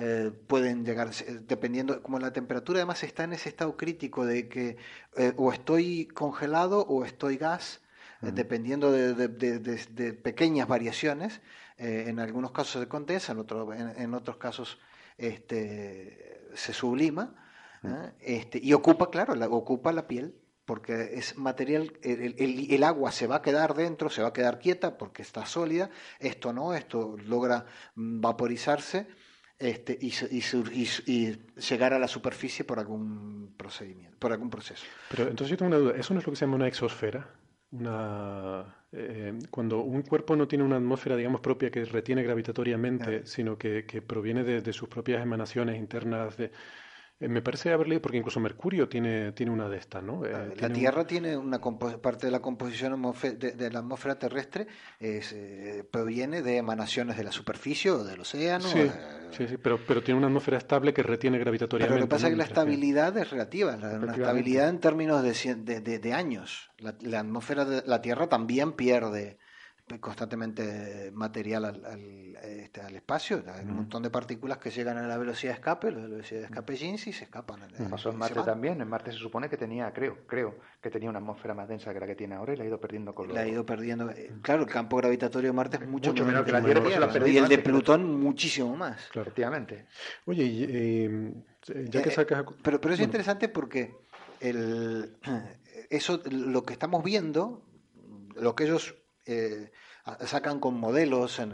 eh, 0.00 0.30
pueden 0.46 0.84
llegar, 0.84 1.10
dependiendo, 1.48 2.00
como 2.02 2.20
la 2.20 2.32
temperatura 2.32 2.78
además 2.78 3.02
está 3.02 3.24
en 3.24 3.32
ese 3.32 3.48
estado 3.48 3.76
crítico 3.76 4.24
de 4.24 4.48
que 4.48 4.76
eh, 5.16 5.32
o 5.36 5.52
estoy 5.52 6.06
congelado 6.06 6.82
o 6.82 7.04
estoy 7.04 7.36
gas, 7.36 7.80
eh, 8.22 8.30
dependiendo 8.32 8.92
de, 8.92 10.12
pequeñas 10.22 10.68
variaciones, 10.68 11.40
en 11.78 12.20
algunos 12.20 12.52
casos 12.52 12.80
se 12.80 12.88
condensa, 12.88 13.32
en, 13.32 13.38
otro, 13.38 13.72
en, 13.72 14.14
otros 14.14 14.36
casos 14.36 14.78
este, 15.16 16.48
se 16.54 16.72
sublima, 16.72 17.34
este, 18.20 18.60
y 18.62 18.72
ocupa, 18.74 19.10
claro, 19.10 19.34
la, 19.34 19.48
ocupa 19.48 19.92
la 19.92 20.06
piel 20.06 20.34
porque 20.64 21.14
es 21.14 21.36
material, 21.36 21.92
el, 22.02 22.68
el, 22.70 22.84
agua 22.84 23.10
se 23.10 23.26
va 23.26 23.36
a 23.36 23.42
quedar 23.42 23.74
dentro, 23.74 24.10
se 24.10 24.22
va 24.22 24.28
a 24.28 24.32
quedar 24.32 24.58
quieta 24.58 24.98
porque 24.98 25.22
está 25.22 25.46
sólida, 25.46 25.90
esto 26.18 26.52
no, 26.52 26.74
esto 26.74 27.16
logra 27.24 27.66
vaporizarse 27.94 29.06
este, 29.58 29.98
y, 30.00 30.12
y, 31.06 31.38
llegar 31.56 31.92
a 31.92 31.98
la 31.98 32.06
superficie 32.06 32.64
por 32.64 32.78
algún 32.78 33.54
procedimiento, 33.56 34.16
por 34.18 34.32
algún 34.32 34.50
proceso. 34.50 34.84
Pero 35.10 35.24
entonces 35.24 35.50
yo 35.50 35.56
tengo 35.56 35.68
una 35.68 35.78
duda, 35.78 35.94
¿eso 35.98 36.14
no 36.14 36.20
es 36.20 36.26
lo 36.26 36.32
que 36.32 36.36
se 36.36 36.44
llama 36.44 36.56
una 36.56 36.68
exosfera? 36.68 37.28
Una, 37.70 38.84
eh, 38.92 39.36
cuando 39.50 39.80
un 39.80 40.02
cuerpo 40.02 40.36
no 40.36 40.46
tiene 40.46 40.64
una 40.64 40.76
atmósfera, 40.76 41.16
digamos, 41.16 41.40
propia 41.40 41.70
que 41.70 41.84
retiene 41.84 42.22
gravitatoriamente, 42.22 43.26
sino 43.26 43.58
que, 43.58 43.84
que 43.84 44.00
proviene 44.00 44.44
de, 44.44 44.62
de, 44.62 44.72
sus 44.72 44.88
propias 44.88 45.22
emanaciones 45.22 45.76
internas, 45.76 46.36
de, 46.36 46.52
eh, 47.20 47.28
me 47.28 47.42
parece 47.42 47.72
haber 47.72 47.88
leído, 47.88 48.02
porque 48.02 48.18
incluso 48.18 48.38
Mercurio 48.38 48.88
tiene, 48.88 49.32
tiene 49.32 49.50
una 49.50 49.68
de 49.68 49.78
estas, 49.78 50.02
¿no? 50.02 50.24
Eh, 50.24 50.54
la 50.56 50.70
Tierra 50.70 51.04
tiene 51.04 51.36
una 51.36 51.60
parte 51.60 52.26
de 52.26 52.32
la 52.32 52.40
composición 52.40 52.92
de, 52.92 53.70
la 53.70 53.80
atmósfera 53.80 54.18
terrestre, 54.18 54.68
eh, 55.00 55.84
proviene 55.90 56.42
de 56.42 56.58
emanaciones 56.58 57.16
de 57.16 57.24
la 57.24 57.32
superficie 57.32 57.90
o 57.90 58.04
del 58.04 58.20
océano. 58.20 58.68
Sí, 58.68 58.88
sí, 59.30 59.46
pero, 59.62 59.78
pero 59.86 60.02
tiene 60.02 60.18
una 60.18 60.28
atmósfera 60.28 60.58
estable 60.58 60.92
que 60.92 61.02
retiene 61.02 61.38
gravitatoriamente. 61.38 61.94
Pero 61.94 62.00
lo 62.00 62.06
que 62.06 62.10
pasa 62.10 62.26
es 62.26 62.32
que 62.32 62.38
la 62.38 62.44
estabilidad 62.44 63.16
es 63.16 63.30
relativa, 63.30 63.76
la, 63.76 64.12
estabilidad 64.12 64.68
en 64.68 64.80
términos 64.80 65.22
de, 65.22 65.80
de, 65.80 66.12
años. 66.12 66.70
La, 66.78 66.94
la 67.00 67.20
atmósfera 67.20 67.64
de 67.64 67.82
la 67.86 68.00
Tierra 68.00 68.28
también 68.28 68.72
pierde 68.72 69.38
constantemente 70.00 71.10
material 71.14 71.64
al, 71.64 71.84
al, 71.84 72.36
este, 72.36 72.80
al 72.80 72.94
espacio. 72.94 73.42
Hay 73.54 73.64
un 73.64 73.76
montón 73.76 74.02
de 74.02 74.10
partículas 74.10 74.58
que 74.58 74.70
llegan 74.70 74.98
a 74.98 75.06
la 75.06 75.16
velocidad 75.16 75.52
de 75.52 75.58
escape, 75.58 75.90
la 75.90 76.02
velocidad 76.02 76.40
de 76.40 76.46
escape 76.46 76.76
Jeans 76.76 77.06
y 77.06 77.12
se 77.12 77.24
escapan. 77.24 77.60
Pasó 77.90 78.10
en 78.10 78.18
Marte 78.18 78.42
también. 78.42 78.80
En 78.80 78.88
Marte 78.88 79.12
se 79.12 79.18
supone 79.18 79.48
que 79.48 79.56
tenía, 79.56 79.92
creo, 79.92 80.26
creo, 80.26 80.56
que 80.80 80.90
tenía 80.90 81.08
una 81.08 81.18
atmósfera 81.18 81.54
más 81.54 81.68
densa 81.68 81.92
que 81.92 82.00
la 82.00 82.06
que 82.06 82.14
tiene 82.14 82.34
ahora 82.34 82.52
y 82.52 82.56
la 82.56 82.64
ha 82.64 82.66
ido 82.66 82.80
perdiendo 82.80 83.14
con 83.14 83.32
La 83.32 83.40
ha 83.40 83.48
ido 83.48 83.64
perdiendo. 83.64 84.10
Eh, 84.10 84.32
claro, 84.42 84.62
el 84.62 84.68
campo 84.68 84.96
gravitatorio 84.98 85.50
de 85.50 85.54
Marte 85.54 85.78
es 85.78 85.88
mucho, 85.88 86.12
menor 86.12 86.44
que 86.44 86.52
la 86.52 86.62
Tierra. 86.62 87.28
y 87.28 87.36
el 87.36 87.48
de 87.48 87.58
Plutón 87.58 88.20
muchísimo 88.20 88.76
más. 88.76 89.08
Efectivamente. 89.14 89.86
Oye, 90.26 90.44
y, 90.44 90.66
eh, 90.68 91.34
ya 91.88 92.02
que 92.02 92.08
eh, 92.08 92.12
sacas... 92.12 92.44
pero, 92.62 92.80
pero 92.80 92.94
es 92.94 93.00
interesante 93.00 93.48
porque 93.48 93.96
el, 94.40 95.16
eso, 95.90 96.20
lo 96.30 96.62
que 96.64 96.72
estamos 96.72 97.02
viendo, 97.02 97.62
lo 98.36 98.54
que 98.54 98.64
ellos 98.64 98.96
eh, 99.28 99.70
sacan 100.24 100.58
con 100.58 100.80
modelos 100.80 101.38
en, 101.38 101.52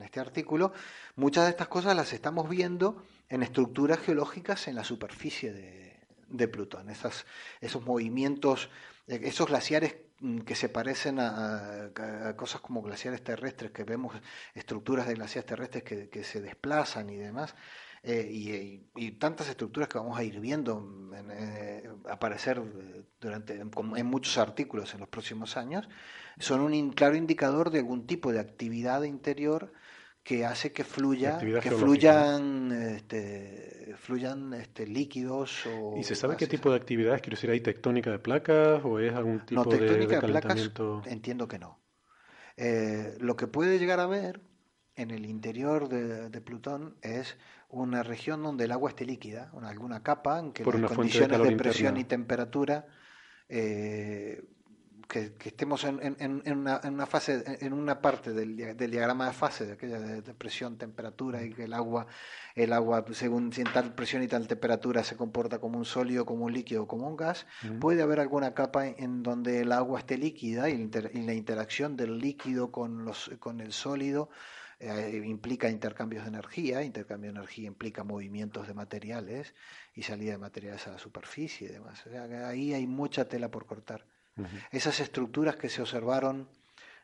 este 0.00 0.20
artículo, 0.20 0.72
muchas 1.16 1.44
de 1.44 1.50
estas 1.50 1.66
cosas 1.66 1.96
las 1.96 2.12
estamos 2.12 2.48
viendo 2.48 3.02
en 3.28 3.42
estructuras 3.42 3.98
geológicas 3.98 4.68
en 4.68 4.76
la 4.76 4.84
superficie 4.84 5.52
de, 5.52 6.48
Plutón. 6.48 6.88
esos 6.88 7.82
movimientos, 7.84 8.70
eh, 9.08 9.20
esos 9.24 9.48
glaciares 9.48 9.96
mm, 10.20 10.40
que 10.42 10.54
se 10.54 10.68
parecen 10.68 11.18
a, 11.18 11.90
cosas 12.36 12.60
como 12.60 12.80
glaciares 12.80 13.24
terrestres, 13.24 13.72
que 13.72 13.82
vemos 13.82 14.14
estructuras 14.54 15.08
de 15.08 15.14
glaciares 15.14 15.46
terrestres 15.46 15.82
que 15.82 16.22
se 16.22 16.40
desplazan 16.40 17.10
y 17.10 17.16
demás. 17.16 17.56
Eh, 18.08 18.84
y, 18.94 19.10
tantas 19.12 19.48
estructuras 19.48 19.88
que 19.88 19.98
vamos 19.98 20.16
a 20.16 20.22
ir 20.22 20.38
viendo 20.38 21.10
eh, 21.28 21.90
aparecer 22.08 22.58
eh, 22.58 23.02
durante 23.20 23.54
en, 23.54 24.06
muchos 24.06 24.38
artículos 24.38 24.94
en 24.94 25.00
los 25.00 25.08
próximos 25.08 25.56
años, 25.56 25.88
son 26.38 26.60
un 26.60 26.92
claro 26.92 27.16
indicador 27.16 27.70
de 27.70 27.80
algún 27.80 28.06
tipo 28.06 28.30
de 28.30 28.38
actividad 28.38 29.02
interior 29.02 29.72
que 30.22 30.46
hace 30.46 30.72
que 30.72 30.84
fluya, 30.84 31.38
que 31.38 31.72
fluyan, 31.72 32.70
este, 32.70 33.96
fluyan 33.98 34.54
este, 34.54 34.86
líquidos. 34.86 35.66
O 35.66 35.96
¿Y 35.98 36.04
se 36.04 36.14
sabe 36.14 36.36
qué 36.36 36.46
tipo 36.46 36.70
de 36.70 36.76
actividad? 36.76 37.20
Quiero 37.20 37.34
decir, 37.34 37.50
¿hay 37.50 37.60
tectónica 37.60 38.12
de 38.12 38.20
placas 38.20 38.84
o 38.84 39.00
es 39.00 39.12
algún 39.14 39.44
tipo 39.44 39.64
no, 39.64 39.68
tectónica 39.68 40.20
de, 40.20 40.28
placas 40.28 40.70
entiendo 41.06 41.48
que 41.48 41.58
no. 41.58 41.80
lo 43.18 43.34
que 43.34 43.48
puede 43.48 43.80
llegar 43.80 43.98
a 43.98 44.06
ver 44.06 44.42
en 44.94 45.10
el 45.10 45.26
interior 45.26 45.88
de 45.88 46.40
Plutón 46.40 46.96
es 47.02 47.36
una 47.82 48.02
región 48.02 48.42
donde 48.42 48.64
el 48.64 48.72
agua 48.72 48.90
esté 48.90 49.04
líquida, 49.04 49.50
una, 49.52 49.68
alguna 49.68 50.02
capa 50.02 50.38
en 50.38 50.52
que 50.52 50.64
las 50.64 50.92
condiciones 50.92 51.42
de, 51.42 51.56
presión 51.56 51.96
y 51.96 52.04
temperatura 52.04 52.86
eh, 53.48 54.42
que, 55.06 55.32
estemos 55.44 55.84
en, 55.84 56.42
una, 56.56 57.06
fase, 57.06 57.58
en 57.60 57.72
una 57.72 58.00
parte 58.00 58.32
del, 58.32 58.56
diagrama 58.76 59.26
de 59.26 59.32
fase 59.32 59.66
de 59.66 59.72
aquella 59.74 60.00
de, 60.00 60.34
presión, 60.34 60.76
temperatura 60.76 61.42
y 61.44 61.52
que 61.52 61.64
el 61.64 61.72
agua, 61.72 62.06
el 62.54 62.72
agua 62.72 63.04
según 63.12 63.52
si 63.52 63.60
en 63.60 63.72
tal 63.72 63.94
presión 63.94 64.22
y 64.22 64.28
tal 64.28 64.48
temperatura 64.48 65.04
se 65.04 65.16
comporta 65.16 65.58
como 65.58 65.78
un 65.78 65.84
sólido, 65.84 66.26
como 66.26 66.46
un 66.46 66.52
líquido, 66.52 66.86
como 66.86 67.08
un 67.08 67.16
gas, 67.16 67.46
puede 67.80 68.02
haber 68.02 68.20
alguna 68.20 68.54
capa 68.54 68.86
en 68.86 69.22
donde 69.22 69.60
el 69.60 69.72
agua 69.72 70.00
esté 70.00 70.18
líquida 70.18 70.68
y, 70.68 70.88
la 70.88 71.34
interacción 71.34 71.96
del 71.96 72.18
líquido 72.18 72.72
con 72.72 73.04
los 73.04 73.30
con 73.38 73.60
el 73.60 73.72
sólido 73.72 74.28
eh, 74.78 75.22
implica 75.24 75.70
intercambios 75.70 76.24
de 76.24 76.28
energía, 76.28 76.82
intercambio 76.82 77.32
de 77.32 77.38
energía 77.38 77.66
implica 77.66 78.04
movimientos 78.04 78.66
de 78.66 78.74
materiales 78.74 79.54
y 79.94 80.02
salida 80.02 80.32
de 80.32 80.38
materiales 80.38 80.86
a 80.86 80.92
la 80.92 80.98
superficie 80.98 81.68
y 81.68 81.72
demás. 81.72 82.04
ahí 82.46 82.74
hay 82.74 82.86
mucha 82.86 83.26
tela 83.26 83.50
por 83.50 83.66
cortar. 83.66 84.06
Esas 84.70 85.00
estructuras 85.00 85.56
que 85.56 85.70
se 85.70 85.80
observaron 85.80 86.46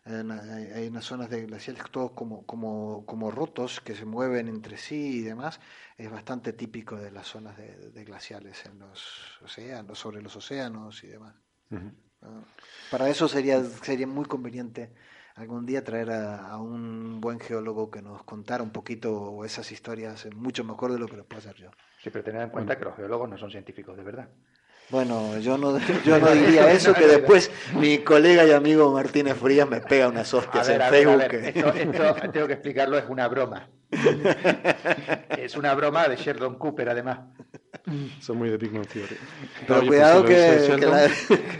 en, 0.04 0.30
hay 0.32 0.88
unas 0.88 1.04
zonas 1.04 1.30
de 1.30 1.46
glaciales 1.46 1.84
todos 1.90 2.10
como, 2.10 2.44
como, 2.44 3.06
como 3.06 3.30
rotos 3.30 3.80
que 3.80 3.94
se 3.94 4.04
mueven 4.04 4.48
entre 4.48 4.76
sí 4.76 5.18
y 5.18 5.20
demás, 5.22 5.60
es 5.96 6.10
bastante 6.10 6.52
típico 6.52 6.96
de 6.96 7.10
las 7.10 7.26
zonas 7.26 7.56
de, 7.56 8.04
glaciales 8.04 8.66
en 8.66 8.80
los 8.80 9.40
océanos, 9.42 9.98
sobre 9.98 10.20
los 10.20 10.34
océanos 10.36 11.02
y 11.04 11.06
demás. 11.06 11.34
Para 12.90 13.08
eso 13.08 13.28
sería, 13.28 13.64
sería 13.64 14.06
muy 14.06 14.26
conveniente 14.26 14.92
algún 15.34 15.66
día 15.66 15.84
traer 15.84 16.10
a, 16.10 16.56
un 16.58 17.20
buen 17.20 17.40
geólogo 17.40 17.90
que 17.90 18.02
nos 18.02 18.22
contara 18.24 18.62
un 18.62 18.70
poquito 18.70 19.44
esas 19.44 19.70
historias 19.72 20.26
mucho 20.34 20.64
mejor 20.64 20.92
de 20.92 20.98
lo 20.98 21.08
que 21.08 21.16
lo 21.16 21.24
puedo 21.24 21.38
hacer 21.38 21.56
yo. 21.56 21.70
Sí, 22.02 22.10
pero 22.10 22.24
tener 22.24 22.42
en 22.42 22.50
cuenta 22.50 22.78
que 22.78 22.84
los 22.84 22.96
geólogos 22.96 23.28
no 23.28 23.38
son 23.38 23.50
científicos 23.50 23.96
de 23.96 24.02
verdad. 24.02 24.28
Bueno, 24.90 25.38
yo 25.38 25.56
no, 25.56 25.78
yo 26.04 26.18
no 26.18 26.32
diría 26.32 26.70
eso, 26.70 26.92
que 26.92 27.06
después 27.06 27.50
mi 27.74 27.98
colega 27.98 28.44
y 28.44 28.52
amigo 28.52 28.92
Martínez 28.92 29.36
Frías 29.36 29.68
me 29.68 29.80
pega 29.80 30.08
unas 30.08 30.32
hostias 30.34 30.68
en 30.68 30.82
Facebook. 30.82 31.22
esto, 31.32 32.30
tengo 32.32 32.46
que 32.46 32.52
explicarlo, 32.52 32.98
es 32.98 33.04
una 33.08 33.26
broma. 33.28 33.68
es 35.38 35.56
una 35.56 35.74
broma 35.74 36.08
de 36.08 36.16
Sheldon 36.16 36.56
Cooper, 36.56 36.88
además. 36.88 37.20
Son 38.20 38.36
muy 38.38 38.48
de 38.48 38.58
Big 38.58 38.70
Theory. 38.70 39.16
Pero 39.66 39.80
pues 39.80 39.88
cuidado 39.88 40.24
que, 40.24 40.56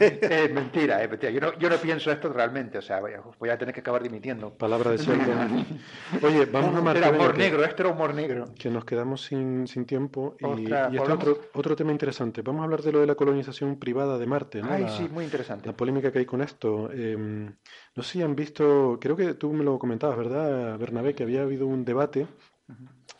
es 0.00 0.52
mentira, 0.52 1.02
es 1.02 1.10
mentira. 1.10 1.32
Yo 1.32 1.40
no, 1.40 1.58
yo 1.58 1.68
no 1.68 1.76
pienso 1.76 2.12
esto 2.12 2.28
realmente, 2.32 2.78
o 2.78 2.82
sea, 2.82 3.00
voy 3.00 3.50
a, 3.50 3.58
tener 3.58 3.74
que 3.74 3.80
acabar 3.80 4.02
dimitiendo. 4.02 4.54
Palabra 4.54 4.92
de 4.92 4.98
Sheldon. 4.98 5.66
Oye, 6.22 6.46
vamos 6.46 6.76
a 6.76 6.80
marcar... 6.80 7.12
Era 7.14 7.18
humor 7.18 7.36
negro, 7.36 7.64
esto 7.64 7.82
era 7.82 7.92
humor 7.92 8.14
negro. 8.14 8.44
Que 8.56 8.70
nos 8.70 8.84
quedamos 8.84 9.22
sin, 9.22 9.66
sin 9.66 9.84
tiempo 9.84 10.36
y, 10.38 10.70
y 10.70 10.96
este 10.96 11.12
otro, 11.12 11.40
otro 11.54 11.74
tema 11.74 11.90
interesante. 11.90 12.42
Vamos 12.42 12.60
a 12.60 12.64
hablar 12.64 12.82
de 12.82 12.92
lo 12.92 13.00
de 13.00 13.06
la 13.06 13.14
colonización 13.14 13.78
privada 13.78 14.16
de 14.18 14.26
Marte, 14.26 14.62
¿no? 14.62 14.70
Ay, 14.70 14.86
sí, 14.96 15.08
muy 15.08 15.24
interesante. 15.24 15.66
La 15.66 15.76
polémica 15.76 16.12
que 16.12 16.20
hay 16.20 16.26
con 16.26 16.40
esto. 16.40 16.90
Em, 16.92 17.52
no 17.94 18.02
sé 18.02 18.12
si 18.12 18.22
han 18.22 18.34
visto, 18.34 18.98
creo 19.00 19.16
que 19.16 19.34
tú 19.34 19.52
me 19.52 19.64
lo 19.64 19.78
comentabas, 19.78 20.16
¿verdad, 20.16 20.78
Bernabé? 20.78 21.14
Que 21.14 21.24
había 21.24 21.42
habido 21.42 21.66
un 21.66 21.84
debate 21.84 22.26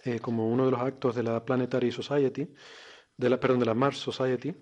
eh, 0.05 0.19
como 0.21 0.49
uno 0.49 0.65
de 0.65 0.71
los 0.71 0.81
actos 0.81 1.15
de 1.15 1.23
la 1.23 1.45
Planetary 1.45 1.93
Society 1.93 2.49
de 3.17 3.31
la, 3.31 3.39
perdón, 3.39 3.61
de 3.61 3.67
la 3.67 3.75
Mars 3.75 3.99
Society, 3.99 4.55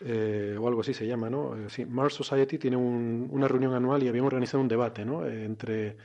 eh, 0.00 0.56
o 0.58 0.68
algo 0.68 0.80
así 0.80 0.94
se 0.94 1.06
llama, 1.06 1.30
¿no? 1.30 1.56
Eh, 1.56 1.70
sí, 1.70 1.84
Mars 1.84 2.14
Society 2.14 2.58
tiene 2.58 2.76
una 2.76 3.48
reunión 3.48 3.74
anual 3.74 4.02
y 4.02 4.08
habían 4.08 4.24
organizado 4.24 4.60
un 4.60 4.68
debate, 4.68 5.04
¿no? 5.04 5.26
Eh, 5.26 5.44
entre 5.44 5.96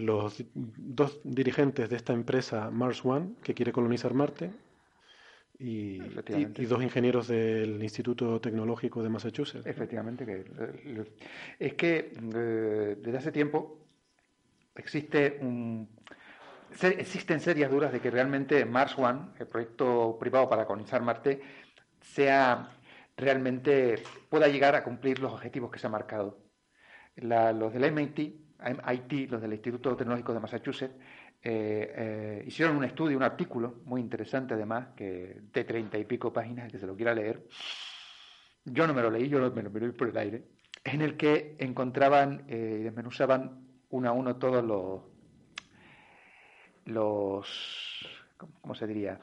los 0.00 0.42
dos 0.54 1.20
dirigentes 1.24 1.90
de 1.90 1.96
esta 1.96 2.14
empresa 2.14 2.70
Mars 2.70 3.04
One, 3.04 3.34
que 3.42 3.52
quiere 3.52 3.70
colonizar 3.70 4.14
Marte, 4.14 4.50
y, 5.58 5.98
dos 6.66 6.82
ingenieros 6.82 7.28
del 7.28 7.82
Instituto 7.82 8.40
Tecnológico 8.40 9.02
de 9.02 9.08
Massachusetts. 9.08 9.66
Efectivamente, 9.66 10.26
que, 10.26 10.44
es 11.58 11.74
que 11.74 12.12
desde 13.00 13.18
hace 13.18 13.32
tiempo 13.32 13.78
existe 14.74 15.38
un, 15.40 15.88
existen 16.82 17.40
serias 17.40 17.70
dudas 17.70 17.92
de 17.92 18.00
que 18.00 18.10
realmente 18.10 18.64
Mars 18.64 18.98
One, 18.98 19.28
el 19.38 19.46
proyecto 19.46 20.16
privado 20.18 20.48
para 20.48 20.66
colonizar 20.66 21.02
Marte, 21.02 21.40
sea 22.00 22.70
realmente 23.16 24.02
pueda 24.28 24.48
llegar 24.48 24.74
a 24.74 24.82
cumplir 24.82 25.20
los 25.20 25.32
objetivos 25.32 25.70
que 25.70 25.78
se 25.78 25.86
ha 25.86 25.90
marcado. 25.90 26.38
los 27.16 27.72
del 27.72 27.92
MIT, 27.92 28.18
MIT, 28.58 29.30
los 29.30 29.40
del 29.40 29.52
Instituto 29.52 29.96
Tecnológico 29.96 30.34
de 30.34 30.40
Massachusetts, 30.40 30.94
eh, 31.46 31.92
eh, 31.94 32.44
hicieron 32.46 32.74
un 32.78 32.84
estudio, 32.84 33.18
un 33.18 33.22
artículo 33.22 33.74
muy 33.84 34.00
interesante 34.00 34.54
además, 34.54 34.88
que 34.96 35.42
de 35.52 35.64
treinta 35.64 35.98
y 35.98 36.06
pico 36.06 36.32
páginas, 36.32 36.72
que 36.72 36.78
se 36.78 36.86
lo 36.86 36.96
quiera 36.96 37.14
leer. 37.14 37.46
Yo 38.64 38.86
no 38.86 38.94
me 38.94 39.02
lo 39.02 39.10
leí, 39.10 39.28
yo 39.28 39.38
me 39.50 39.62
lo 39.62 39.70
miré 39.70 39.92
por 39.92 40.08
el 40.08 40.16
aire, 40.16 40.48
en 40.82 41.02
el 41.02 41.18
que 41.18 41.54
encontraban 41.58 42.46
eh, 42.48 42.78
y 42.80 42.82
desmenuzaban 42.84 43.62
uno 43.90 44.08
a 44.08 44.12
uno 44.12 44.36
todos 44.36 44.64
los, 44.64 45.02
los, 46.86 48.24
¿cómo 48.62 48.74
se 48.74 48.86
diría? 48.86 49.20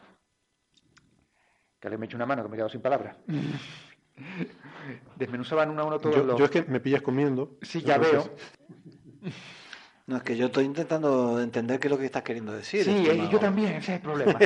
Que 1.79 1.89
le 1.89 1.97
me 1.97 2.05
hecho 2.05 2.17
una 2.17 2.27
mano, 2.27 2.43
que 2.43 2.49
me 2.49 2.55
he 2.55 2.57
quedado 2.57 2.69
sin 2.69 2.81
palabras. 2.81 3.17
Desmenuzaban 5.15 5.71
uno 5.71 5.81
a 5.81 5.85
uno 5.85 5.99
todos 5.99 6.23
los... 6.23 6.37
Yo 6.37 6.45
es 6.45 6.51
que 6.51 6.61
me 6.65 6.79
pillas 6.79 7.01
comiendo. 7.01 7.57
Sí, 7.63 7.81
ya 7.81 7.97
veo. 7.97 8.29
No, 10.11 10.17
es 10.17 10.23
que 10.23 10.35
yo 10.35 10.47
estoy 10.47 10.65
intentando 10.65 11.39
entender 11.39 11.79
qué 11.79 11.87
es 11.87 11.91
lo 11.91 11.97
que 11.97 12.03
estás 12.03 12.21
queriendo 12.21 12.51
decir. 12.51 12.83
Sí, 12.83 13.05
eh, 13.07 13.29
yo 13.31 13.39
también, 13.39 13.75
ese 13.75 13.93
es 13.93 13.95
el 13.95 14.01
problema. 14.01 14.37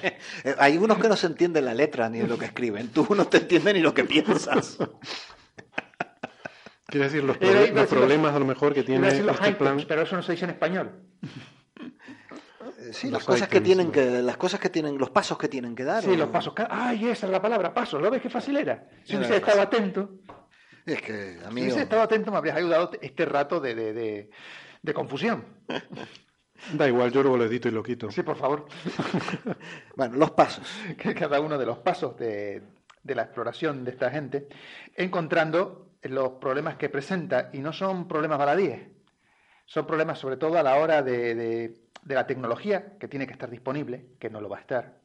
Hay 0.58 0.76
unos 0.76 0.98
que 0.98 1.08
no 1.08 1.16
se 1.16 1.28
entienden 1.28 1.64
la 1.64 1.72
letra 1.72 2.10
ni 2.10 2.20
lo 2.20 2.38
que 2.38 2.44
escriben. 2.44 2.88
Tú 2.88 3.06
no 3.14 3.26
te 3.26 3.38
entiendes 3.38 3.72
ni 3.72 3.80
lo 3.80 3.94
que 3.94 4.04
piensas. 4.04 4.76
Quiero 6.86 7.06
decir, 7.06 7.24
los, 7.24 7.38
problemas 7.38 8.34
a 8.34 8.38
lo 8.38 8.44
mejor 8.44 8.74
que 8.74 8.82
tiene 8.82 9.08
este 9.08 9.54
plan... 9.54 9.82
Pero 9.88 10.02
eso 10.02 10.14
no 10.14 10.22
se 10.22 10.32
dice 10.32 10.44
en 10.44 10.50
español. 10.50 10.92
Sí, 12.92 13.10
las 13.10 13.24
cosas 13.24 13.48
que 13.48 13.62
tienen 13.62 13.90
que, 13.90 14.20
las 14.20 14.36
cosas 14.36 14.60
que 14.60 14.68
tienen, 14.68 14.98
los 14.98 15.08
pasos 15.08 15.38
que 15.38 15.48
tienen 15.48 15.74
que 15.74 15.84
dar. 15.84 16.04
Sí, 16.04 16.16
los 16.16 16.28
pasos. 16.28 16.52
Ay, 16.68 17.08
esa 17.08 17.24
es 17.24 17.32
la 17.32 17.40
palabra, 17.40 17.72
pasos. 17.72 18.02
¿Lo 18.02 18.10
ves 18.10 18.20
qué 18.20 18.28
fácil 18.28 18.58
era? 18.58 18.90
Si 19.04 19.16
hubiese 19.16 19.36
estado 19.36 19.62
atento. 19.62 20.10
Es 20.84 21.00
que, 21.00 21.38
amigo... 21.46 21.54
Si 21.54 21.62
hubiese 21.62 21.82
estado 21.84 22.02
atento 22.02 22.30
me 22.30 22.36
habrías 22.36 22.58
ayudado 22.58 22.90
este 23.00 23.24
rato 23.24 23.58
de, 23.58 23.74
de, 23.74 23.94
de, 23.94 24.30
confusión. 24.92 25.44
Da 26.72 26.88
igual, 26.88 27.10
yo 27.12 27.22
luego 27.22 27.36
lo 27.36 27.44
edito 27.44 27.68
y 27.68 27.72
lo 27.72 27.82
quito. 27.82 28.10
Sí, 28.10 28.22
por 28.22 28.36
favor. 28.36 28.66
bueno, 29.96 30.16
los 30.16 30.30
pasos. 30.30 30.64
Cada 30.96 31.40
uno 31.40 31.58
de 31.58 31.66
los 31.66 31.78
pasos 31.78 32.16
de, 32.16 32.62
de 33.02 33.14
la 33.14 33.22
exploración 33.22 33.84
de 33.84 33.90
esta 33.90 34.10
gente, 34.10 34.48
encontrando 34.94 35.90
los 36.02 36.30
problemas 36.32 36.76
que 36.76 36.88
presenta, 36.88 37.50
y 37.52 37.58
no 37.58 37.72
son 37.72 38.08
problemas 38.08 38.38
baladíes, 38.38 38.88
son 39.66 39.86
problemas 39.86 40.18
sobre 40.18 40.36
todo 40.36 40.56
a 40.56 40.62
la 40.62 40.76
hora 40.76 41.02
de, 41.02 41.34
de 41.34 42.14
la 42.14 42.26
tecnología 42.26 42.96
que 42.98 43.08
tiene 43.08 43.26
que 43.26 43.32
estar 43.32 43.50
disponible, 43.50 44.06
que 44.18 44.30
no 44.30 44.40
lo 44.40 44.48
va 44.48 44.58
a 44.58 44.60
estar. 44.60 45.03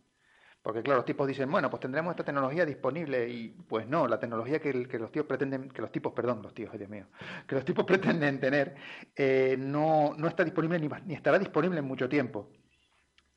Porque 0.62 0.84
claro, 0.84 0.98
los 0.98 1.06
tipos 1.06 1.28
dicen, 1.28 1.50
bueno, 1.50 1.70
pues 1.70 1.80
tendremos 1.80 2.12
esta 2.12 2.26
tecnología 2.26 2.66
disponible 2.66 3.30
y 3.30 3.50
pues 3.50 3.88
no, 3.88 4.08
la 4.08 4.20
tecnología 4.20 4.60
que, 4.60 4.74
los 4.74 5.12
tíos 5.12 5.26
pretenden, 5.26 5.70
que 5.70 5.82
los 5.82 5.92
tipos, 5.92 6.12
perdón, 6.12 6.42
los 6.42 6.54
tíos, 6.54 6.78
Dios 6.78 6.90
mío, 6.90 7.08
que 7.48 7.56
los 7.56 7.64
tipos 7.64 7.86
pretenden 7.88 8.40
tener 8.40 8.76
eh, 9.16 9.56
no, 9.58 10.14
no, 10.18 10.28
está 10.28 10.44
disponible 10.44 10.78
ni, 10.80 10.90
ni, 11.06 11.14
estará 11.14 11.40
disponible 11.40 11.80
en 11.80 11.86
mucho 11.86 12.10
tiempo. 12.10 12.50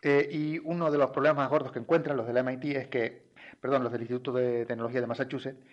Eh, 0.03 0.29
y 0.33 0.59
uno 0.59 0.91
de 0.91 0.99
los 0.99 1.11
problemas 1.11 1.37
más 1.37 1.49
gordos 1.49 1.71
que 1.71 1.79
encuentran 1.79 2.17
los 2.17 2.27
del 2.27 2.39
MIT 2.39 2.65
es 2.77 2.89
que, 2.89 3.31
perdón, 3.61 3.85
los 3.85 3.93
del 3.93 4.01
Instituto 4.01 4.33
de 4.33 4.67
Tecnología 4.67 5.01
de 5.01 5.07
Massachusetts, 5.07 5.65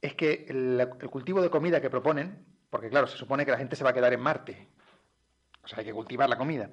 es 0.00 0.14
que 0.14 0.46
el 0.48 0.88
cultivo 1.08 1.40
de 1.40 1.50
comida 1.50 1.80
que 1.80 1.88
proponen, 1.88 2.44
porque 2.68 2.88
claro, 2.88 3.06
se 3.06 3.16
supone 3.16 3.44
que 3.44 3.52
la 3.52 3.58
gente 3.58 3.76
se 3.76 3.84
va 3.84 3.90
a 3.90 3.92
quedar 3.92 4.12
en 4.12 4.20
Marte, 4.20 4.68
o 5.62 5.68
sea, 5.68 5.78
hay 5.78 5.84
que 5.84 5.92
cultivar 5.92 6.28
la 6.28 6.36
comida. 6.36 6.70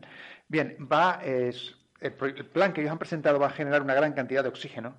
Bien, 0.47 0.75
va, 0.91 1.19
es, 1.23 1.76
el, 1.99 2.13
plan 2.13 2.73
que 2.73 2.81
ellos 2.81 2.91
han 2.91 2.99
presentado 2.99 3.39
va 3.39 3.47
a 3.47 3.51
generar 3.51 3.81
una 3.81 3.93
gran 3.93 4.13
cantidad 4.13 4.43
de 4.43 4.49
oxígeno 4.49 4.95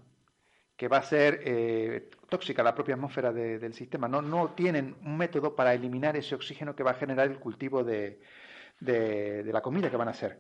que 0.77 0.89
va 0.89 0.99
a 0.99 1.03
ser 1.03 1.41
eh, 1.45 2.11
tóxica 2.29 2.63
a 2.63 2.65
la 2.65 2.75
propia 2.75 2.95
atmósfera 2.95 3.33
del 3.33 3.75
sistema. 3.75 4.07
No, 4.07 4.51
tienen 4.51 4.97
un 5.05 5.17
método 5.17 5.57
para 5.57 5.75
eliminar 5.75 6.17
ese 6.17 6.37
oxígeno 6.37 6.77
que 6.77 6.85
va 6.85 6.93
a 6.93 6.95
generar 6.95 7.27
el 7.27 7.41
cultivo 7.41 7.83
de, 7.83 8.21
de, 8.79 9.51
la 9.53 9.61
comida 9.61 9.91
que 9.91 9.97
van 9.97 10.07
a 10.07 10.13
hacer. 10.13 10.39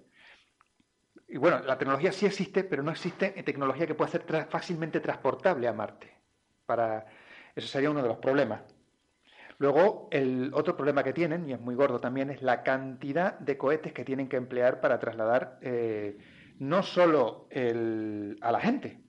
Y 1.27 1.39
bueno, 1.39 1.59
la 1.61 1.77
tecnología 1.77 2.13
sí 2.13 2.25
existe, 2.25 2.63
pero 2.63 2.85
no 2.85 2.93
existe 2.93 3.31
tecnología 3.43 3.87
que 3.87 3.97
pueda 3.97 4.13
ser 4.13 4.23
fácilmente 4.49 5.01
transportable 5.01 5.67
a 5.67 5.73
Marte. 5.73 6.15
Para, 6.65 7.07
eso 7.57 7.67
sería 7.67 7.91
uno 7.91 8.03
de 8.03 8.09
los 8.09 8.19
problemas. 8.19 8.63
Luego, 9.59 10.09
el 10.13 10.53
otro 10.55 10.77
problema 10.77 11.03
que 11.03 11.13
tienen, 11.13 11.49
y 11.49 11.53
es 11.53 11.61
muy 11.61 11.75
gordo 11.75 11.99
también, 11.99 12.31
es 12.31 12.43
la 12.43 12.63
cantidad 12.63 13.37
de 13.41 13.59
cohetes 13.59 13.93
que 13.93 14.05
tienen 14.05 14.29
que 14.29 14.37
emplear 14.37 14.81
para 14.81 15.01
trasladar 15.01 15.59
eh, 15.63 16.17
no 16.59 16.83
solo 16.83 17.49
a 17.51 18.53
la 18.53 18.61
gente, 18.61 19.01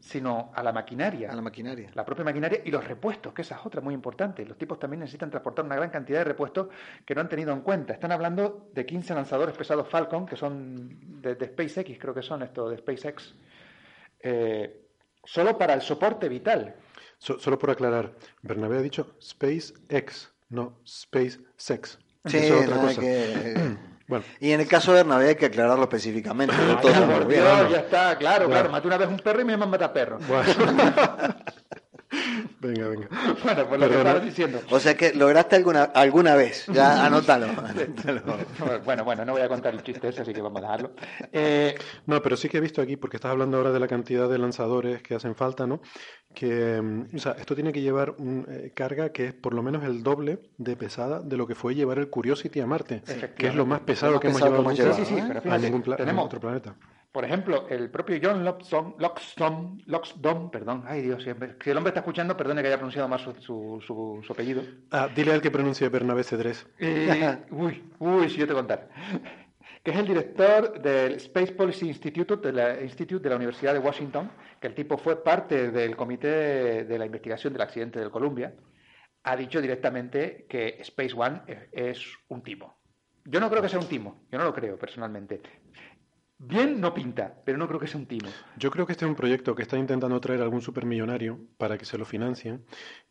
sino 0.00 0.52
a 0.54 0.62
la 0.62 0.72
maquinaria. 0.72 1.30
A 1.30 1.34
la 1.34 1.42
maquinaria. 1.42 1.90
La 1.94 2.04
propia 2.04 2.24
maquinaria 2.24 2.60
y 2.64 2.70
los 2.70 2.86
repuestos, 2.86 3.32
que 3.32 3.42
esa 3.42 3.56
es 3.56 3.64
otra 3.64 3.80
muy 3.80 3.94
importante. 3.94 4.44
Los 4.44 4.58
tipos 4.58 4.78
también 4.78 5.00
necesitan 5.00 5.30
transportar 5.30 5.64
una 5.64 5.76
gran 5.76 5.90
cantidad 5.90 6.18
de 6.18 6.24
repuestos 6.24 6.68
que 7.04 7.14
no 7.14 7.22
han 7.22 7.28
tenido 7.28 7.52
en 7.52 7.62
cuenta. 7.62 7.94
Están 7.94 8.12
hablando 8.12 8.68
de 8.72 8.84
15 8.84 9.14
lanzadores 9.14 9.56
pesados 9.56 9.88
Falcon, 9.88 10.26
que 10.26 10.36
son 10.36 11.22
de, 11.22 11.34
SpaceX, 11.46 11.98
creo 11.98 12.12
que 12.12 12.22
son 12.22 12.42
estos 12.42 12.70
de 12.70 12.78
SpaceX, 12.78 13.34
eh, 14.20 14.88
solo 15.24 15.56
para 15.56 15.72
el 15.72 15.80
soporte 15.80 16.28
vital 16.28 16.74
solo 17.18 17.58
por 17.58 17.70
aclarar, 17.70 18.14
Bernabé 18.42 18.78
ha 18.78 18.82
dicho 18.82 19.16
SpaceX, 19.20 20.32
no 20.50 20.78
SpaceX. 20.86 21.98
Sí, 22.26 22.36
es 22.38 22.50
otra 22.50 22.80
cosa. 22.80 23.02
Bueno. 24.06 24.24
Y 24.40 24.52
en 24.52 24.60
el 24.60 24.68
caso 24.68 24.92
de 24.92 24.98
Bernabé 24.98 25.28
hay 25.30 25.34
que 25.36 25.46
aclararlo 25.46 25.84
específicamente. 25.84 26.54
Ah, 27.46 27.68
ya 27.70 27.78
está, 27.78 28.18
claro, 28.18 28.48
claro. 28.48 28.70
Maté 28.70 28.86
una 28.86 28.96
vez 28.96 29.08
un 29.08 29.18
perro 29.18 29.40
y 29.40 29.44
me 29.44 29.56
mata 29.56 29.92
perro. 29.92 30.18
Bueno. 30.28 30.44
Venga, 32.64 32.88
venga. 32.88 33.08
Bueno, 33.44 33.68
pues 33.68 33.80
lo 33.80 33.88
que 33.88 33.96
estabas 33.98 34.24
diciendo. 34.24 34.60
O 34.70 34.80
sea 34.80 34.96
que 34.96 35.12
lograste 35.12 35.56
alguna, 35.56 35.82
alguna 35.84 36.34
vez, 36.34 36.66
ya 36.72 37.04
anótalo. 37.06 37.48
bueno, 38.84 39.04
bueno, 39.04 39.24
no 39.24 39.32
voy 39.32 39.42
a 39.42 39.48
contar 39.48 39.74
el 39.74 39.82
chiste 39.82 40.08
ese, 40.08 40.22
así 40.22 40.32
que 40.32 40.40
vamos 40.40 40.60
a 40.60 40.62
dejarlo. 40.62 40.92
Eh, 41.30 41.74
no, 42.06 42.22
pero 42.22 42.36
sí 42.36 42.48
que 42.48 42.56
he 42.56 42.60
visto 42.60 42.80
aquí, 42.80 42.96
porque 42.96 43.18
estás 43.18 43.32
hablando 43.32 43.58
ahora 43.58 43.70
de 43.70 43.80
la 43.80 43.88
cantidad 43.88 44.30
de 44.30 44.38
lanzadores 44.38 45.02
que 45.02 45.14
hacen 45.14 45.34
falta, 45.34 45.66
¿no? 45.66 45.82
Que, 46.34 46.80
mm, 46.80 47.16
o 47.16 47.18
sea, 47.18 47.32
esto 47.32 47.54
tiene 47.54 47.72
que 47.72 47.82
llevar 47.82 48.14
una 48.16 48.44
eh, 48.48 48.72
carga 48.74 49.10
que 49.10 49.26
es 49.26 49.34
por 49.34 49.52
lo 49.52 49.62
menos 49.62 49.84
el 49.84 50.02
doble 50.02 50.40
de 50.56 50.76
pesada 50.76 51.20
de 51.20 51.36
lo 51.36 51.46
que 51.46 51.54
fue 51.54 51.74
llevar 51.74 51.98
el 51.98 52.08
Curiosity 52.08 52.60
a 52.60 52.66
Marte, 52.66 53.02
que 53.36 53.48
es 53.48 53.54
lo 53.54 53.66
más 53.66 53.80
pesado 53.80 54.18
que 54.18 54.28
hemos 54.28 54.40
llevado, 54.40 54.62
nunca 54.62 54.94
sí, 54.94 55.04
sí, 55.04 55.14
sí, 55.14 55.48
a 55.50 55.58
ningún 55.58 55.82
tenemos, 55.82 56.24
otro 56.24 56.40
planeta. 56.40 56.74
Por 57.14 57.24
ejemplo, 57.24 57.68
el 57.68 57.90
propio 57.90 58.18
John 58.20 58.44
Loxton, 58.44 60.50
perdón, 60.50 60.82
ay 60.84 61.02
Dios, 61.02 61.22
si 61.22 61.30
el 61.30 61.76
hombre 61.76 61.90
está 61.90 62.00
escuchando, 62.00 62.36
perdone 62.36 62.60
que 62.60 62.66
haya 62.66 62.76
pronunciado 62.76 63.06
mal 63.06 63.20
su, 63.20 63.80
su, 63.80 64.32
apellido. 64.32 64.64
Ah, 64.90 65.08
dile 65.14 65.32
al 65.32 65.40
que 65.40 65.52
pronuncie 65.52 65.88
Bernabé 65.90 66.24
Cedrés. 66.24 66.66
Eh, 66.80 67.38
uy, 67.52 67.84
uy, 68.00 68.28
si 68.28 68.38
yo 68.38 68.48
te 68.48 68.52
contar. 68.52 68.88
Que 69.84 69.92
es 69.92 69.96
el 69.96 70.08
director 70.08 70.82
del 70.82 71.12
Space 71.12 71.52
Policy 71.52 71.86
Institute 71.86 72.48
de, 72.48 72.52
la, 72.52 72.82
Institute 72.82 73.22
de 73.22 73.30
la 73.30 73.36
Universidad 73.36 73.74
de 73.74 73.78
Washington, 73.78 74.32
que 74.60 74.66
el 74.66 74.74
tipo 74.74 74.98
fue 74.98 75.22
parte 75.22 75.70
del 75.70 75.94
comité 75.94 76.84
de 76.84 76.98
la 76.98 77.06
investigación 77.06 77.52
del 77.52 77.62
accidente 77.62 78.00
del 78.00 78.10
Columbia, 78.10 78.56
ha 79.22 79.36
dicho 79.36 79.60
directamente 79.60 80.46
que 80.48 80.78
Space 80.80 81.14
One 81.16 81.42
es 81.70 82.04
un 82.26 82.42
timo. 82.42 82.80
Yo 83.24 83.38
no 83.38 83.48
creo 83.48 83.62
que 83.62 83.68
sea 83.68 83.78
un 83.78 83.86
timo, 83.86 84.26
yo 84.32 84.38
no 84.38 84.46
lo 84.46 84.52
creo 84.52 84.76
personalmente 84.76 85.63
Bien 86.46 86.80
no 86.80 86.92
pinta, 86.92 87.34
pero 87.44 87.56
no 87.56 87.66
creo 87.66 87.80
que 87.80 87.86
sea 87.86 87.98
un 87.98 88.06
timo. 88.06 88.28
Yo 88.56 88.70
creo 88.70 88.86
que 88.86 88.92
este 88.92 89.04
es 89.04 89.08
un 89.08 89.16
proyecto 89.16 89.54
que 89.54 89.62
está 89.62 89.78
intentando 89.78 90.20
traer 90.20 90.42
algún 90.42 90.60
supermillonario 90.60 91.40
para 91.56 91.78
que 91.78 91.84
se 91.84 91.96
lo 91.96 92.04
financien 92.04 92.64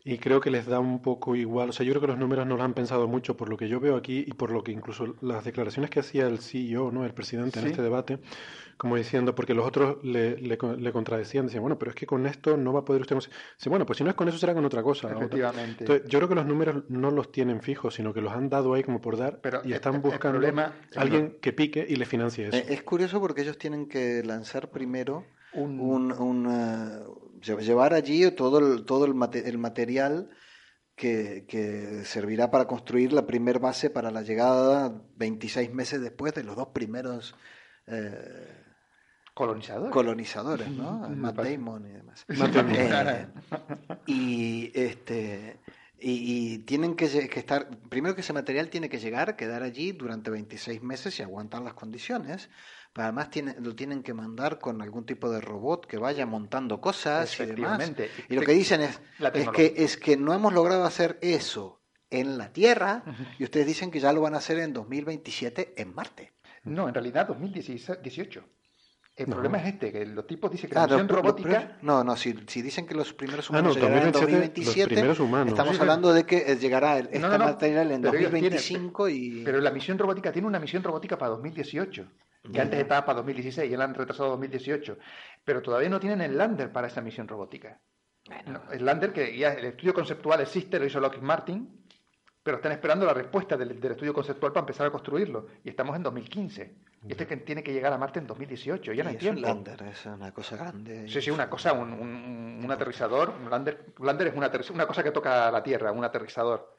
y 0.03 0.17
creo 0.17 0.39
que 0.39 0.51
les 0.51 0.67
da 0.67 0.79
un 0.79 1.01
poco 1.01 1.35
igual. 1.35 1.69
O 1.69 1.71
sea, 1.71 1.85
yo 1.85 1.93
creo 1.93 2.01
que 2.01 2.07
los 2.07 2.17
números 2.17 2.45
no 2.45 2.57
lo 2.57 2.63
han 2.63 2.73
pensado 2.73 3.07
mucho 3.07 3.35
por 3.35 3.49
lo 3.49 3.57
que 3.57 3.67
yo 3.67 3.79
veo 3.79 3.95
aquí 3.95 4.23
y 4.27 4.33
por 4.33 4.51
lo 4.51 4.63
que 4.63 4.71
incluso 4.71 5.15
las 5.21 5.43
declaraciones 5.43 5.89
que 5.89 5.99
hacía 5.99 6.27
el 6.27 6.39
CEO, 6.39 6.91
¿no? 6.91 7.05
el 7.05 7.13
presidente 7.13 7.59
en 7.59 7.67
este 7.67 7.81
debate, 7.81 8.19
como 8.77 8.95
diciendo, 8.95 9.35
porque 9.35 9.53
los 9.53 9.65
otros 9.65 10.03
le, 10.03 10.37
le, 10.37 10.57
contradecían, 10.57 11.45
decían, 11.45 11.61
bueno, 11.61 11.77
pero 11.77 11.91
es 11.91 11.95
que 11.95 12.05
con 12.05 12.25
esto 12.25 12.57
no 12.57 12.73
va 12.73 12.81
a 12.81 12.85
poder 12.85 13.01
usted... 13.01 13.17
Sí, 13.57 13.69
bueno, 13.69 13.85
pues 13.85 13.97
si 13.97 14.03
no 14.03 14.09
es 14.09 14.15
con 14.15 14.27
eso 14.27 14.37
será 14.37 14.53
con 14.53 14.65
otra 14.65 14.83
cosa. 14.83 15.11
Efectivamente. 15.11 15.83
Entonces, 15.83 16.07
yo 16.09 16.19
creo 16.19 16.29
que 16.29 16.35
los 16.35 16.45
números 16.45 16.83
no 16.89 17.11
los 17.11 17.31
tienen 17.31 17.61
fijos, 17.61 17.95
sino 17.95 18.13
que 18.13 18.21
los 18.21 18.33
han 18.33 18.49
dado 18.49 18.73
ahí 18.73 18.83
como 18.83 19.01
por 19.01 19.17
dar 19.17 19.39
y 19.63 19.73
están 19.73 20.01
buscando 20.01 20.45
a 20.47 20.73
alguien 20.95 21.37
que 21.41 21.53
pique 21.53 21.85
y 21.87 21.95
le 21.95 22.05
financie 22.05 22.47
eso. 22.47 22.57
Eh, 22.57 22.65
es 22.69 22.83
curioso 22.83 23.19
porque 23.19 23.41
ellos 23.41 23.57
tienen 23.57 23.87
que 23.87 24.23
lanzar 24.23 24.69
primero 24.71 25.25
un, 25.53 26.11
un, 26.11 27.39
llevar 27.41 27.93
allí 27.93 28.29
todo 28.31 28.59
el, 28.59 28.85
todo 28.85 29.05
el, 29.05 29.13
el 29.45 29.57
material 29.57 30.29
que, 30.95 31.45
que, 31.47 32.05
servirá 32.05 32.51
para 32.51 32.67
construir 32.67 33.13
la 33.13 33.25
primer 33.25 33.59
base 33.59 33.89
para 33.89 34.11
la 34.11 34.21
llegada 34.21 35.01
26 35.15 35.73
meses 35.73 36.01
después 36.01 36.33
de 36.33 36.43
los 36.43 36.55
dos 36.55 36.67
primeros 36.67 37.35
eh, 37.87 38.62
colonizadores. 39.33 39.91
colonizadores, 39.91 40.69
¿no? 40.69 41.09
Matt 41.09 41.37
Damon 41.37 41.87
y 41.87 41.91
demás. 41.91 42.25
Eh, 42.29 43.27
y 44.05 44.71
este 44.73 45.59
y, 46.05 46.59
tienen 46.59 46.95
que, 46.95 47.05
estar, 47.05 47.69
primero 47.89 48.13
que 48.13 48.21
ese 48.21 48.33
material 48.33 48.69
tiene 48.69 48.89
que 48.89 48.99
llegar, 48.99 49.37
quedar 49.37 49.63
allí 49.63 49.93
durante 49.93 50.29
26 50.31 50.83
meses 50.83 51.17
y 51.17 51.23
aguantar 51.23 51.61
las 51.61 51.75
condiciones. 51.75 52.49
Pero 52.91 53.05
además 53.05 53.29
lo 53.59 53.73
tienen 53.73 54.03
que 54.03 54.13
mandar 54.13 54.59
con 54.59 54.81
algún 54.81 55.05
tipo 55.05 55.29
de 55.31 55.39
robot 55.39 55.87
que 55.87 55.97
vaya 55.97 56.25
montando 56.25 56.81
cosas 56.81 57.39
y 57.39 57.45
demás. 57.45 57.91
Y 58.29 58.35
lo 58.35 58.41
que 58.41 58.51
dicen 58.51 58.81
es, 58.81 59.01
es, 59.33 59.49
que, 59.49 59.73
es 59.77 59.97
que 59.97 60.17
no 60.17 60.33
hemos 60.33 60.53
logrado 60.53 60.83
hacer 60.83 61.17
eso 61.21 61.81
en 62.09 62.37
la 62.37 62.51
Tierra 62.51 63.03
y 63.39 63.45
ustedes 63.45 63.65
dicen 63.65 63.89
que 63.89 63.99
ya 63.99 64.13
lo 64.13 64.21
van 64.21 64.35
a 64.35 64.37
hacer 64.37 64.59
en 64.59 64.73
2027 64.73 65.73
en 65.77 65.95
Marte. 65.95 66.33
No, 66.65 66.87
en 66.87 66.93
realidad 66.93 67.27
2018. 67.27 68.43
El 69.15 69.27
problema 69.27 69.59
es 69.59 69.67
este, 69.67 69.91
que 69.91 70.05
los 70.07 70.25
tipos 70.25 70.51
dicen 70.51 70.71
que 70.71 70.75
la 70.75 70.87
misión 70.87 71.07
robótica... 71.07 71.77
no, 71.83 72.03
no, 72.03 72.15
si, 72.15 72.35
si, 72.47 72.63
dicen 72.63 72.87
que 72.87 72.95
los 72.95 73.13
primeros 73.13 73.47
ah, 73.47 73.53
humanos 73.53 73.75
llegarán 73.75 74.07
en 74.07 74.11
2027, 74.11 75.11
estamos 75.47 75.79
hablando 75.79 76.11
de 76.13 76.25
que 76.25 76.55
llegará 76.55 76.97
el, 76.97 77.09
este 77.11 77.19
material 77.19 77.91
en 77.91 78.01
2025 78.01 79.09
y... 79.09 79.43
Pero 79.45 79.61
la 79.61 79.69
misión 79.69 79.99
robótica 79.99 80.31
tiene 80.31 80.47
una 80.47 80.59
misión 80.59 80.81
robótica 80.81 81.15
para 81.15 81.29
2018, 81.29 82.07
que 82.51 82.59
antes 82.59 82.79
estaba 82.79 83.05
para 83.05 83.17
2016 83.17 83.71
y 83.71 83.77
la 83.77 83.83
han 83.83 83.93
retrasado 83.93 84.29
a 84.29 84.31
2018. 84.31 84.97
Pero 85.45 85.61
todavía 85.61 85.89
no 85.89 85.99
tienen 85.99 86.21
el 86.21 86.35
lander 86.35 86.71
para 86.71 86.87
esa 86.87 87.01
misión 87.01 87.27
robótica. 87.27 87.79
el 88.71 88.83
lander 88.83 89.13
que 89.13 89.37
ya 89.37 89.53
el 89.53 89.65
estudio 89.65 89.93
conceptual 89.93 90.41
existe, 90.41 90.79
lo 90.79 90.87
hizo 90.87 90.99
Lockheed 90.99 91.21
Martin, 91.21 91.85
pero 92.41 92.57
están 92.57 92.71
esperando 92.71 93.05
la 93.05 93.13
respuesta 93.13 93.55
del, 93.55 93.71
estudio 93.71 94.13
conceptual 94.13 94.51
para 94.51 94.63
empezar 94.63 94.87
a 94.87 94.91
construirlo. 94.91 95.47
Y 95.63 95.69
estamos 95.69 95.95
en 95.95 96.01
2015. 96.01 96.92
Y 97.07 97.11
este 97.11 97.27
que 97.27 97.37
tiene 97.37 97.63
que 97.63 97.73
llegar 97.73 97.91
a 97.91 97.97
Marte 97.97 98.19
en 98.19 98.27
2018. 98.27 98.93
Ya 98.93 99.03
no 99.03 99.09
hay 99.09 99.17
es 99.17 99.23
Un 99.23 99.41
lander, 99.41 99.81
es 99.83 100.05
una 100.05 100.31
cosa 100.31 100.55
grande. 100.55 101.07
Sí, 101.07 101.21
sí, 101.21 101.31
una 101.31 101.49
cosa, 101.49 101.73
un, 101.73 101.91
un, 101.91 102.71
aterrizador. 102.71 103.31
Un 103.31 103.49
lander, 103.49 103.93
lander 103.99 104.27
es 104.27 104.35
una, 104.35 104.51
una 104.73 104.87
cosa 104.87 105.03
que 105.03 105.11
toca 105.11 105.51
la 105.51 105.61
Tierra, 105.61 105.91
un 105.91 106.03
aterrizador. 106.03 106.75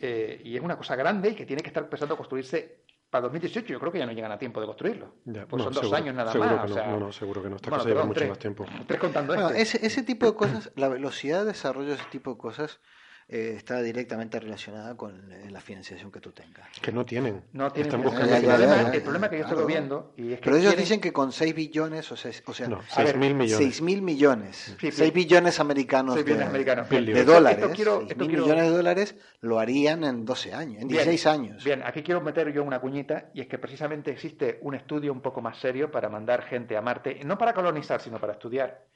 Eh, 0.00 0.40
y 0.44 0.56
es 0.56 0.62
una 0.62 0.76
cosa 0.76 0.94
grande 0.96 1.30
y 1.30 1.34
que 1.34 1.46
tiene 1.46 1.62
que 1.62 1.68
estar 1.68 1.82
empezando 1.82 2.14
a 2.14 2.16
construirse 2.16 2.84
para 3.08 3.22
2018 3.22 3.72
yo 3.72 3.80
creo 3.80 3.92
que 3.92 3.98
ya 3.98 4.06
no 4.06 4.12
llegan 4.12 4.32
a 4.32 4.38
tiempo 4.38 4.60
de 4.60 4.66
construirlo. 4.66 5.14
pues 5.48 5.62
son 5.62 5.72
dos 5.72 5.92
años 5.92 6.14
nada 6.14 6.34
más. 6.34 6.70
no, 6.70 7.00
no, 7.00 7.12
seguro 7.12 7.42
que 7.42 7.48
no. 7.48 7.56
Esta 7.56 7.70
cosa 7.70 7.88
lleva 7.88 8.04
mucho 8.04 8.26
más 8.26 8.38
tiempo. 8.38 8.66
Tres 8.86 9.00
contando 9.00 9.34
este. 9.34 9.62
ese, 9.62 9.86
ese 9.86 10.02
tipo 10.02 10.26
de 10.26 10.34
cosas, 10.34 10.72
la 10.76 10.88
velocidad 10.88 11.40
de 11.40 11.46
desarrollo 11.46 11.88
de 11.88 11.94
ese 11.94 12.10
tipo 12.10 12.32
de 12.32 12.38
cosas 12.38 12.80
eh, 13.28 13.54
está 13.56 13.82
directamente 13.82 14.38
relacionada 14.38 14.96
con 14.96 15.32
eh, 15.32 15.50
la 15.50 15.60
financiación 15.60 16.12
que 16.12 16.20
tú 16.20 16.30
tengas. 16.30 16.68
Que 16.80 16.92
no 16.92 17.04
tienen. 17.04 17.42
No 17.52 17.72
tienen. 17.72 17.88
Están 17.88 18.02
buscando 18.04 18.36
el, 18.36 18.44
problema, 18.44 18.90
el, 18.92 19.02
problema, 19.02 19.30
que 19.30 19.38
yo 19.38 19.44
estoy 19.44 19.66
viendo. 19.66 20.12
Y 20.16 20.32
es 20.34 20.38
que 20.38 20.44
Pero 20.44 20.56
ellos 20.58 20.76
dicen 20.76 21.00
que 21.00 21.12
con 21.12 21.32
6 21.32 21.52
billones, 21.52 22.12
o 22.12 22.16
sea, 22.16 22.30
o 22.44 22.54
sea 22.54 22.68
no, 22.68 22.82
6 22.88 23.16
mil 23.16 23.34
millones. 23.34 23.58
6 23.58 23.82
mil 23.82 24.02
millones. 24.02 24.76
6 24.78 25.12
billones 25.12 25.58
americanos, 25.58 26.14
6 26.14 26.24
billones 26.24 26.44
de, 26.44 26.50
americanos. 26.50 26.88
de, 26.88 27.24
dólares. 27.24 27.58
Esto 27.58 27.74
quiero, 27.74 28.04
6 28.06 28.16
mil 28.16 28.28
millones 28.28 28.62
de 28.62 28.70
dólares 28.70 29.16
lo 29.40 29.58
harían 29.58 30.04
en 30.04 30.24
12 30.24 30.54
años, 30.54 30.82
en 30.82 30.86
16 30.86 31.24
bien, 31.24 31.34
años. 31.34 31.64
Bien, 31.64 31.82
aquí 31.84 32.04
quiero 32.04 32.20
meter 32.20 32.52
yo 32.52 32.62
una 32.62 32.80
cuñita 32.80 33.30
y 33.34 33.40
es 33.40 33.48
que 33.48 33.58
precisamente 33.58 34.12
existe 34.12 34.60
un 34.62 34.76
estudio 34.76 35.12
un 35.12 35.20
poco 35.20 35.40
más 35.40 35.58
serio 35.58 35.90
para 35.90 36.08
mandar 36.08 36.42
gente 36.42 36.76
a 36.76 36.80
Marte, 36.80 37.20
no 37.24 37.36
para 37.36 37.54
colonizar, 37.54 38.00
sino 38.00 38.20
para 38.20 38.34
estudiar 38.34 38.86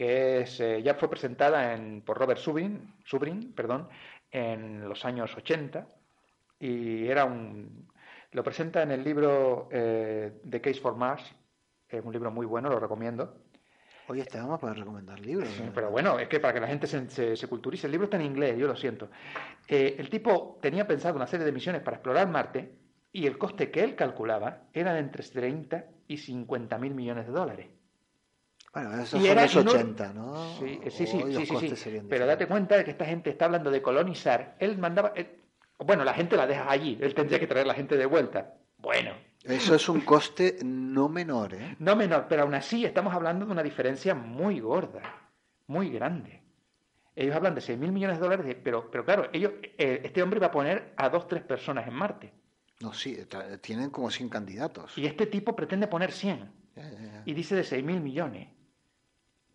que 0.00 0.40
es, 0.40 0.58
eh, 0.60 0.82
ya 0.82 0.94
fue 0.94 1.10
presentada 1.10 1.74
en, 1.74 2.00
por 2.00 2.16
Robert 2.16 2.40
Subrin, 2.40 2.94
Subrin 3.04 3.52
perdón, 3.52 3.86
en 4.30 4.88
los 4.88 5.04
años 5.04 5.36
80 5.36 5.86
y 6.58 7.06
era 7.06 7.26
un... 7.26 7.86
Lo 8.32 8.42
presenta 8.42 8.82
en 8.82 8.92
el 8.92 9.04
libro 9.04 9.68
eh, 9.70 10.40
The 10.48 10.62
Case 10.62 10.80
for 10.80 10.96
Mars, 10.96 11.22
es 11.86 12.02
un 12.02 12.14
libro 12.14 12.30
muy 12.30 12.46
bueno, 12.46 12.70
lo 12.70 12.80
recomiendo. 12.80 13.42
Oye, 14.08 14.22
este 14.22 14.38
vamos 14.38 14.58
para 14.58 14.72
recomendar 14.72 15.20
libros. 15.20 15.50
pero 15.74 15.90
bueno, 15.90 16.18
es 16.18 16.28
que 16.28 16.40
para 16.40 16.54
que 16.54 16.60
la 16.60 16.68
gente 16.68 16.86
se, 16.86 17.36
se, 17.36 17.46
culturice, 17.46 17.86
el 17.86 17.90
libro 17.90 18.06
está 18.06 18.16
en 18.16 18.24
inglés, 18.24 18.56
yo 18.56 18.68
lo 18.68 18.76
siento. 18.76 19.10
Eh, 19.68 19.96
el 19.98 20.08
tipo 20.08 20.58
tenía 20.62 20.86
pensado 20.86 21.14
una 21.14 21.26
serie 21.26 21.44
de 21.44 21.52
misiones 21.52 21.82
para 21.82 21.98
explorar 21.98 22.26
Marte 22.26 22.74
y 23.12 23.26
el 23.26 23.36
coste 23.36 23.70
que 23.70 23.84
él 23.84 23.96
calculaba 23.96 24.62
era 24.72 24.94
de 24.94 25.00
entre 25.00 25.22
30 25.22 25.84
y 26.08 26.16
50 26.16 26.78
mil 26.78 26.94
millones 26.94 27.26
de 27.26 27.32
dólares. 27.32 27.79
Bueno, 28.72 28.94
eso 29.02 29.18
son 29.18 29.34
los 29.36 29.56
80, 29.56 30.12
¿no? 30.12 30.58
Sí, 30.58 30.80
sí, 30.90 31.06
sí, 31.06 31.46
sí, 31.46 31.76
sí, 31.76 32.00
Pero 32.08 32.26
date 32.26 32.46
cuenta 32.46 32.76
de 32.76 32.84
que 32.84 32.92
esta 32.92 33.04
gente 33.04 33.30
está 33.30 33.46
hablando 33.46 33.70
de 33.70 33.82
colonizar. 33.82 34.56
Él 34.60 34.78
mandaba... 34.78 35.12
bueno, 35.78 36.04
la 36.04 36.14
gente 36.14 36.36
la 36.36 36.46
deja 36.46 36.70
allí. 36.70 36.96
Él 37.00 37.14
tendría 37.14 37.40
que 37.40 37.48
traer 37.48 37.66
la 37.66 37.74
gente 37.74 37.96
de 37.96 38.06
vuelta. 38.06 38.54
Bueno. 38.78 39.12
Eso 39.42 39.74
es 39.74 39.88
un 39.88 40.02
coste 40.02 40.58
no 40.62 41.08
menor, 41.08 41.54
¿eh? 41.54 41.76
No 41.78 41.96
menor, 41.96 42.26
pero 42.28 42.42
aún 42.42 42.54
así 42.54 42.84
estamos 42.84 43.14
hablando 43.14 43.46
de 43.46 43.52
una 43.52 43.62
diferencia 43.62 44.14
muy 44.14 44.60
gorda, 44.60 45.02
muy 45.66 45.90
grande. 45.90 46.42
Ellos 47.16 47.34
hablan 47.34 47.54
de 47.54 47.62
6 47.62 47.78
mil 47.78 47.90
millones 47.90 48.18
de 48.18 48.22
dólares, 48.22 48.56
pero, 48.62 48.90
pero 48.90 49.04
claro, 49.04 49.28
ellos, 49.32 49.52
eh, 49.62 50.02
este 50.04 50.22
hombre 50.22 50.40
va 50.40 50.48
a 50.48 50.50
poner 50.50 50.92
a 50.96 51.08
dos, 51.08 51.26
tres 51.26 51.42
personas 51.42 51.88
en 51.88 51.94
Marte. 51.94 52.32
No, 52.80 52.92
sí, 52.92 53.18
tienen 53.60 53.90
como 53.90 54.10
100 54.10 54.28
candidatos. 54.28 54.96
Y 54.96 55.06
este 55.06 55.26
tipo 55.26 55.56
pretende 55.56 55.86
poner 55.86 56.12
100. 56.12 56.50
Y 57.26 57.34
dice 57.34 57.54
de 57.54 57.64
6 57.64 57.84
mil 57.84 58.00
millones. 58.00 58.48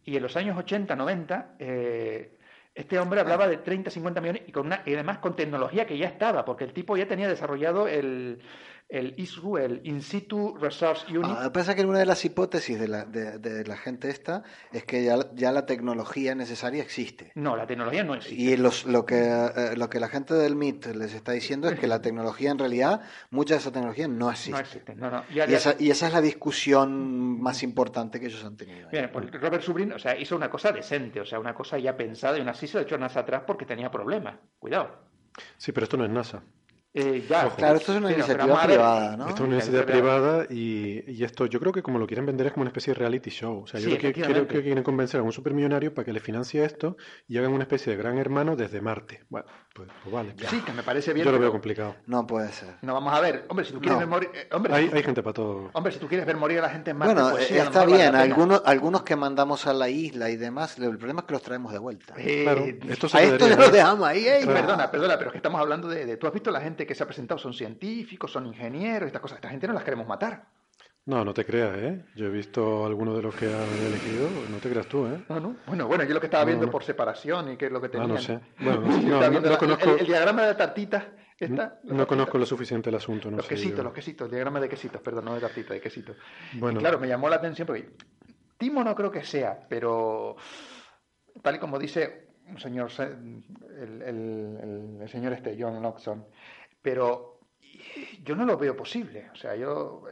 Y 0.06 0.16
en 0.16 0.24
los 0.24 0.36
años 0.38 0.58
80, 0.58 0.96
90, 0.96 1.56
eh, 1.60 2.38
este 2.76 3.00
hombre 3.00 3.22
hablaba 3.22 3.48
de 3.48 3.58
30, 3.58 3.90
50 3.90 4.22
millones 4.22 4.44
y, 4.48 4.52
con 4.52 4.68
una, 4.68 4.84
y 4.86 4.94
además 4.94 5.18
con 5.18 5.36
tecnología 5.36 5.88
que 5.88 5.98
ya 5.98 6.08
estaba, 6.08 6.46
porque 6.46 6.64
el 6.64 6.74
tipo 6.74 6.96
ya 6.96 7.08
tenía 7.08 7.28
desarrollado 7.28 7.88
el, 7.88 8.40
el 8.88 9.14
ISRU, 9.18 9.58
el 9.58 9.82
In 9.84 10.02
Situ 10.02 10.56
Resource 10.56 11.06
Unit. 11.10 11.26
Ah, 11.26 11.52
pasa 11.52 11.76
que 11.76 11.84
una 11.84 12.00
de 12.00 12.06
las 12.06 12.24
hipótesis 12.24 12.80
de 12.80 12.88
la, 12.88 13.06
de, 13.06 13.66
la 13.66 13.78
gente 13.78 14.10
esta 14.10 14.44
es 14.72 14.84
que 14.84 15.04
ya, 15.04 15.18
ya, 15.34 15.52
la 15.52 15.66
tecnología 15.66 16.36
necesaria 16.36 16.84
existe. 16.84 17.32
No, 17.36 17.56
la 17.56 17.66
tecnología 17.66 18.04
no 18.04 18.14
existe. 18.14 18.42
Y 18.42 18.58
los, 18.58 18.86
lo, 18.86 19.06
que, 19.06 19.16
eh, 19.16 19.76
lo 19.76 19.90
que 19.90 20.00
la 20.00 20.08
gente 20.08 20.36
del 20.36 20.56
MIT 20.56 20.88
les 20.96 21.14
está 21.14 21.32
diciendo 21.32 21.68
es 21.68 21.80
que 21.80 21.88
la 21.88 22.02
tecnología 22.02 22.52
en 22.52 22.60
realidad, 22.60 23.02
mucha 23.32 23.56
de 23.56 23.62
esa 23.62 23.72
tecnología 23.72 24.08
no 24.08 24.30
existe. 24.30 24.52
No 24.52 24.60
existe, 24.60 24.96
no, 24.96 25.10
no. 25.10 25.24
y, 25.30 25.40
esa, 25.40 25.76
y, 25.80 25.90
esa, 25.90 26.08
es 26.08 26.14
la 26.14 26.22
discusión 26.22 27.42
más 27.42 27.64
importante 27.64 28.20
que 28.20 28.28
ellos 28.28 28.44
han 28.46 28.56
tenido. 28.56 28.90
Bien, 28.90 29.10
pues 29.12 29.32
Robert 29.32 29.64
Subrin 29.64 29.94
o 29.94 30.00
sea, 30.00 30.18
hizo 30.18 30.36
una 30.36 30.50
cosa 30.50 30.72
decente, 30.72 31.20
o 31.20 31.26
sea, 31.26 31.40
una 31.40 31.54
cosa 31.54 31.80
ya 31.80 31.98
pensada 31.98 32.38
y 32.38 32.42
aún 32.42 32.50
así 32.50 32.68
se 32.68 32.78
lo 32.78 32.84
echó 32.84 32.98
NASA 32.98 33.22
atrás 33.22 33.44
porque 33.48 33.66
tenía 33.66 33.90
problemas. 33.90 34.36
Cuidado. 34.60 34.90
Sí, 35.58 35.72
pero 35.72 35.86
esto 35.86 35.98
no 35.98 36.06
es 36.06 36.12
NASA. 36.12 36.44
Eh, 36.98 37.26
ya, 37.30 37.50
claro, 37.50 37.76
esto 37.76 37.92
es 37.92 37.98
una 37.98 38.10
iniciativa 38.10 38.64
privada, 38.64 39.18
¿no? 39.18 39.28
Esto 39.28 39.44
es 39.44 39.48
una 39.48 39.56
iniciativa 39.56 39.86
privada 39.86 40.46
y, 40.50 41.04
y, 41.12 41.26
esto 41.26 41.46
yo 41.46 41.60
creo 41.60 41.74
que 41.74 41.84
como 41.84 42.00
lo 42.00 42.08
quieren 42.08 42.26
vender 42.26 42.48
es 42.48 42.54
como 42.54 42.62
una 42.62 42.70
especie 42.70 42.94
de 42.94 43.00
reality 43.00 43.30
show. 43.32 43.64
O 43.64 43.68
sea, 43.68 43.82
yo 43.82 43.98
creo, 43.98 44.14
que, 44.14 44.22
creo 44.22 44.48
que 44.48 44.64
quieren 44.64 44.82
convencer 44.82 45.20
a 45.20 45.24
un 45.24 45.34
supermillonario 45.34 45.94
para 45.94 46.06
que 46.06 46.14
le 46.14 46.22
financie 46.22 46.64
esto 46.64 46.96
y 47.28 47.38
hagan 47.38 47.52
una 47.52 47.64
especie 47.64 47.92
de 47.92 47.98
gran 47.98 48.18
hermano 48.18 48.56
desde 48.56 48.80
Marte. 48.80 49.26
Bueno, 49.28 49.46
pues, 49.74 49.90
pues 50.04 50.14
vale. 50.14 50.36
Sí, 50.50 50.62
que 50.62 50.72
me 50.72 50.84
parece 50.84 51.12
bien. 51.12 51.26
Yo 51.26 51.34
lo 51.34 51.40
veo 51.40 51.52
complicado. 51.52 51.98
No 52.06 52.26
puede 52.26 52.54
ser. 52.54 52.76
No, 52.82 52.94
vamos 52.94 53.14
a 53.14 53.20
ver. 53.20 53.44
Hombre, 53.50 53.66
si 53.66 53.74
tú 53.74 53.82
quieres 53.82 54.00
ver 54.00 54.08
morir... 54.08 54.30
Eh, 54.34 54.48
hombre, 54.54 54.74
hay, 54.74 54.90
hay, 54.94 55.04
gente 55.04 55.22
para 55.22 55.34
todo. 55.34 55.72
Hombre, 55.74 55.92
si 55.92 56.00
tú 56.00 56.08
quieres 56.08 56.26
ver 56.26 56.38
morir 56.38 56.60
a 56.60 56.62
la 56.62 56.70
gente 56.70 56.92
en 56.92 56.98
Marte, 56.98 57.14
bueno, 57.14 57.32
pues 57.32 57.48
sí, 57.48 57.58
está 57.58 57.86
bien. 57.86 58.16
Algunos, 58.16 58.62
algunos 58.66 59.04
que 59.04 59.18
mandamos 59.18 59.68
a 59.68 59.74
la 59.74 59.90
isla 59.90 60.30
y 60.30 60.38
demás, 60.38 60.78
el 60.80 60.98
problema 60.98 61.20
es 61.20 61.26
que 61.26 61.34
los 61.34 61.42
traemos 61.42 61.74
de 61.74 61.80
vuelta. 61.80 62.14
Eh, 62.18 62.44
claro, 62.44 62.66
esto 62.90 63.08
a 63.12 63.22
esto 63.22 63.50
ya 63.50 63.58
lo 63.58 63.70
dejamos 63.70 64.08
ahí. 64.08 64.26
Perdona, 64.46 64.90
perdona, 64.90 65.18
pero 65.18 65.28
es 65.28 65.32
que 65.34 65.38
estamos 65.40 65.60
hablando 65.60 65.90
de, 65.90 66.06
de... 66.06 66.16
Tú 66.16 66.28
has 66.28 66.34
visto 66.34 66.52
la 66.52 66.62
gente 66.62 66.85
que 66.86 66.96
se 66.96 67.04
ha 67.04 67.06
presentado, 67.06 67.38
son 67.38 67.54
científicos, 67.54 68.32
son 68.32 68.46
ingenieros, 68.46 69.08
estas 69.08 69.22
cosas. 69.22 69.38
Esta 69.38 69.50
gente 69.50 69.68
no 69.68 69.74
las 69.74 69.84
queremos 69.84 70.08
matar. 70.08 70.46
No, 71.06 71.24
no 71.24 71.34
te 71.34 71.46
creas, 71.46 71.78
¿eh? 71.78 72.06
Yo 72.16 72.26
he 72.26 72.30
visto 72.30 72.86
algunos 72.86 73.16
de 73.16 73.22
los 73.22 73.36
que 73.36 73.46
han 73.46 73.86
elegido, 73.86 74.28
no 74.50 74.58
te 74.58 74.70
creas 74.70 74.88
tú, 74.88 75.06
¿eh? 75.06 75.24
No, 75.30 75.40
no. 75.40 75.56
Bueno, 75.68 75.88
bueno, 75.88 76.04
yo 76.04 76.16
lo 76.16 76.20
que 76.20 76.26
estaba 76.26 76.46
viendo 76.46 76.70
por 76.72 76.84
separación 76.84 77.52
y 77.52 77.58
qué 77.58 77.68
es 77.68 77.72
lo 77.72 77.80
que 77.80 77.90
tenía. 77.90 78.06
Ah, 78.06 78.10
no 78.10 78.18
sé. 78.18 78.40
Bueno, 78.60 78.82
no, 78.82 79.40
no, 79.40 79.58
conozco... 79.58 79.96
el, 79.98 80.08
diagrama 80.08 80.42
de 80.42 80.48
la 80.48 80.58
tartita 80.58 81.12
no 81.84 82.08
conozco 82.08 82.38
lo 82.38 82.46
suficiente 82.46 82.90
el 82.90 82.96
asunto. 82.96 83.30
No 83.30 83.38
los 83.38 83.48
quesitos, 83.48 83.84
los 83.84 83.94
quesitos, 83.94 84.32
diagrama 84.32 84.60
de 84.60 84.70
quesitos, 84.70 85.02
perdón, 85.02 85.26
no 85.26 85.36
de 85.36 85.42
tartita, 85.42 85.74
de 85.74 85.82
quesitos. 85.82 86.16
Bueno. 86.54 86.80
claro, 86.80 87.00
me 87.00 87.08
llamó 87.08 87.28
la 87.28 87.36
atención 87.36 87.66
porque 87.66 87.90
Timo 88.58 88.84
no 88.84 88.96
creo 88.96 89.12
que 89.12 89.24
sea, 89.24 89.60
pero 89.68 90.38
tal 91.42 91.56
y 91.56 91.60
como 91.60 91.78
dice 91.78 92.30
un 92.48 92.60
señor, 92.60 92.90
el, 93.00 95.10
señor 95.10 95.34
este, 95.34 95.58
John 95.60 95.82
Loxon, 95.82 96.26
pero 96.86 97.40
yo 98.24 98.36
no 98.36 98.46
lo 98.46 98.58
veo 98.58 98.78
posible. 98.78 99.32
O 99.34 99.36
sea, 99.36 99.56
yo 99.56 100.04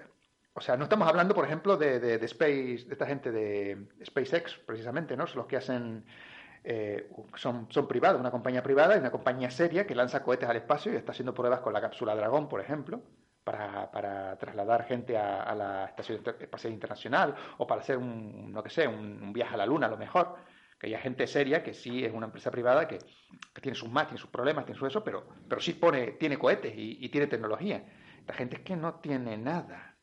o 0.56 0.62
sea, 0.62 0.76
no 0.76 0.86
estamos 0.86 1.08
hablando, 1.08 1.36
por 1.36 1.46
ejemplo, 1.46 1.78
de, 1.78 2.00
de, 2.00 2.18
de, 2.18 2.26
Space, 2.26 2.86
de 2.86 2.94
esta 2.94 3.06
gente 3.06 3.32
de 3.32 3.88
SpaceX, 4.04 4.56
precisamente, 4.66 5.16
¿no? 5.16 5.28
Son 5.28 5.38
los 5.38 5.48
que 5.48 5.58
hacen 5.58 6.04
eh, 6.64 7.12
son, 7.36 7.68
son 7.70 7.88
privados, 7.88 8.20
una 8.20 8.32
compañía 8.32 8.64
privada 8.64 8.96
y 8.96 9.00
una 9.00 9.12
compañía 9.12 9.52
seria 9.52 9.86
que 9.86 9.94
lanza 9.94 10.24
cohetes 10.24 10.50
al 10.50 10.56
espacio 10.56 10.94
y 10.94 10.96
está 10.96 11.12
haciendo 11.12 11.34
pruebas 11.34 11.60
con 11.60 11.74
la 11.74 11.82
cápsula 11.82 12.16
Dragón, 12.16 12.48
por 12.48 12.62
ejemplo, 12.62 13.02
para, 13.44 13.92
para 13.92 14.38
trasladar 14.38 14.86
gente 14.86 15.18
a, 15.18 15.54
la 15.54 15.86
Estación 15.86 16.22
Espacial 16.40 16.74
Internacional 16.74 17.36
o 17.58 17.68
para 17.68 17.82
hacer 17.82 17.98
un, 17.98 18.52
no 18.52 18.64
que 18.64 18.70
sé, 18.70 18.88
un, 18.88 19.32
viaje 19.32 19.54
a 19.54 19.58
la 19.58 19.66
Luna 19.66 19.88
a 19.88 19.92
lo 19.92 19.98
mejor. 19.98 20.36
Que 20.84 20.88
haya 20.88 21.00
gente 21.00 21.28
seria 21.28 21.64
que 21.64 21.74
sí 21.74 22.04
es 22.04 22.12
una 22.12 22.26
empresa 22.26 22.52
privada 22.52 22.90
que, 22.90 23.00
tiene 23.62 23.74
sus 23.74 23.90
más, 23.90 24.08
tiene 24.08 24.20
sus 24.20 24.30
problemas, 24.30 24.66
tiene 24.66 24.78
su 24.78 24.86
eso, 24.86 25.02
pero, 25.02 25.26
pero 25.48 25.62
sí 25.62 25.72
pone, 25.72 26.12
tiene 26.20 26.38
cohetes 26.38 26.74
y, 26.76 27.08
tiene 27.08 27.28
tecnología. 27.28 27.86
La 28.28 28.34
gente 28.34 28.58
es 28.58 28.64
que 28.64 28.76
no 28.76 28.96
tiene 28.96 29.38
nada. 29.38 29.96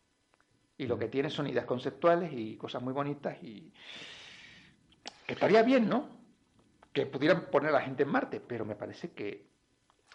Y 0.79 0.87
lo 0.87 0.99
que 0.99 1.09
tiene 1.09 1.29
son 1.29 1.49
ideas 1.49 1.67
conceptuales 1.67 2.33
y 2.33 2.57
cosas 2.57 2.81
muy 2.81 2.95
bonitas 2.95 3.37
y 3.43 3.71
estaría 5.27 5.63
bien, 5.63 5.87
¿no? 5.87 6.09
que 6.95 7.05
pudieran 7.05 7.51
poner 7.51 7.69
a 7.69 7.75
la 7.75 7.83
gente 7.83 8.05
en 8.05 8.09
Marte, 8.09 8.41
pero 8.41 8.65
me 8.65 8.75
parece 8.75 9.13
que 9.13 9.51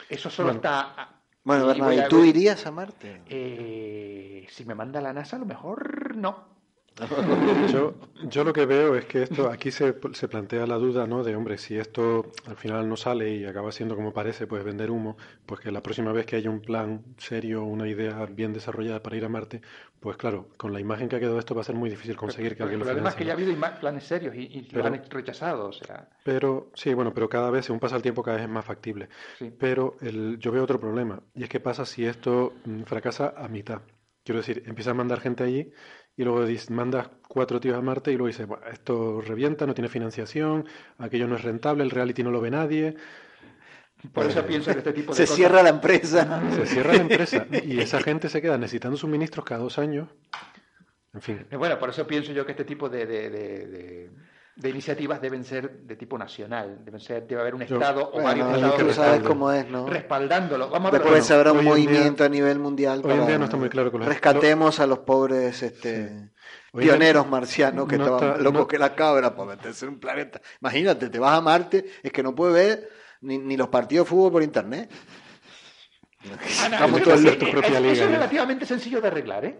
eso 0.09 0.32
solo 0.32 0.49
está... 0.49 1.22
Bueno, 1.43 1.72
¿y 1.93 2.07
tú 2.09 2.24
irías 2.24 2.66
a 2.66 2.72
Marte? 2.72 3.22
Eh, 3.28 4.47
si 4.49 4.66
me 4.66 4.74
manda 4.74 4.99
la 4.99 5.13
NASA, 5.13 5.36
a 5.36 5.39
lo 5.39 5.45
mejor 5.45 6.16
no. 6.16 6.55
yo, 7.74 7.93
yo 8.24 8.43
lo 8.46 8.54
que 8.54 8.66
veo 8.66 8.96
es 8.96 9.06
que 9.06 9.24
esto 9.24 9.50
aquí 9.50 9.70
se, 9.70 9.96
se, 10.14 10.28
plantea 10.30 10.66
la 10.66 10.78
duda, 10.78 11.06
¿no? 11.06 11.24
De 11.24 11.36
hombre, 11.36 11.58
si 11.58 11.78
esto 11.78 12.32
al 12.48 12.56
final 12.56 12.88
no 12.88 12.96
sale 12.96 13.36
y 13.36 13.46
acaba 13.46 13.74
siendo 13.74 13.98
como 13.98 14.14
parece, 14.14 14.48
pues 14.48 14.64
vender 14.64 14.91
humo, 14.91 15.18
pues 15.46 15.60
que 15.60 15.72
la 15.72 15.84
próxima 15.84 16.14
vez 16.14 16.26
que 16.26 16.38
haya 16.38 16.50
un 16.50 16.62
plan 16.62 17.04
serio, 17.18 17.64
una 17.66 17.88
idea 17.89 18.26
bien 18.28 18.54
desarrollada 18.54 19.04
para 19.04 19.18
ir 19.18 19.26
a 19.26 19.30
Marte, 19.30 19.62
pues 20.00 20.16
claro, 20.16 20.48
con 20.56 20.72
la 20.72 20.80
imagen 20.80 21.10
que 21.10 21.18
ha 21.18 21.20
quedado 21.20 21.38
esto 21.38 21.54
va 21.54 21.62
a 21.62 21.66
ser 21.66 21.76
muy 21.76 21.89
difícil 21.89 22.16
conseguir 22.16 22.56
que 22.56 22.64
alguien 22.64 22.80
lo 22.80 22.86
financie. 22.86 23.02
Además 23.02 23.16
que 23.16 23.26
ya 23.26 23.34
ha 23.34 23.36
habido 23.36 23.80
planes 23.80 24.04
serios 24.06 24.34
y, 24.34 24.66
lo 24.72 24.86
han 24.86 25.04
rechazado, 25.10 25.68
o 25.68 25.74
sea. 25.74 26.08
Pero 26.24 26.72
sí, 26.76 26.93
bueno, 26.93 27.14
pero 27.14 27.28
cada 27.28 27.50
vez, 27.50 27.66
según 27.66 27.82
pasa 27.82 27.98
el 27.98 28.04
tiempo, 28.04 28.24
cada 28.24 28.38
vez 28.38 28.46
es 28.46 28.52
más 28.52 28.64
factible. 28.64 29.10
Pero 29.60 29.98
el, 30.00 30.39
yo 30.39 30.54
veo 30.54 30.64
otro 30.64 30.80
problema 30.80 31.22
y 31.34 31.43
es 31.43 31.50
que 31.50 31.60
pasa 31.60 31.86
si 31.86 32.06
esto 32.06 32.54
mm, 32.64 32.84
fracasa 32.84 33.34
a 33.36 33.50
mitad. 33.50 33.82
Quiero 34.24 34.39
decir, 34.39 34.64
empieza 34.66 34.91
a 34.91 34.96
mandar 34.96 35.20
gente 35.20 35.43
allí 35.43 35.72
y 36.18 36.24
luego 36.24 36.45
mandas 36.70 37.09
cuatro 37.28 37.59
tíos 37.59 37.78
a 37.78 37.82
Marte 37.82 38.11
y 38.11 38.16
luego 38.16 38.28
dices, 38.28 38.47
esto 38.72 39.22
revienta, 39.22 39.66
no 39.66 39.74
tiene 39.74 39.89
financiación, 39.89 40.66
aquello 40.97 41.28
no 41.28 41.36
es 41.36 41.43
rentable, 41.43 41.84
el 41.84 41.91
reality 41.91 42.24
no 42.24 42.32
lo 42.32 42.41
ve 42.41 42.51
nadie. 42.51 42.95
Por 44.13 44.28
eso 44.28 44.45
pienso 44.45 44.72
que 44.72 44.78
este 44.78 44.93
tipo 44.93 45.13
de 45.13 45.26
Se 45.26 45.34
cierra 45.34 45.63
la 45.63 45.70
empresa. 45.70 46.41
Se 46.55 46.66
cierra 46.66 46.93
la 46.93 47.01
empresa 47.01 47.47
y 47.63 47.80
esa 47.80 48.01
gente 48.01 48.30
se 48.30 48.41
queda 48.41 48.57
necesitando 48.57 48.97
suministros 48.97 49.45
cada 49.45 49.61
dos 49.61 49.80
años. 49.80 50.09
En 51.13 51.22
fin. 51.22 51.45
Bueno, 51.57 51.80
por 51.80 51.89
eso 51.89 52.05
pienso 52.05 52.32
yo 52.32 52.45
que 52.45 52.51
este 52.51 52.66
tipo 52.66 52.88
de 52.89 53.05
de 53.05 54.11
iniciativas 54.64 55.22
deben 55.22 55.43
ser 55.43 55.70
de 55.80 55.95
tipo 55.95 56.18
nacional, 56.18 56.80
deben 56.84 56.99
ser, 56.99 57.28
debe 57.28 57.41
haber 57.41 57.56
un 57.56 57.62
Estado 57.62 58.10
o 58.14 58.22
varios 58.22 58.56
Estados 58.56 58.95
sabes 58.95 59.22
cómo 59.22 59.51
es, 59.51 59.68
¿no? 59.70 59.88
respaldándolo. 59.88 60.70
Vamos 60.70 60.93
a 60.93 60.97
Después 60.97 61.30
habrá 61.32 61.51
un 61.51 61.66
movimiento 61.66 62.24
a 62.24 62.30
nivel 62.30 62.60
mundial 62.60 63.01
hoy 63.03 63.14
en 63.14 63.28
día 63.28 63.38
no 63.38 63.45
está 63.45 63.58
muy 63.58 63.70
claro 63.70 63.91
con 63.91 64.01
rescatemos 64.03 64.80
a 64.80 64.88
los 64.88 64.99
pobres 64.99 65.62
este, 65.62 66.32
pioneros 66.72 67.28
marcianos 67.28 67.88
que 67.88 67.95
estaban 67.95 68.41
locos 68.41 68.68
que 68.68 68.80
la 68.80 68.95
cabra 68.95 69.36
para 69.36 69.56
meterse 69.56 69.86
en 69.86 69.93
un 69.93 69.99
planeta. 69.99 70.41
Imagínate, 70.62 71.10
te 71.10 71.20
vas 71.20 71.38
a 71.38 71.41
Marte, 71.41 71.86
es 72.01 72.12
que 72.12 72.24
no 72.24 72.34
puedes 72.34 72.56
ver 72.56 72.89
ni, 73.22 73.38
ni 73.38 73.58
los 73.58 73.68
partidos 73.68 74.06
de 74.06 74.10
fútbol 74.10 74.32
por 74.32 74.43
internet. 74.43 74.89
Vamos 76.80 77.03
todos 77.03 77.38
tu 77.38 77.51
propia 77.51 77.80
liga. 77.80 77.93
Eso 77.93 78.06
es 78.06 78.12
relativamente 78.12 78.66
sencillo 78.66 79.01
de 79.01 79.08
arreglar, 79.08 79.45
¿eh? 79.45 79.60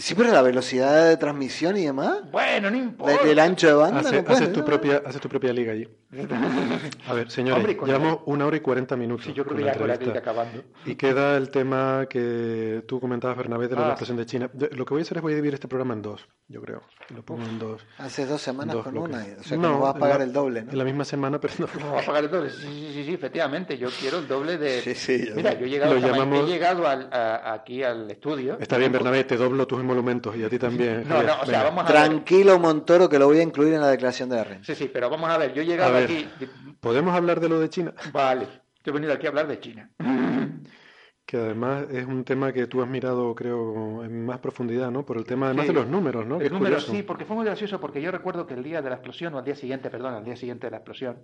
Sí, 0.00 0.14
pero 0.14 0.32
la 0.32 0.40
velocidad 0.40 1.08
de 1.08 1.16
transmisión 1.18 1.76
y 1.76 1.84
demás. 1.84 2.20
Bueno, 2.32 2.70
no 2.70 2.76
importa. 2.76 3.22
el 3.22 3.38
ancho 3.38 3.66
de 3.66 3.74
banda. 3.74 4.00
haces, 4.00 4.52
tu 4.52 4.64
propia, 4.64 5.02
tu 5.02 5.28
propia 5.28 5.52
liga 5.52 5.72
allí. 5.72 5.86
A 7.06 7.12
ver, 7.12 7.30
señores, 7.30 7.76
llevamos 7.84 8.20
una 8.24 8.46
hora 8.46 8.56
y 8.56 8.60
cuarenta 8.60 8.96
minutos. 8.96 9.26
Sí, 9.26 9.34
yo 9.34 9.44
creo 9.44 9.58
que 9.58 9.64
ya 9.64 9.74
la 9.74 10.18
acabando. 10.18 10.64
Y 10.86 10.94
queda 10.94 11.36
el 11.36 11.50
tema 11.50 12.06
que 12.08 12.82
tú 12.88 12.98
comentabas, 12.98 13.36
Bernabé, 13.36 13.68
de 13.68 13.76
la 13.76 13.92
ah. 13.92 14.12
de 14.12 14.26
China. 14.26 14.50
Lo 14.54 14.84
que 14.86 14.94
voy 14.94 15.00
a 15.00 15.02
hacer 15.02 15.18
es 15.18 15.22
voy 15.22 15.34
a 15.34 15.36
dividir 15.36 15.54
este 15.54 15.68
programa 15.68 15.94
en 15.94 16.02
dos, 16.02 16.26
yo 16.48 16.62
creo. 16.62 16.82
Lo 17.14 17.22
pongo 17.22 17.42
en 17.44 17.58
dos. 17.58 17.82
Hace 17.98 18.26
dos 18.26 18.40
semanas 18.40 18.76
con 18.76 18.96
una. 18.96 19.18
O 19.18 19.42
sea, 19.42 19.56
que 19.56 19.56
no, 19.56 19.80
vas 19.80 19.96
a 19.96 19.98
pagar 19.98 20.22
el 20.22 20.32
doble, 20.32 20.62
¿no? 20.62 20.72
En 20.72 20.78
la 20.78 20.84
misma 20.84 21.04
semana, 21.04 21.40
pero 21.40 21.54
no. 21.58 21.68
No 21.78 21.92
vas 21.92 22.04
a 22.04 22.06
pagar 22.06 22.24
el 22.24 22.30
doble. 22.30 22.50
Sí, 22.50 22.90
sí, 22.94 23.04
sí, 23.04 23.14
efectivamente. 23.14 23.76
Yo 23.76 23.88
quiero 23.90 24.18
el 24.18 24.28
doble 24.28 24.58
de. 24.58 24.80
Sí, 24.80 24.94
sí. 24.94 25.30
Mira, 25.34 25.54
yo 25.54 25.66
he 25.66 25.68
llegado, 25.68 25.96
he 25.96 26.46
llegado 26.46 26.86
aquí 26.86 27.82
al 27.82 28.10
estudio. 28.10 28.58
Está 28.60 28.78
bien, 28.78 28.92
Bernabé, 28.92 29.24
te 29.24 29.36
doblo 29.36 29.66
tus 29.66 29.80
emolumentos 29.80 30.36
y 30.36 30.44
a 30.44 30.48
ti 30.48 30.58
también. 30.58 31.08
No, 31.08 31.22
no, 31.22 31.40
o 31.40 31.46
sea, 31.46 31.64
vamos 31.64 31.84
a 31.84 31.88
Tranquilo, 31.88 32.58
Montoro, 32.58 33.08
que 33.08 33.18
lo 33.18 33.26
voy 33.26 33.38
a 33.38 33.42
incluir 33.42 33.74
en 33.74 33.80
la 33.80 33.88
declaración 33.88 34.28
de 34.28 34.36
la 34.36 34.44
renta. 34.44 34.64
Sí, 34.66 34.74
sí, 34.74 34.90
pero 34.92 35.10
vamos 35.10 35.28
a 35.30 35.38
ver. 35.38 35.52
Yo 35.52 35.62
he 35.62 35.66
llegado 35.66 35.96
aquí 35.96 36.28
¿Podemos 36.80 37.14
hablar 37.14 37.40
de 37.40 37.48
lo 37.48 37.60
de 37.60 37.68
China? 37.68 37.94
Vale, 38.12 38.48
he 38.84 38.90
venido 38.90 39.12
aquí 39.12 39.26
a 39.26 39.30
hablar 39.30 39.46
de 39.46 39.60
China. 39.60 39.90
Que 41.30 41.36
además 41.36 41.86
es 41.92 42.04
un 42.06 42.24
tema 42.24 42.52
que 42.52 42.66
tú 42.66 42.82
has 42.82 42.88
mirado, 42.88 43.32
creo, 43.36 44.02
en 44.02 44.26
más 44.26 44.40
profundidad, 44.40 44.90
¿no? 44.90 45.06
Por 45.06 45.16
el 45.16 45.24
tema 45.24 45.46
además 45.46 45.68
de 45.68 45.72
los 45.72 45.86
números, 45.86 46.26
¿no? 46.26 46.40
Los 46.40 46.50
números, 46.50 46.86
sí, 46.86 47.04
porque 47.04 47.24
fue 47.24 47.36
muy 47.36 47.44
gracioso, 47.44 47.78
porque 47.78 48.02
yo 48.02 48.10
recuerdo 48.10 48.48
que 48.48 48.54
el 48.54 48.64
día 48.64 48.82
de 48.82 48.90
la 48.90 48.96
explosión, 48.96 49.32
o 49.34 49.38
al 49.38 49.44
día 49.44 49.54
siguiente, 49.54 49.90
perdón, 49.90 50.14
al 50.14 50.24
día 50.24 50.34
siguiente 50.34 50.66
de 50.66 50.72
la 50.72 50.78
explosión, 50.78 51.22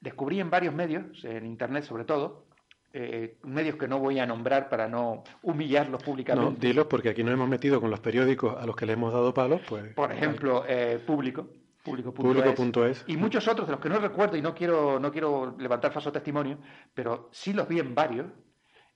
descubrí 0.00 0.38
en 0.38 0.50
varios 0.50 0.74
medios, 0.74 1.24
en 1.24 1.46
Internet 1.46 1.84
sobre 1.84 2.04
todo, 2.04 2.44
eh, 2.92 3.38
medios 3.44 3.76
que 3.76 3.88
no 3.88 3.98
voy 3.98 4.18
a 4.18 4.26
nombrar 4.26 4.68
para 4.68 4.86
no 4.86 5.24
humillarlos 5.40 6.02
públicamente. 6.02 6.50
No, 6.50 6.56
dilos 6.58 6.86
porque 6.86 7.08
aquí 7.08 7.24
nos 7.24 7.32
hemos 7.32 7.48
metido 7.48 7.80
con 7.80 7.88
los 7.90 8.00
periódicos 8.00 8.54
a 8.54 8.66
los 8.66 8.76
que 8.76 8.84
le 8.84 8.92
hemos 8.92 9.14
dado 9.14 9.32
palos, 9.32 9.62
pues... 9.66 9.94
Por 9.94 10.12
ejemplo, 10.12 10.64
eh, 10.68 11.02
Público, 11.06 11.48
Público.es. 11.82 13.02
y 13.06 13.16
muchos 13.16 13.48
otros 13.48 13.66
de 13.66 13.72
los 13.72 13.80
que 13.80 13.88
no 13.88 13.98
recuerdo 13.98 14.36
y 14.36 14.42
no 14.42 14.54
quiero, 14.54 15.00
no 15.00 15.10
quiero 15.10 15.56
levantar 15.58 15.90
falso 15.90 16.12
testimonio, 16.12 16.58
pero 16.92 17.30
sí 17.32 17.54
los 17.54 17.66
vi 17.66 17.78
en 17.78 17.94
varios, 17.94 18.26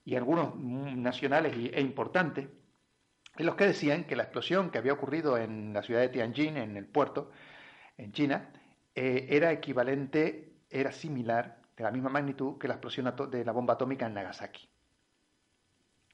y 0.05 0.17
algunos 0.17 0.57
nacionales 0.57 1.55
e 1.73 1.81
importantes, 1.81 2.49
en 3.37 3.47
los 3.47 3.55
que 3.55 3.67
decían 3.67 4.05
que 4.05 4.17
la 4.17 4.25
explosión 4.25 4.71
que 4.71 4.79
había 4.79 4.93
ocurrido 4.93 5.39
en 5.39 5.73
la 5.73 5.83
ciudad 5.83 6.01
de 6.01 6.09
Tianjin, 6.09 6.57
en 6.57 6.77
el 6.77 6.87
puerto, 6.87 7.31
en 7.97 8.13
China, 8.13 8.51
eh, 8.95 9.27
era 9.31 9.53
equivalente, 9.53 10.57
era 10.69 10.93
similar, 10.93 11.61
de 11.77 11.85
la 11.85 11.91
misma 11.91 12.11
magnitud 12.11 12.59
que 12.59 12.69
la 12.69 12.75
explosión 12.75 13.13
de 13.31 13.45
la 13.45 13.53
bomba 13.53 13.75
atómica 13.75 14.07
en 14.07 14.15
Nagasaki. 14.15 14.69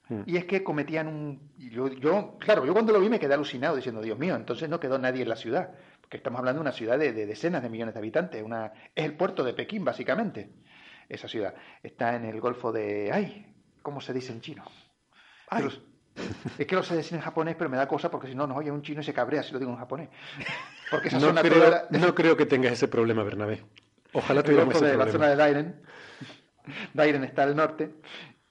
Hmm. 0.07 0.21
Y 0.25 0.37
es 0.37 0.45
que 0.45 0.63
cometían 0.63 1.07
un... 1.07 1.51
Yo, 1.57 1.89
yo, 1.89 2.37
claro, 2.39 2.65
yo 2.65 2.71
cuando 2.73 2.93
lo 2.93 3.01
vi 3.01 3.09
me 3.09 3.19
quedé 3.19 3.33
alucinado 3.33 3.75
diciendo, 3.75 4.01
Dios 4.01 4.17
mío, 4.17 4.35
entonces 4.35 4.69
no 4.69 4.79
quedó 4.79 4.97
nadie 4.97 5.23
en 5.23 5.29
la 5.29 5.35
ciudad 5.35 5.71
que 6.09 6.17
estamos 6.17 6.39
hablando 6.39 6.59
de 6.59 6.61
una 6.61 6.71
ciudad 6.71 6.97
de, 6.97 7.13
decenas 7.13 7.61
de 7.61 7.69
millones 7.69 7.93
de 7.93 7.99
habitantes, 7.99 8.43
una, 8.43 8.73
es 8.95 9.05
el 9.05 9.15
puerto 9.15 9.43
de 9.43 9.53
Pekín, 9.53 9.85
básicamente, 9.85 10.49
esa 11.07 11.27
ciudad. 11.27 11.53
Está 11.83 12.15
en 12.15 12.25
el 12.25 12.41
Golfo 12.41 12.71
de... 12.71 13.11
¡Ay! 13.13 13.48
¿Cómo 13.81 14.01
se 14.01 14.13
dice 14.13 14.31
en 14.31 14.41
chino? 14.41 14.63
es 16.57 16.67
que 16.67 16.75
lo 16.75 16.83
sé 16.83 16.95
decir 16.95 17.15
en 17.15 17.21
japonés, 17.21 17.55
pero 17.57 17.69
me 17.69 17.77
da 17.77 17.87
cosa 17.87 18.11
porque 18.11 18.27
si 18.27 18.35
no 18.35 18.45
nos 18.45 18.57
oye 18.57 18.71
un 18.71 18.81
chino 18.81 19.01
y 19.01 19.03
se 19.03 19.13
cabrea 19.13 19.41
si 19.41 19.53
lo 19.53 19.59
digo 19.59 19.71
en 19.71 19.77
japonés. 19.77 20.09
Porque 20.91 21.07
esa 21.07 21.19
no, 21.19 21.33
creo, 21.41 21.87
no 21.89 22.15
creo 22.15 22.37
que 22.37 22.45
tengas 22.45 22.73
ese 22.73 22.87
problema, 22.87 23.23
Bernabé. 23.23 23.63
Ojalá 24.13 24.43
tuviéramos 24.43 24.75
ese 24.75 24.85
de, 24.85 24.91
problema. 24.91 25.05
La 25.05 25.11
zona 25.11 25.29
de 25.29 25.35
Dairen. 25.35 25.81
Dairen 26.93 27.23
está 27.23 27.43
al 27.43 27.55
norte 27.55 27.95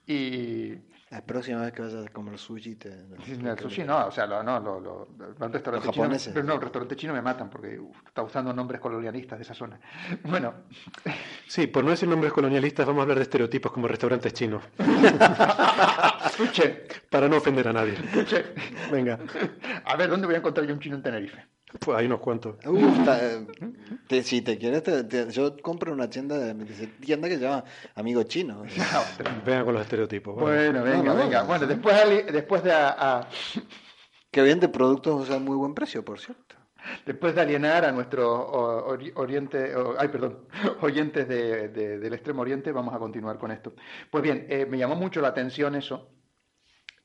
y 0.07 0.75
la 1.11 1.21
próxima 1.21 1.61
vez 1.61 1.73
que 1.73 1.81
vayas 1.81 2.05
a 2.05 2.09
comer 2.09 2.37
sushi 2.37 2.75
te... 2.75 2.89
El 2.89 3.59
sushi 3.59 3.83
no, 3.83 4.07
o 4.07 4.11
sea, 4.11 4.27
lo, 4.27 4.43
no, 4.43 4.59
lo, 4.59 4.79
lo, 4.79 5.07
un 5.39 5.51
restaurante 5.51 5.89
chino, 5.89 6.07
pero 6.33 6.43
no, 6.43 6.53
el 6.53 6.61
restaurante 6.61 6.95
chino 6.95 7.13
me 7.13 7.21
matan 7.21 7.49
porque 7.49 7.79
está 8.05 8.21
usando 8.21 8.53
nombres 8.53 8.79
colonialistas 8.79 9.39
de 9.39 9.43
esa 9.43 9.53
zona. 9.53 9.79
Bueno. 10.23 10.53
Sí, 11.47 11.67
por 11.67 11.83
no 11.83 11.91
decir 11.91 12.07
nombres 12.07 12.31
colonialistas 12.31 12.85
vamos 12.85 12.99
a 12.99 13.03
hablar 13.03 13.17
de 13.17 13.23
estereotipos 13.23 13.71
como 13.71 13.87
restaurantes 13.87 14.33
chinos. 14.33 14.63
Para 17.09 17.27
no 17.27 17.37
ofender 17.37 17.67
a 17.67 17.73
nadie. 17.73 17.95
Venga. 18.91 19.17
A 19.85 19.95
ver, 19.95 20.09
¿dónde 20.09 20.27
voy 20.27 20.35
a 20.35 20.39
encontrar 20.39 20.67
yo 20.67 20.73
un 20.73 20.79
chino 20.79 20.95
en 20.95 21.01
Tenerife? 21.01 21.47
Pues 21.77 21.97
hay 21.97 22.07
unos 22.07 22.19
cuantos. 22.19 22.55
Eh, 24.09 24.23
si 24.23 24.41
te 24.41 24.57
quieres, 24.57 24.83
yo 25.31 25.55
compro 25.57 25.93
una 25.93 26.09
tienda, 26.09 26.37
de, 26.37 26.55
tienda 26.99 27.29
que 27.29 27.35
se 27.35 27.41
llama 27.41 27.63
Amigo 27.95 28.23
Chino. 28.23 28.63
Venga 29.45 29.63
con 29.63 29.73
los 29.75 29.83
estereotipos. 29.83 30.35
Bueno, 30.35 30.83
venga, 30.83 31.13
venga. 31.13 31.43
Bueno, 31.43 31.67
después, 31.67 32.25
después 32.31 32.63
de... 32.63 32.71
A, 32.73 33.27
Que 34.31 34.43
vende 34.43 34.69
productos 34.69 35.31
a 35.31 35.39
muy 35.39 35.55
buen 35.55 35.73
precio, 35.73 36.05
por 36.05 36.19
cierto. 36.19 36.55
Después 37.05 37.33
de 37.35 37.41
alienar 37.41 37.83
a 37.83 37.91
nuestros 37.91 38.27
oriente, 39.15 39.73
ay, 39.97 40.07
perdón, 40.09 40.47
oyentes 40.81 41.27
del 41.27 42.13
Extremo 42.13 42.41
Oriente, 42.41 42.71
vamos 42.71 42.93
a 42.93 42.99
continuar 42.99 43.37
con 43.37 43.51
esto. 43.51 43.73
Pues 44.11 44.23
bien, 44.23 44.45
eh, 44.49 44.65
me 44.65 44.77
llamó 44.77 44.95
mucho 44.95 45.19
la 45.19 45.29
atención 45.29 45.75
eso. 45.75 46.11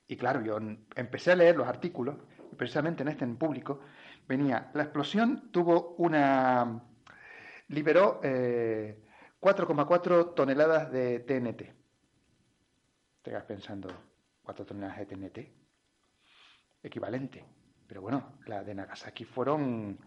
Y 0.06 0.16
claro, 0.16 0.42
yo 0.42 0.58
empecé 0.94 1.32
a 1.32 1.36
leer 1.36 1.56
los 1.56 1.66
artículos, 1.66 2.16
precisamente 2.58 3.02
en 3.02 3.08
este 3.08 3.24
en 3.24 3.36
público, 3.36 3.80
venía, 4.26 4.70
la 4.74 4.82
explosión 4.82 5.50
tuvo 5.50 5.94
una... 5.98 6.82
liberó 7.68 8.20
4,4 8.22 10.20
eh, 10.20 10.32
toneladas 10.34 10.90
de 10.90 11.20
TNT. 11.20 11.74
Te 13.22 13.32
vas 13.32 13.44
pensando, 13.44 13.88
4 14.42 14.66
toneladas 14.66 14.98
de 14.98 15.06
TNT, 15.06 15.38
equivalente. 16.82 17.44
Pero 17.86 18.02
bueno, 18.02 18.38
la 18.46 18.62
de 18.64 18.74
Nagasaki 18.74 19.24
fueron, 19.24 19.98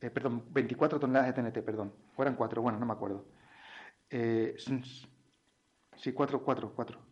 eh, 0.00 0.10
perdón, 0.10 0.44
24 0.50 0.98
toneladas 0.98 1.34
de 1.34 1.42
TNT, 1.42 1.64
perdón. 1.64 1.94
Fueron 2.14 2.34
4, 2.34 2.62
bueno, 2.62 2.78
no 2.78 2.86
me 2.86 2.92
acuerdo. 2.92 3.26
Eh, 4.10 4.56
sí, 5.96 6.12
4, 6.12 6.42
4, 6.42 6.72
4. 6.74 7.05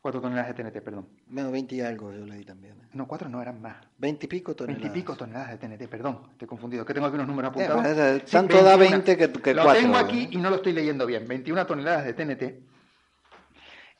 4 0.00 0.20
toneladas 0.20 0.54
de 0.54 0.62
TNT, 0.62 0.82
perdón. 0.82 1.08
Menos 1.28 1.52
20 1.52 1.74
y 1.74 1.80
algo 1.80 2.12
yo 2.12 2.24
leí 2.24 2.44
también. 2.44 2.74
¿eh? 2.74 2.88
No, 2.92 3.06
4 3.06 3.28
no 3.28 3.42
eran 3.42 3.60
más. 3.60 3.76
20 3.98 4.26
y 4.26 4.28
pico 4.28 4.54
toneladas. 4.54 4.82
20 4.82 4.98
y 4.98 5.00
pico 5.02 5.16
toneladas 5.16 5.50
de 5.50 5.58
TNT, 5.58 5.88
perdón. 5.88 6.20
Estoy 6.32 6.48
confundido. 6.48 6.84
Que 6.84 6.94
tengo 6.94 7.06
aquí 7.06 7.14
unos 7.16 7.26
números 7.26 7.56
eh, 7.56 7.64
apuntados. 7.64 7.98
Eh, 7.98 8.24
tanto 8.30 8.62
da 8.62 8.76
20 8.76 9.16
que, 9.16 9.32
que 9.32 9.54
lo 9.54 9.64
4. 9.64 9.80
Lo 9.80 9.86
tengo 9.86 9.96
aquí 9.96 10.28
y 10.30 10.36
no 10.36 10.50
lo 10.50 10.56
estoy 10.56 10.72
leyendo 10.72 11.06
bien. 11.06 11.26
21 11.26 11.66
toneladas 11.66 12.04
de 12.04 12.14
TNT. 12.14 12.42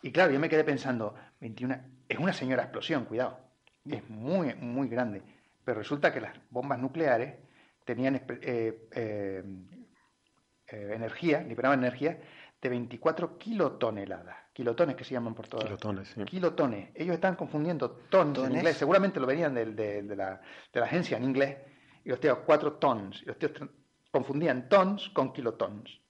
Y 0.03 0.13
claro, 0.13 0.33
yo 0.33 0.39
me 0.39 0.49
quedé 0.49 0.65
pensando, 0.65 1.15
21, 1.41 1.77
es 2.09 2.19
una 2.19 2.33
señora 2.33 2.63
explosión, 2.63 3.05
cuidado. 3.05 3.41
Es 3.85 4.09
muy, 4.09 4.55
muy 4.55 4.89
grande. 4.89 5.23
Pero 5.65 5.79
resulta 5.79 6.13
que 6.13 6.21
las 6.21 6.33
bombas 6.51 6.79
nucleares 6.79 7.35
tenían 7.85 8.17
eh, 8.17 8.89
eh, 8.93 9.43
eh, 10.67 10.91
energía, 10.95 11.41
liberaban 11.43 11.81
energía 11.81 12.19
de 12.61 12.69
24 12.69 13.39
kilotoneladas. 13.39 14.37
Kilotones 14.59 14.97
que 14.97 15.05
se 15.05 15.15
llaman 15.15 15.37
por 15.37 15.47
todas. 15.47 15.67
Kilotones, 15.67 16.09
sí. 16.09 16.25
Kilotones. 16.25 16.91
Ellos 16.93 17.15
están 17.15 17.37
confundiendo 17.37 17.93
tons 18.11 18.41
en 18.41 18.57
inglés. 18.57 18.77
Seguramente 18.77 19.21
lo 19.21 19.27
venían 19.29 19.55
de, 19.55 19.67
de, 19.67 20.03
la, 20.17 20.41
de, 20.73 20.81
la, 20.81 20.85
agencia 20.85 21.17
en 21.17 21.23
inglés. 21.23 21.59
Y 22.05 22.09
los 22.09 22.19
tíos, 22.19 22.39
cuatro 22.45 22.73
tons. 22.73 23.23
Y 23.23 23.27
los 23.27 23.39
tíos 23.39 23.53
confundían 24.11 24.69
tons 24.69 25.11
con 25.11 25.33
kilotons. 25.33 26.01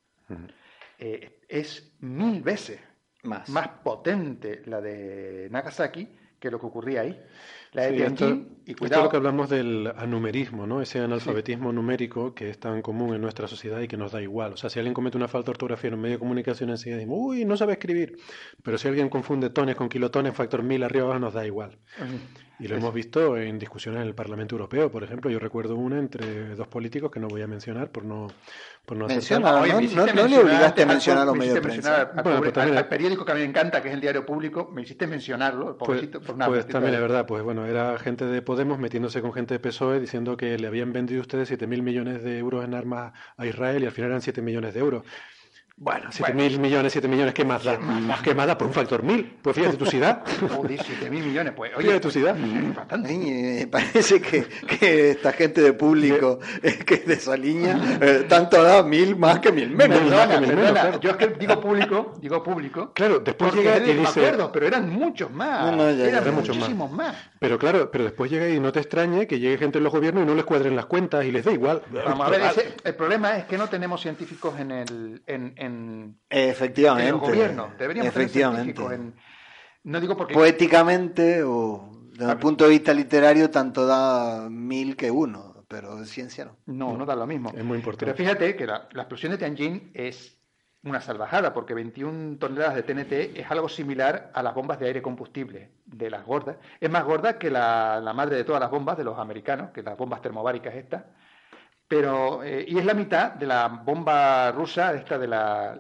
es 0.99 1.93
mil 2.01 2.41
veces 2.41 2.81
más. 3.25 3.51
más 3.51 3.69
potente 3.85 4.63
la 4.65 4.81
de 4.81 5.49
Nagasaki 5.51 6.09
que 6.41 6.51
lo 6.51 6.59
que 6.59 6.65
ocurría 6.65 7.03
ahí. 7.03 7.23
La 7.79 7.91
de 7.91 8.59
y 8.69 8.75
cuidado. 8.75 8.85
Esto 8.85 8.99
es 8.99 9.05
lo 9.05 9.11
que 9.11 9.17
hablamos 9.17 9.49
del 9.49 9.91
anumerismo, 9.97 10.67
¿no? 10.67 10.83
Ese 10.83 11.01
analfabetismo 11.01 11.73
numérico 11.73 12.35
que 12.35 12.51
es 12.51 12.61
tan 12.61 12.83
común 12.83 13.15
en 13.15 13.23
nuestra 13.23 13.49
sociedad 13.49 13.81
y 13.81 13.89
que 13.89 13.97
nos 13.97 14.13
da 14.13 14.21
igual. 14.21 14.53
O 14.53 14.57
sea, 14.59 14.69
si 14.69 14.79
alguien 14.79 14.93
comete 14.93 15.17
una 15.17 15.27
falta 15.27 15.47
de 15.47 15.53
ortografía 15.53 15.89
en 15.89 15.95
un 15.95 16.03
medio 16.03 16.17
de 16.17 16.19
comunicación, 16.19 16.69
enseguida 16.69 16.97
decimos, 16.97 17.19
uy, 17.19 17.47
no 17.47 17.57
sabe 17.57 17.73
escribir. 17.73 18.19
Pero 18.63 18.77
si 18.77 18.89
alguien 18.89 19.09
confunde 19.09 19.49
tones 19.49 19.75
con 19.75 19.89
kilotones, 19.89 20.35
factor 20.35 20.63
mil 20.63 20.83
arriba 20.83 21.07
abajo, 21.07 21.21
nos 21.21 21.33
da 21.33 21.47
igual. 21.47 21.79
Y 22.61 22.67
lo 22.67 22.77
hemos 22.77 22.93
visto 22.93 23.37
en 23.37 23.59
discusiones 23.59 24.03
en 24.03 24.09
el 24.09 24.15
Parlamento 24.15 24.57
Europeo, 24.57 24.91
por 24.91 25.05
ejemplo. 25.05 25.31
Yo 25.31 25.39
recuerdo 25.39 25.77
una 25.77 25.99
entre 25.99 26.57
dos 26.57 26.67
políticos 26.67 27.11
que 27.11 27.21
no 27.21 27.29
voy 27.29 27.41
a 27.41 27.47
mencionar 27.47 27.93
por 27.93 28.05
no, 28.05 28.27
por 28.85 28.97
no 28.97 29.07
Menciona, 29.07 29.53
no, 29.53 30.07
no, 30.13 30.27
le 30.27 30.39
obligaste 30.39 30.83
a 30.83 30.87
mencionar 30.87 31.23
a 31.23 31.27
los 31.27 31.37
medios 31.37 31.55
de 31.55 31.61
prensa. 31.61 32.03
Al, 32.03 32.23
bueno, 32.23 32.41
pues 32.43 32.85
periódico 32.85 33.25
que 33.25 33.31
a 33.31 33.35
mí 33.37 33.43
me 33.43 33.47
encanta, 33.47 33.81
que 33.81 33.89
es 33.89 33.95
el 33.95 34.01
Diario 34.01 34.27
Público, 34.27 34.69
me 34.75 34.83
hiciste 34.83 35.07
mencionarlo, 35.07 35.79
pues, 35.79 36.09
por 36.09 36.37
nada, 36.37 36.51
pues 36.51 36.67
también 36.67 36.95
es 36.95 37.01
verdad, 37.01 37.25
pues 37.27 37.45
bueno, 37.45 37.65
era 37.69 37.99
gente 37.99 38.25
de 38.25 38.43
Podemos 38.43 38.79
metiéndose 38.79 39.21
con 39.21 39.33
gente 39.33 39.55
de 39.55 39.61
PSOE 39.61 40.01
diciendo 40.01 40.37
que 40.37 40.59
le 40.59 40.67
habían 40.67 40.93
vendido 40.93 41.21
ustedes 41.21 41.51
7.000 41.51 41.83
millones 41.83 42.23
de 42.23 42.39
euros 42.39 42.65
en 42.65 42.75
armas 42.75 43.13
a 43.37 43.47
Israel 43.47 43.83
y 43.83 43.87
al 43.87 43.93
final 43.93 44.11
eran 44.11 44.23
7 44.23 44.43
millones 44.43 44.75
de 44.75 44.81
euros. 44.81 45.05
Bueno, 45.81 46.09
7 46.11 46.35
mil 46.35 46.59
millones, 46.59 46.93
7 46.93 47.07
millones, 47.07 47.33
¿qué 47.33 47.45
más 47.45 47.63
da? 47.63 47.79
Más 47.79 48.21
que 48.21 48.35
más 48.35 48.49
da 48.49 48.59
por 48.59 48.67
un 48.67 48.73
factor 48.73 49.05
mil. 49.05 49.37
Pues 49.41 49.55
fíjate 49.55 49.77
tu 49.77 49.87
ciudad. 49.87 50.25
Joder, 50.57 50.83
7 50.85 51.09
mil 51.09 51.23
millones, 51.23 51.53
pues. 51.55 51.71
Oye, 51.77 51.87
fíjate 51.87 52.01
tu 52.01 52.11
ciudad. 52.11 52.35
Me 52.35 53.67
parece 53.71 54.21
que, 54.21 54.43
que, 54.43 55.11
esta 55.11 55.33
gente 55.33 55.61
de 55.61 55.73
público 55.75 56.41
que 56.85 56.95
es 56.95 57.07
de 57.07 57.15
esa 57.15 57.37
línea, 57.37 57.79
eh, 58.01 58.27
tanto 58.29 58.61
da 58.61 58.83
mil 58.83 59.15
más 59.15 59.39
que 59.39 59.53
mil 59.53 59.71
menos. 59.71 60.01
Perdona, 60.01 60.41
perdona. 60.41 61.01
Yo 61.01 61.11
es 61.11 61.17
que 61.17 61.29
digo 61.29 61.61
público, 61.61 62.15
digo 62.21 62.43
público. 62.43 62.93
Claro, 62.93 63.21
después 63.21 63.55
llega 63.55 63.79
y 63.79 63.93
dice. 63.95 64.27
Acuerdo, 64.27 64.51
pero 64.51 64.67
eran 64.67 64.91
muchos 64.91 65.31
más. 65.31 65.77
No, 65.77 65.93
ya, 65.93 66.09
eran 66.09 66.35
muchísimos 66.35 66.91
más. 66.91 67.15
Pero 67.39 67.59
claro, 67.59 67.91
pero 67.91 68.05
después 68.05 68.31
llega 68.31 68.49
y 68.49 68.59
no 68.61 68.73
te 68.73 68.81
extrañe 68.81 69.27
que 69.27 69.39
llegue 69.39 69.59
gente 69.59 69.79
en 69.79 69.85
los 69.85 69.93
gobiernos 69.93 70.25
y 70.25 70.27
no 70.27 70.35
les 70.35 70.45
cuadren 70.45 70.75
las 70.75 70.87
cuentas 70.87 71.25
y 71.25 71.31
les 71.31 71.45
da 71.45 71.53
igual. 71.53 71.83
Vamos 71.91 72.27
a 72.27 72.31
ver, 72.31 72.41
ese, 72.43 72.75
el 72.85 72.95
problema 72.95 73.37
es 73.37 73.45
que 73.45 73.57
no 73.57 73.69
tenemos 73.69 74.01
científicos 74.01 74.59
en 74.59 74.71
el. 74.71 75.23
En, 75.27 75.55
en, 75.57 76.21
Efectivamente. 76.29 77.11
En 77.11 77.19
gobierno. 77.19 77.73
Deberíamos 77.79 78.09
Efectivamente. 78.09 78.83
En, 78.83 79.15
no 79.85 80.01
digo 80.01 80.17
porque... 80.17 80.35
Poéticamente 80.35 81.43
o 81.45 81.91
desde 82.13 82.33
el 82.33 82.39
punto 82.39 82.65
de 82.65 82.71
vista 82.71 82.93
literario 82.93 83.51
tanto 83.51 83.87
da 83.87 84.49
mil 84.51 84.97
que 84.97 85.11
uno, 85.11 85.65
pero 85.69 85.97
de 85.97 86.07
ciencia 86.07 86.45
no. 86.45 86.57
No, 86.67 86.97
no 86.99 87.07
da 87.07 87.15
lo 87.15 87.27
mismo. 87.27 87.53
Es 87.57 87.65
muy 87.65 87.79
importante. 87.79 88.07
Pero 88.07 88.17
fíjate 88.17 88.57
que 88.57 88.67
la, 88.67 88.89
la 88.93 89.03
explosión 89.03 89.33
de 89.33 89.39
Tianjin 89.39 89.91
es 89.95 90.38
una 90.85 91.01
salvajada, 91.01 91.53
porque 91.53 91.75
21 91.75 92.39
toneladas 92.39 92.75
de 92.75 92.83
TNT 92.83 93.39
es 93.39 93.51
algo 93.51 93.69
similar 93.69 94.31
a 94.35 94.43
las 94.43 94.55
bombas 94.55 94.79
de 94.79 94.87
aire 94.87 95.03
combustible, 95.03 95.71
de 95.87 96.11
las 96.11 96.25
gordas. 96.25 96.57
Es 96.81 96.91
más 96.91 97.05
gorda 97.05 97.39
que 97.39 97.51
la, 97.51 98.01
la 98.01 98.13
madre 98.13 98.37
de 98.37 98.45
todas 98.45 98.61
las 98.61 98.71
bombas 98.71 98.97
de 98.97 99.05
los 99.05 99.19
americanos, 99.19 99.71
que 99.71 99.83
las 99.83 99.97
bombas 99.97 100.23
termobáricas 100.23 100.75
estas 100.75 101.03
pero 101.89 102.43
eh, 102.45 102.67
y 102.69 102.77
es 102.77 102.85
la 102.85 102.93
mitad 102.93 103.33
de 103.33 103.47
la 103.47 103.67
bomba 103.67 104.53
rusa, 104.53 104.93
esta 104.93 105.19
de 105.19 105.27
la, 105.27 105.75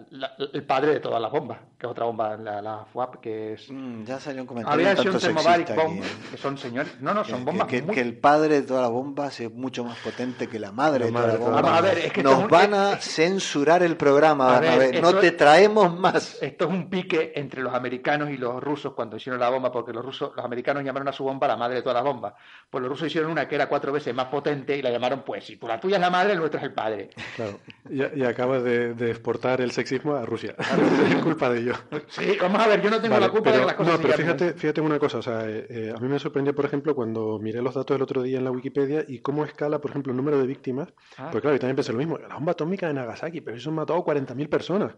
el 0.55 0.65
padre 0.65 0.95
de 0.95 1.01
todas 1.01 1.21
las 1.21 1.31
bombas, 1.31 1.59
que 1.79 1.85
es 1.85 1.91
otra 1.91 2.07
bomba, 2.07 2.35
la, 2.39 2.63
la 2.63 2.87
FUAP, 2.87 3.17
que 3.17 3.53
es... 3.53 3.71
Mm, 3.71 4.05
ya 4.05 4.19
salió 4.19 4.41
un 4.41 4.47
comentario 4.47 4.87
tanto 4.95 5.19
Thermobaric 5.19 5.77
Bomb, 5.77 6.03
que 6.31 6.37
son 6.39 6.57
señores... 6.57 6.99
No, 7.03 7.13
no, 7.13 7.25
son 7.25 7.45
bombas 7.45 7.69
que, 7.69 7.85
que, 7.85 8.01
el 8.01 8.17
padre 8.17 8.63
de 8.63 8.67
todas 8.67 8.85
las 8.85 8.91
bombas 8.91 9.39
es 9.39 9.53
mucho 9.53 9.85
más 9.85 9.99
potente 9.99 10.47
que 10.47 10.59
la 10.59 10.73
madre 10.73 11.05
de 11.05 11.13
todas 11.13 11.27
las 11.29 11.39
bombas. 11.39 11.65
a 11.67 11.81
ver, 11.83 11.99
es 11.99 12.13
que 12.13 12.23
Nos 12.23 12.49
van 12.49 12.73
a 12.73 12.97
censurar 12.97 13.83
el 13.83 13.99
programa, 13.99 14.57
a 14.57 14.61
ver, 14.61 15.03
no 15.03 15.13
te 15.13 15.33
traemos 15.33 15.95
más. 15.95 16.39
Esto 16.41 16.65
es 16.65 16.71
un 16.71 16.89
pique 16.89 17.33
entre 17.37 17.61
los 17.61 17.75
americanos 17.75 18.31
y 18.31 18.39
los 18.39 18.63
rusos 18.63 18.95
cuando 18.95 19.19
hicieron 19.19 19.39
la 19.39 19.51
bomba, 19.51 19.71
porque 19.71 19.93
los 19.93 20.03
rusos, 20.03 20.33
los 20.35 20.45
americanos 20.45 20.83
llamaron 20.83 21.09
a 21.09 21.13
su 21.13 21.23
bomba 21.23 21.47
la 21.47 21.59
madre 21.59 21.77
de 21.77 21.83
todas 21.83 21.97
las 21.97 22.05
bombas. 22.05 22.33
Pues 22.71 22.81
los 22.81 22.89
rusos 22.89 23.09
hicieron 23.09 23.31
una 23.31 23.47
que 23.47 23.57
era 23.57 23.69
cuatro 23.69 23.93
veces 23.93 24.15
más 24.15 24.29
potente 24.29 24.75
y 24.75 24.81
la 24.81 24.91
llamaron, 24.91 25.23
pues, 25.23 25.45
si 25.45 25.59
tú 25.59 25.69
la 25.69 25.79
tuya 25.79 25.98
la 26.01 26.11
madre, 26.11 26.33
el 26.33 26.39
nuestro 26.39 26.59
es 26.59 26.65
el 26.65 26.73
padre. 26.73 27.11
Claro, 27.37 27.59
y, 27.89 28.23
acaba 28.23 28.61
de, 28.61 29.11
exportar 29.11 29.61
el 29.61 29.71
sexismo 29.71 30.15
a 30.15 30.25
Rusia. 30.25 30.55
es 31.09 31.17
culpa 31.17 31.51
de 31.51 31.61
ello. 31.61 31.75
Sí, 32.09 32.37
vamos 32.41 32.61
a 32.61 32.69
ver, 32.69 32.83
yo 32.83 32.91
no 32.91 33.01
tengo 33.01 33.19
la 33.19 33.29
culpa 33.29 33.53
de 33.53 33.65
las 33.65 33.75
cosas. 33.75 33.95
No, 33.95 34.01
pero 34.01 34.15
fíjate, 34.15 34.53
fíjate 34.55 34.81
una 34.81 34.99
cosa, 34.99 35.19
o 35.19 35.23
sea, 35.23 35.49
eh, 35.49 35.67
eh, 35.69 35.95
a 35.97 36.01
mí 36.01 36.09
me 36.09 36.19
sorprendió, 36.19 36.55
por 36.55 36.65
ejemplo, 36.65 36.95
cuando 36.95 37.39
miré 37.39 37.63
los 37.63 37.75
datos 37.75 37.95
el 37.95 38.03
otro 38.03 38.23
día 38.23 38.39
en 38.39 38.45
la 38.45 38.51
Wikipedia 38.51 39.05
y 39.07 39.21
cómo 39.21 39.45
escala, 39.45 39.81
por 39.81 39.91
ejemplo, 39.91 40.13
el 40.13 40.17
número 40.17 40.39
de 40.39 40.47
víctimas. 40.47 40.89
Ah. 41.17 41.29
Pues 41.31 41.43
claro, 41.43 41.57
y 41.57 41.59
también 41.59 41.77
pensé 41.77 41.93
lo 41.93 41.99
mismo, 41.99 42.19
la 42.19 42.35
bomba 42.35 42.53
atómica 42.53 42.87
de 42.87 42.95
Nagasaki, 42.95 43.41
pero 43.41 43.57
eso 43.57 43.71
han 43.71 43.77
matado 43.77 44.05
40.000 44.05 44.49
personas. 44.49 44.95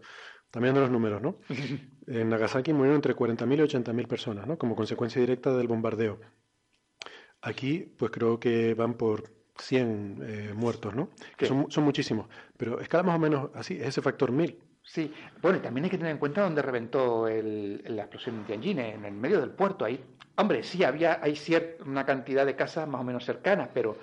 También 0.51 0.75
de 0.75 0.81
los 0.81 0.91
números, 0.91 1.21
¿no? 1.21 1.39
en 2.07 2.29
Nagasaki 2.29 2.73
murieron 2.73 2.97
entre 2.97 3.15
40.000 3.15 3.57
y 3.57 3.61
80.000 3.61 4.07
personas, 4.07 4.47
¿no? 4.47 4.57
Como 4.57 4.75
consecuencia 4.75 5.21
directa 5.21 5.55
del 5.55 5.67
bombardeo. 5.67 6.19
Aquí, 7.41 7.95
pues 7.97 8.11
creo 8.11 8.39
que 8.39 8.73
van 8.75 8.95
por 8.95 9.40
100 9.61 10.17
eh, 10.21 10.53
muertos, 10.55 10.95
¿no? 10.95 11.09
Que 11.37 11.45
son, 11.45 11.69
son, 11.69 11.83
muchísimos. 11.83 12.27
Pero 12.57 12.79
escala 12.79 13.03
más 13.03 13.15
o 13.15 13.19
menos 13.19 13.49
así, 13.53 13.75
es 13.75 13.87
ese 13.87 14.01
factor 14.01 14.31
1000. 14.31 14.57
Sí, 14.83 15.13
bueno, 15.41 15.59
y 15.59 15.61
también 15.61 15.85
hay 15.85 15.91
que 15.91 15.97
tener 15.97 16.11
en 16.11 16.17
cuenta 16.17 16.41
dónde 16.41 16.61
reventó 16.61 17.27
el, 17.27 17.83
la 17.85 18.03
explosión 18.03 18.39
de 18.39 18.45
Tianjin, 18.45 18.79
en 18.79 19.05
el 19.05 19.13
medio 19.13 19.39
del 19.39 19.51
puerto. 19.51 19.85
Ahí, 19.85 20.03
hombre, 20.35 20.63
sí, 20.63 20.83
había, 20.83 21.19
hay 21.21 21.35
cierta, 21.35 21.83
una 21.83 22.05
cantidad 22.05 22.45
de 22.45 22.55
casas 22.55 22.87
más 22.87 23.01
o 23.01 23.03
menos 23.03 23.23
cercanas, 23.23 23.69
pero, 23.73 23.97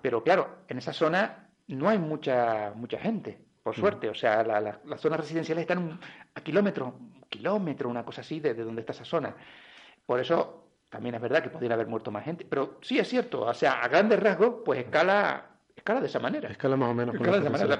pero 0.00 0.22
claro, 0.22 0.60
en 0.68 0.78
esa 0.78 0.92
zona 0.92 1.50
no 1.68 1.88
hay 1.88 1.98
mucha, 1.98 2.72
mucha 2.74 2.98
gente, 2.98 3.38
por 3.62 3.76
mm. 3.76 3.80
suerte. 3.80 4.08
O 4.08 4.14
sea, 4.14 4.42
las 4.42 5.00
zonas 5.00 5.20
residenciales 5.20 5.62
están 5.62 6.00
a 6.34 6.40
kilómetros, 6.40 6.94
kilómetro, 7.28 7.90
una 7.90 8.04
cosa 8.04 8.22
así, 8.22 8.40
de, 8.40 8.54
de 8.54 8.64
donde 8.64 8.80
está 8.80 8.92
esa 8.92 9.04
zona. 9.04 9.36
Por 10.06 10.20
eso 10.20 10.63
también 10.94 11.16
es 11.16 11.20
verdad 11.20 11.42
que 11.42 11.50
podría 11.50 11.74
haber 11.74 11.88
muerto 11.88 12.12
más 12.12 12.24
gente, 12.24 12.46
pero 12.48 12.78
sí 12.80 13.00
es 13.00 13.08
cierto, 13.08 13.40
o 13.40 13.52
sea, 13.52 13.82
a 13.82 13.88
grandes 13.88 14.20
rasgos, 14.20 14.62
pues 14.64 14.78
escala 14.78 15.53
escala 15.76 16.00
de 16.00 16.06
esa 16.06 16.18
manera. 16.18 16.48
Escala 16.48 16.76
más 16.76 16.90
o 16.90 16.94
menos. 16.94 17.14
Escala 17.14 17.38
de 17.38 17.48
esa 17.48 17.50
manera. 17.50 17.78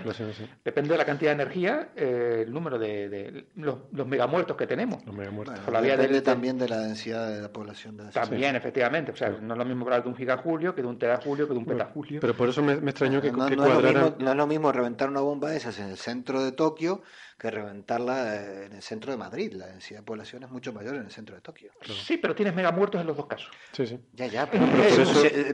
Depende 0.65 0.91
de 0.91 0.99
la 0.99 1.05
cantidad 1.05 1.31
de 1.31 1.43
energía, 1.43 1.89
eh, 1.97 2.45
el 2.47 2.53
número 2.53 2.79
de, 2.79 3.47
los, 3.57 3.79
los, 3.93 4.07
megamuertos 4.07 4.57
que 4.57 4.67
tenemos. 4.67 5.05
Los 5.07 5.15
megamuertos. 5.15 5.59
depende 5.67 6.23
también 6.23 6.59
de 6.59 6.69
la 6.69 6.79
densidad 6.79 7.29
de 7.29 7.41
la 7.41 7.53
población. 7.53 7.97
De 7.97 8.05
también, 8.11 8.57
efectivamente. 8.57 9.13
O 9.13 9.17
sea, 9.17 9.31
no 9.31 9.55
es 9.55 9.59
lo 9.59 9.65
mismo 9.65 9.85
hablar 9.85 10.03
de 10.03 10.09
un 10.09 10.17
gigajulio 10.17 10.75
que 10.75 10.83
de 10.83 10.89
un 10.89 10.99
terajulio 10.99 11.47
que 11.47 11.55
de 11.55 11.59
un 11.59 11.67
petajulio. 11.67 12.21
Pero 12.21 12.35
por 12.35 12.49
eso 12.49 12.63
me, 12.63 12.75
extrañó 12.75 13.21
que, 13.21 13.33
no, 13.33 13.47
que 13.47 13.57
no, 13.57 13.67
es 13.67 13.83
lo 13.83 13.83
mismo, 13.83 14.17
no 14.19 14.31
es 14.31 14.37
lo 14.37 14.47
mismo 14.47 14.73
reventar 14.73 15.09
una 15.09 15.21
bomba 15.21 15.51
de 15.51 15.57
esas 15.57 15.79
en 15.79 15.89
el 15.89 15.97
centro 15.97 16.43
de 16.43 16.53
Tokio 16.53 17.03
que 17.39 17.51
reventarla 17.51 18.37
eh, 18.37 18.67
en 18.67 18.73
el 18.75 18.83
centro 18.83 19.11
de 19.11 19.19
Madrid. 19.19 19.53
La 19.55 19.67
densidad 19.67 20.01
de 20.01 20.05
población 20.05 20.45
es 20.45 20.51
mucho 20.51 20.73
mayor 20.73 20.95
en 20.95 21.03
el 21.03 21.11
centro 21.11 21.35
de 21.35 21.41
Tokio. 21.41 21.73
Sí, 21.83 22.17
pero 22.17 22.35
tienes 22.35 22.55
megamuertos 22.55 23.01
en 23.01 23.07
los 23.07 23.17
dos 23.17 23.27
casos. 23.27 23.51
Sí, 23.73 23.87
sí. 23.87 24.01
Ya, 24.13 24.27
ya, 24.27 24.51
pero, 24.51 24.67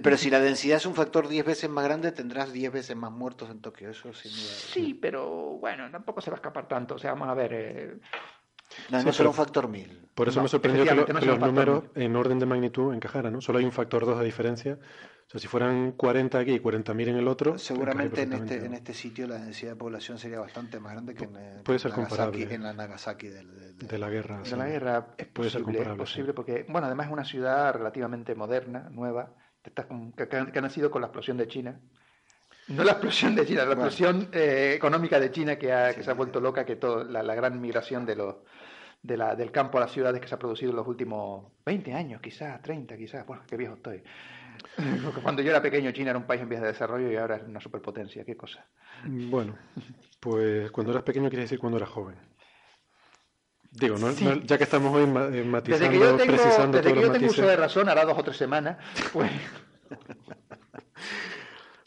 pero, 0.03 0.17
si 0.17 0.31
la 0.31 0.41
densidad 0.41 0.77
es 0.77 0.87
un 0.87 0.95
factor 0.95 1.29
10 1.29 1.45
veces 1.45 1.71
más 1.71 1.85
grande, 1.85 2.13
tendrás 2.31 2.53
10 2.53 2.73
veces 2.73 2.97
más 2.97 3.11
muertos 3.11 3.51
en 3.51 3.61
Tokio, 3.61 3.91
eso 3.91 4.13
sin 4.13 4.31
duda. 4.31 4.43
Sí, 4.43 4.95
pero 4.95 5.59
bueno, 5.59 5.91
tampoco 5.91 6.21
se 6.21 6.31
va 6.31 6.37
a 6.37 6.39
escapar 6.39 6.69
tanto. 6.69 6.95
O 6.95 6.99
sea, 6.99 7.13
vamos 7.13 7.29
a 7.29 7.35
ver. 7.35 7.53
Eh... 7.53 7.99
No, 8.91 9.03
no 9.03 9.13
será 9.13 9.31
un 9.31 9.35
factor 9.35 9.69
1000. 9.69 10.11
Por 10.15 10.29
eso 10.29 10.41
me 10.41 10.49
sorprendió 10.49 10.85
que, 10.85 11.27
los 11.27 11.41
números 11.41 11.85
en 11.97 12.15
orden 12.15 12.39
de 12.39 12.47
magnitud 12.47 12.95
encajaran, 12.95 13.33
¿no? 13.33 13.41
Solo 13.41 13.59
hay 13.59 13.65
un 13.65 13.73
factor 13.73 14.07
2 14.07 14.21
de 14.21 14.25
diferencia. 14.25 14.79
O 15.27 15.31
sea, 15.31 15.41
si 15.41 15.49
fueran 15.49 15.93
40 15.93 16.39
aquí 16.39 16.53
y 16.53 16.61
40.000 16.61 17.09
en 17.09 17.17
el 17.17 17.27
otro. 17.27 17.59
Seguramente 17.59 18.23
en 18.23 18.33
este, 18.33 18.65
en 18.65 18.75
este 18.75 18.95
sitio 18.95 19.27
la 19.27 19.39
densidad 19.39 19.73
de 19.73 19.77
población 19.77 20.19
sería 20.19 20.39
bastante 20.39 20.79
más 20.79 20.93
grande 20.93 21.15
que 21.15 21.25
en, 21.25 21.65
puede 21.65 21.81
ser 21.81 21.97
Nagasaki, 21.97 22.43
en 22.45 22.63
la 22.63 22.73
Nagasaki 22.73 23.29
del, 23.29 23.77
de 23.77 23.99
la 23.99 24.09
guerra. 24.09 24.43
De 24.43 24.57
la 24.57 24.67
guerra 24.67 25.07
es 25.19 25.27
puede 25.27 25.51
posible, 25.51 25.51
ser 25.51 25.63
comparable, 25.63 26.03
es 26.05 26.11
posible 26.11 26.35
porque, 26.35 26.65
bueno, 26.69 26.87
además 26.87 27.09
es 27.09 27.13
una 27.13 27.25
ciudad 27.25 27.73
relativamente 27.75 28.37
moderna, 28.37 28.89
nueva, 28.91 29.35
que, 29.63 30.29
que, 30.29 30.59
ha 30.59 30.63
nacido 30.63 30.91
con 30.91 31.03
la 31.03 31.09
explosión 31.09 31.37
de 31.37 31.49
China. 31.49 31.81
No 32.71 32.85
la 32.85 32.93
explosión 32.93 33.35
de 33.35 33.47
China, 33.47 33.65
la 33.65 33.73
explosión 33.73 34.29
eh, 34.33 34.73
económica 34.77 35.19
de 35.19 35.31
China 35.31 35.57
que, 35.57 35.67
se 36.03 36.11
ha 36.11 36.15
vuelto 36.15 36.41
loca, 36.41 36.65
que 36.65 36.77
todo, 36.77 37.05
la, 37.05 37.23
la 37.23 37.35
gran 37.35 37.61
migración 37.61 38.07
de 38.07 38.17
los 38.17 38.37
de 39.03 39.17
la, 39.17 39.35
del 39.35 39.51
campo 39.51 39.79
a 39.79 39.83
las 39.83 39.93
ciudades 39.93 40.21
que 40.21 40.29
se 40.29 40.35
ha 40.35 40.39
producido 40.39 40.71
en 40.71 40.77
los 40.77 40.87
últimos 40.87 41.53
20 41.65 41.95
años, 41.95 42.21
quizás, 42.21 42.61
30, 42.63 42.97
quizás. 42.97 43.27
Bueno, 43.27 43.43
qué 43.49 43.57
viejo 43.57 43.75
estoy. 43.75 44.03
Cuando 45.23 45.43
yo 45.43 45.51
era 45.51 45.63
pequeño, 45.63 45.91
China 45.93 46.11
era 46.11 46.19
un 46.19 46.27
país 46.27 46.43
en 46.43 46.49
vías 46.49 46.63
de 46.63 46.69
desarrollo 46.69 47.11
y 47.11 47.17
ahora 47.17 47.37
es 47.37 47.43
una 47.43 47.61
superpotencia. 47.61 48.25
¿Qué 48.25 48.37
cosa? 48.37 48.67
Bueno, 49.05 49.57
pues 50.19 50.71
cuando 50.71 50.93
eras 50.93 51.05
pequeño 51.05 51.31
quiere 51.31 51.45
decir 51.45 51.59
cuando 51.59 51.79
eras 51.79 51.89
joven. 51.89 52.17
Digo, 53.71 53.97
¿no? 53.97 54.11
ya 54.13 54.59
que 54.59 54.65
estamos 54.65 54.95
hoy 54.95 55.05
eh, 55.05 55.45
matizando, 55.45 55.63
desde 55.63 55.89
que 55.89 55.99
yo 55.99 56.17
tengo, 56.17 56.35
precisando 56.35 56.79
desde 56.79 56.93
que 56.93 57.01
yo 57.01 57.13
tengo 57.13 57.27
uso 57.29 57.47
de 57.47 57.57
razón, 57.57 57.89
hará 57.89 58.05
dos 58.05 58.19
o 58.19 58.25
tres 58.25 58.37
semanas, 58.37 58.77
pues... 59.13 59.31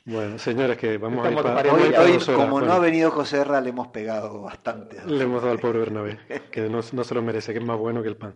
Bueno, 0.05 0.37
señores, 0.37 0.77
que 0.77 0.97
vamos 0.97 1.25
a 1.25 1.31
ir 1.31 1.37
para, 1.41 1.73
hoy, 1.73 1.93
hoy 1.97 2.19
como 2.25 2.59
no 2.59 2.73
ha 2.73 2.79
venido 2.79 3.09
José 3.09 3.45
le 3.45 3.69
hemos 3.69 3.87
pegado 3.87 4.41
bastante. 4.41 4.97
Le 5.05 5.23
hemos 5.23 5.41
dado 5.41 5.53
al 5.53 5.59
pobre 5.59 5.79
Bernabé, 5.79 6.19
que 6.51 6.61
no, 6.69 6.81
no, 6.91 7.03
se 7.05 7.15
lo 7.15 7.21
merece, 7.21 7.53
que 7.53 7.59
es 7.59 7.65
más 7.65 7.77
bueno 7.77 8.03
que 8.03 8.09
el 8.09 8.17
pan. 8.17 8.35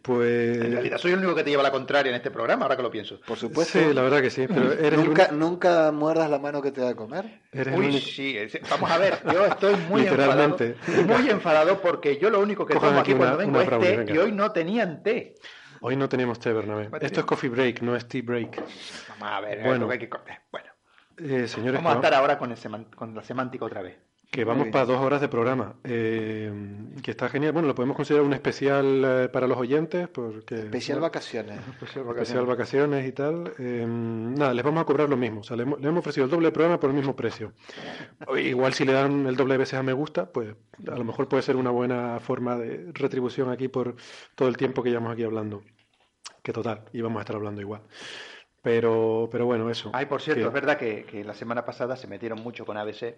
Pues... 0.00 0.58
En 0.58 0.72
realidad 0.72 0.98
soy 0.98 1.10
el 1.12 1.18
único 1.18 1.34
que 1.34 1.42
te 1.42 1.50
lleva 1.50 1.64
la 1.64 1.72
contraria 1.72 2.10
en 2.10 2.16
este 2.16 2.30
programa, 2.30 2.66
ahora 2.66 2.76
que 2.76 2.84
lo 2.84 2.90
pienso. 2.90 3.20
Por 3.26 3.36
supuesto. 3.36 3.80
Sí, 3.80 3.92
la 3.92 4.02
verdad 4.02 4.22
que 4.22 4.30
sí. 4.30 4.46
Pero 4.46 4.72
eres 4.74 5.04
¿Nunca, 5.04 5.32
¿Nunca 5.32 5.90
muerdas 5.90 6.30
la 6.30 6.38
mano 6.38 6.62
que 6.62 6.70
te 6.70 6.80
da 6.80 6.90
a 6.90 6.94
comer? 6.94 7.40
Uy, 7.74 8.00
sí. 8.00 8.36
Vamos 8.70 8.88
a 8.88 8.98
ver, 8.98 9.18
yo 9.32 9.44
estoy 9.44 9.74
muy 9.88 10.06
enfadado. 10.06 10.56
Muy 11.04 11.30
enfadado 11.30 11.80
porque 11.80 12.16
yo 12.18 12.30
lo 12.30 12.38
único 12.38 12.64
que 12.64 12.74
tomo 12.74 13.00
aquí 13.00 13.14
cuando 13.14 13.38
vengo 13.38 13.60
es 13.60 13.68
té 13.68 14.06
y 14.14 14.18
hoy 14.18 14.30
no 14.30 14.52
tenían 14.52 15.02
té. 15.02 15.34
Hoy 15.80 15.96
no 15.96 16.08
teníamos 16.08 16.38
té, 16.38 16.52
Bernabé. 16.52 16.90
Esto 17.00 17.20
es 17.20 17.26
coffee 17.26 17.50
break, 17.50 17.80
no 17.82 17.96
es 17.96 18.06
tea 18.06 18.22
break. 18.24 18.62
Vamos 19.08 19.28
a 19.28 19.40
ver, 19.40 19.64
bueno, 19.64 19.90
hay 19.90 19.98
que... 19.98 20.08
bueno. 20.52 20.71
Eh, 21.24 21.46
señores, 21.46 21.74
vamos 21.74 21.92
a 21.92 21.96
estar 21.96 22.14
ahora 22.14 22.38
con, 22.38 22.54
con 22.96 23.14
la 23.14 23.22
semántica 23.22 23.64
otra 23.64 23.82
vez. 23.82 23.96
Que 24.30 24.44
vamos 24.44 24.68
para 24.68 24.86
dos 24.86 24.98
horas 24.98 25.20
de 25.20 25.28
programa, 25.28 25.74
eh, 25.84 26.50
que 27.02 27.10
está 27.10 27.28
genial. 27.28 27.52
Bueno, 27.52 27.68
lo 27.68 27.74
podemos 27.74 27.94
considerar 27.94 28.24
un 28.24 28.32
especial 28.32 29.02
eh, 29.04 29.28
para 29.28 29.46
los 29.46 29.58
oyentes, 29.58 30.08
porque 30.08 30.54
especial 30.54 31.00
vacaciones, 31.00 31.60
especial 31.82 32.46
vacaciones, 32.46 33.06
y 33.06 33.12
tal. 33.12 33.52
nada, 33.58 34.54
les 34.54 34.64
vamos 34.64 34.80
a 34.80 34.86
cobrar 34.86 35.10
lo 35.10 35.18
mismo. 35.18 35.40
O 35.40 35.42
sea, 35.42 35.54
le, 35.58 35.64
hemos 35.64 35.98
ofrecido 35.98 36.24
el 36.24 36.30
doble 36.30 36.46
de 36.46 36.52
programa 36.52 36.80
por 36.80 36.88
el 36.88 36.96
mismo 36.96 37.14
precio. 37.14 37.52
Igual 38.34 38.72
si 38.72 38.86
le 38.86 38.94
dan 38.94 39.26
el 39.26 39.36
doble 39.36 39.54
de 39.54 39.58
veces 39.58 39.78
a 39.78 39.82
me 39.82 39.92
gusta, 39.92 40.32
pues 40.32 40.56
a 40.90 40.96
lo 40.96 41.04
mejor 41.04 41.28
puede 41.28 41.42
ser 41.42 41.56
una 41.56 41.70
buena 41.70 42.18
forma 42.18 42.56
de 42.56 42.90
retribución 42.94 43.50
aquí 43.50 43.68
por 43.68 43.96
todo 44.34 44.48
el 44.48 44.56
tiempo 44.56 44.82
que 44.82 44.88
llevamos 44.88 45.12
aquí 45.12 45.24
hablando. 45.24 45.62
Que 46.42 46.54
total, 46.54 46.84
íbamos 46.94 47.18
a 47.18 47.20
estar 47.20 47.36
hablando 47.36 47.60
igual. 47.60 47.82
Pero, 48.62 49.28
pero 49.30 49.44
bueno, 49.44 49.68
eso. 49.68 49.90
Ay, 49.92 50.06
por 50.06 50.22
cierto, 50.22 50.46
es 50.46 50.52
verdad 50.52 50.78
que, 50.78 51.24
la 51.24 51.34
semana 51.34 51.64
pasada 51.64 51.96
se 51.96 52.06
metieron 52.06 52.40
mucho 52.40 52.64
con 52.64 52.76
ABC 52.76 53.16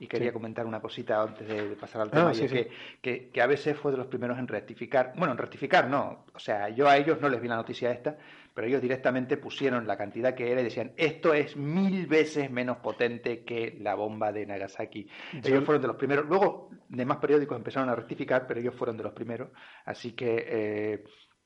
y 0.00 0.08
quería 0.08 0.32
comentar 0.32 0.66
una 0.66 0.80
cosita 0.80 1.22
antes 1.22 1.46
de, 1.46 1.76
pasar 1.76 2.02
al 2.02 2.08
ah, 2.08 2.10
tema. 2.10 2.32
y 2.34 2.44
es 2.44 2.68
que, 3.00 3.30
que, 3.30 3.40
ABC 3.40 3.74
fue 3.74 3.92
de 3.92 3.98
los 3.98 4.08
primeros 4.08 4.38
en 4.38 4.48
rectificar. 4.48 5.12
Bueno, 5.16 5.32
en 5.32 5.38
rectificar 5.38 5.88
no. 5.88 6.24
O 6.34 6.38
sea, 6.40 6.70
yo 6.70 6.88
a 6.88 6.96
ellos 6.96 7.20
no 7.20 7.28
les 7.28 7.40
vi 7.40 7.46
la 7.46 7.56
noticia 7.56 7.92
esta, 7.92 8.16
pero 8.52 8.66
ellos 8.66 8.82
directamente 8.82 9.36
pusieron 9.36 9.86
la 9.86 9.96
cantidad 9.96 10.34
que 10.34 10.50
era 10.50 10.60
y 10.60 10.64
decían, 10.64 10.92
esto 10.96 11.34
es 11.34 11.56
mil 11.56 12.06
veces 12.08 12.50
menos 12.50 12.78
potente 12.78 13.44
que 13.44 13.76
la 13.78 13.94
bomba 13.94 14.32
de 14.32 14.44
Nagasaki. 14.44 15.06
Ellos 15.44 15.64
fueron 15.64 15.82
de 15.82 15.88
los 15.88 15.96
primeros. 15.96 16.26
Luego, 16.26 16.70
demás 16.88 17.18
periódicos 17.18 17.56
empezaron 17.56 17.90
a 17.90 17.94
rectificar, 17.94 18.46
pero 18.48 18.58
ellos 18.58 18.74
fueron 18.74 18.96
de 18.96 19.04
los 19.04 19.12
primeros. 19.12 19.50
Así 19.84 20.12
que 20.12 20.46
eh, 20.48 21.04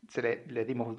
se 0.08 0.22
le, 0.22 0.46
le 0.46 0.64
dimos 0.64 0.96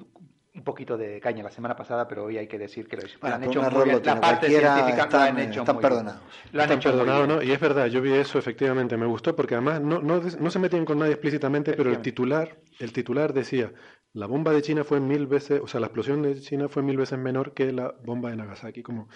un 0.56 0.64
poquito 0.64 0.96
de 0.96 1.20
caña 1.20 1.42
la 1.42 1.50
semana 1.50 1.76
pasada, 1.76 2.08
pero 2.08 2.24
hoy 2.24 2.38
hay 2.38 2.46
que 2.46 2.58
decir 2.58 2.88
que 2.88 2.96
lo, 2.96 3.02
han 3.22 3.44
hecho 3.44 3.62
muy 3.62 3.84
bien. 3.84 4.00
La 4.04 4.20
parte 4.20 4.48
científica 4.48 5.02
están, 5.02 5.10
lo 5.10 5.16
han 5.18 5.38
hecho 5.38 5.60
están 5.60 5.78
perdonados. 5.78 6.22
Lo 6.52 6.62
han 6.62 6.72
hecho 6.72 6.90
perdonados, 6.90 7.28
¿no? 7.28 7.42
Y 7.42 7.52
es 7.52 7.60
verdad, 7.60 7.86
yo 7.86 8.00
vi 8.00 8.12
eso 8.12 8.38
efectivamente, 8.38 8.96
me 8.96 9.06
gustó 9.06 9.36
porque 9.36 9.54
además 9.54 9.80
no, 9.80 10.00
no, 10.00 10.20
no 10.20 10.50
se 10.50 10.58
metían 10.58 10.84
con 10.84 10.98
nadie 10.98 11.12
explícitamente, 11.12 11.74
pero 11.74 11.90
el 11.90 12.00
titular, 12.00 12.56
el 12.78 12.92
titular 12.92 13.32
decía, 13.34 13.72
la 14.14 14.26
bomba 14.26 14.52
de 14.52 14.62
China 14.62 14.82
fue 14.82 14.98
mil 14.98 15.26
veces, 15.26 15.60
o 15.62 15.66
sea, 15.66 15.78
la 15.78 15.88
explosión 15.88 16.22
de 16.22 16.40
China 16.40 16.68
fue 16.68 16.82
mil 16.82 16.96
veces 16.96 17.18
menor 17.18 17.52
que 17.52 17.70
la 17.70 17.94
bomba 18.02 18.30
de 18.30 18.36
Nagasaki, 18.36 18.82
como 18.82 19.08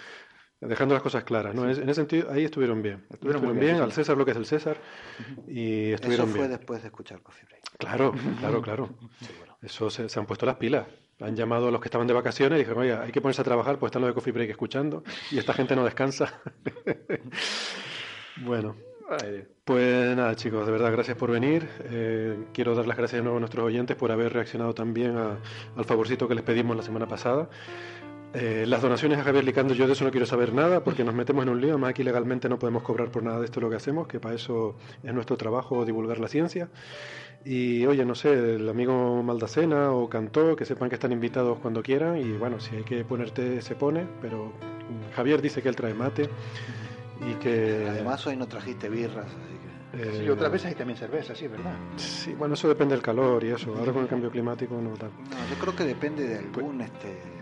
dejando 0.61 0.95
las 0.95 1.03
cosas 1.03 1.25
claras, 1.25 1.55
¿no? 1.55 1.65
En 1.65 1.71
ese 1.71 1.95
sentido, 1.95 2.31
ahí 2.31 2.45
estuvieron 2.45 2.83
bien. 2.83 3.07
Estuvieron, 3.11 3.59
bien, 3.59 3.77
al 3.77 3.93
César 3.93 4.19
lo 4.19 4.27
que 4.27 4.33
es 4.33 4.37
el 4.37 4.45
César, 4.45 4.77
y 5.49 5.93
estuvieron 5.93 6.29
Eso 6.29 6.39
fue 6.39 6.49
después 6.49 6.83
de 6.83 6.89
escuchar 6.89 7.23
Coffee 7.23 7.47
Break. 7.47 7.63
Claro, 7.79 8.13
claro, 8.41 8.61
claro. 8.63 8.91
Eso 9.63 9.89
se, 9.89 10.09
se 10.09 10.21
han 10.21 10.27
puesto 10.27 10.45
las 10.45 10.57
pilas. 10.57 10.87
Han 11.21 11.37
llamado 11.37 11.69
a 11.69 11.71
los 11.71 11.81
que 11.81 11.89
estaban 11.89 12.07
de 12.07 12.15
vacaciones 12.15 12.57
y 12.57 12.61
dijeron, 12.61 12.83
oye, 12.83 12.95
hay 12.95 13.13
que 13.13 13.21
ponerse 13.21 13.43
a 13.43 13.45
trabajar, 13.45 13.79
pues 13.79 13.91
están 13.91 14.03
los 14.03 14.11
de 14.11 14.15
Coffee 14.15 14.33
Break 14.33 14.51
escuchando 14.51 15.03
y 15.31 15.39
esta 15.39 15.53
gente 15.53 15.77
no 15.77 15.85
descansa. 15.85 16.41
bueno, 18.45 18.75
pues 19.65 20.17
nada, 20.17 20.37
chicos, 20.37 20.65
de 20.67 20.73
verdad, 20.73 20.93
gracias 20.93 21.17
por 21.17 21.33
venir. 21.33 21.69
Eh, 21.85 22.45
quiero 22.53 22.75
dar 22.77 22.87
las 22.87 22.97
gracias 22.97 23.19
de 23.19 23.23
nuevo 23.23 23.39
a 23.39 23.41
nuestros 23.41 23.65
oyentes 23.65 23.97
por 23.97 24.13
haber 24.13 24.33
reaccionado 24.33 24.73
también 24.73 25.17
al 25.17 25.85
favorcito 25.85 26.29
que 26.29 26.35
les 26.37 26.45
pedimos 26.45 26.77
la 26.77 26.83
semana 26.83 27.09
pasada. 27.09 27.49
Eh, 28.33 28.65
las 28.67 28.81
donaciones 28.81 29.19
a 29.19 29.25
Javier 29.25 29.43
Licando, 29.45 29.75
yo 29.75 29.89
de 29.89 29.95
eso 29.95 30.05
no 30.05 30.13
quiero 30.13 30.25
saber 30.25 30.55
nada 30.55 30.85
porque 30.85 31.03
nos 31.03 31.15
metemos 31.15 31.43
en 31.43 31.49
un 31.49 31.61
lío. 31.61 31.71
Además, 31.71 31.91
aquí 31.91 32.05
legalmente 32.05 32.49
no 32.49 32.59
podemos 32.59 32.83
cobrar 32.83 33.11
por 33.11 33.25
nada 33.25 33.41
de 33.41 33.47
esto 33.47 33.61
lo 33.61 33.69
que 33.69 33.77
hacemos, 33.77 34.07
que 34.07 34.21
para 34.21 34.37
eso 34.37 34.77
es 35.03 35.13
nuestro 35.13 35.37
trabajo 35.37 35.85
divulgar 35.85 36.19
la 36.19 36.29
ciencia. 36.29 36.69
Y 37.45 37.87
oye, 37.87 38.05
no 38.05 38.15
sé, 38.15 38.33
el 38.55 38.69
amigo 38.69 39.23
Maldacena 39.23 39.93
o 39.93 40.09
Cantó, 40.09 40.55
que 40.55 40.65
sepan 40.65 40.89
que 40.89 40.95
están 40.95 41.11
invitados 41.11 41.59
cuando 41.59 41.83
quieran. 41.83 42.19
Y 42.19 42.33
bueno, 42.33 42.61
si 42.61 42.77
hay 42.77 42.85
que 42.85 43.05
ponerte, 43.05 43.63
se 43.63 43.75
pone. 43.75 44.07
Pero 44.21 44.53
Javier 45.17 45.43
dice 45.43 45.61
que 45.61 45.69
él 45.69 45.77
trae 45.77 45.95
mate. 45.95 46.29
Y 47.29 47.35
que. 47.35 47.87
Además, 47.89 48.25
hoy 48.29 48.37
no 48.37 48.47
trajiste 48.47 48.89
birras, 48.89 49.27
así 49.27 50.05
que. 50.05 50.19
sí, 50.19 50.29
otras 50.29 50.53
veces 50.53 50.69
hay 50.69 50.75
también 50.77 50.97
cerveza, 50.97 51.35
sí, 51.35 51.47
es 51.47 51.51
verdad. 51.51 51.75
Sí, 51.97 52.33
bueno, 52.35 52.55
eso 52.55 52.69
depende 52.69 52.95
del 52.95 53.03
calor 53.03 53.43
y 53.43 53.49
eso. 53.49 53.75
Ahora 53.77 53.93
con 53.93 54.03
el 54.03 54.09
cambio 54.09 54.31
climático 54.31 54.81
no 54.81 54.91
tal. 54.91 55.11
No, 55.11 55.37
yo 55.51 55.61
creo 55.61 55.75
que 55.75 55.85
depende 55.85 56.29
de 56.29 56.39
algún 56.39 56.81
este 56.81 57.40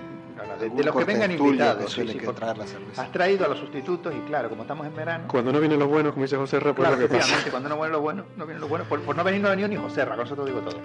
de, 0.59 0.85
los 0.85 0.97
que 0.97 1.05
vengan 1.05 1.31
invitados. 1.31 1.93
Sí, 1.93 2.07
sí, 2.07 2.19
traer 2.19 2.59
la 2.59 2.67
cerveza. 2.67 3.03
Has 3.03 3.13
traído 3.13 3.45
a 3.45 3.49
los 3.49 3.59
sustitutos 3.59 4.15
y 4.15 4.21
claro, 4.29 4.49
como 4.49 4.63
estamos 4.63 4.87
en 4.87 4.95
verano. 4.95 5.25
Cuando 5.29 5.53
no 5.53 5.61
vienen 5.61 5.79
los 5.79 5.89
buenos, 5.89 6.13
como 6.13 6.25
dice 6.25 6.37
José 6.37 6.61
Ra, 6.61 6.75
pues 6.75 6.89
claro, 6.89 7.03
efectivamente, 7.03 7.51
cuando 7.51 7.69
no 7.69 7.77
vienen 7.77 7.93
los 7.93 8.01
buenos, 8.01 8.27
no 8.37 8.45
vienen 8.47 8.61
los 8.61 8.71
buenos. 8.71 8.89
Por, 8.89 9.17
no 9.17 9.25
venir 9.25 9.41
no 9.41 9.49
ha 9.49 9.51
venido 9.51 9.69
ni 9.69 9.77
José 9.77 10.05
Ra, 10.05 10.17
con 10.17 10.27
eso 10.27 10.37
te 10.37 10.45
digo 10.45 10.61
todo. 10.61 10.79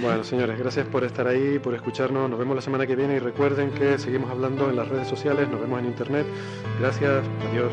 Bueno, 0.00 0.24
señores, 0.24 0.58
gracias 0.58 0.86
por 0.86 1.04
estar 1.04 1.26
ahí, 1.26 1.58
por 1.58 1.74
escucharnos. 1.74 2.30
Nos 2.30 2.38
vemos 2.38 2.56
la 2.56 2.62
semana 2.62 2.86
que 2.86 2.96
viene 2.96 3.16
y 3.16 3.18
recuerden 3.18 3.70
que 3.70 3.98
seguimos 3.98 4.30
hablando 4.30 4.70
en 4.70 4.76
las 4.76 4.88
redes 4.88 5.08
sociales, 5.08 5.48
nos 5.48 5.60
vemos 5.60 5.80
en 5.80 5.86
internet. 5.86 6.26
Gracias, 6.78 7.24
adiós. 7.50 7.72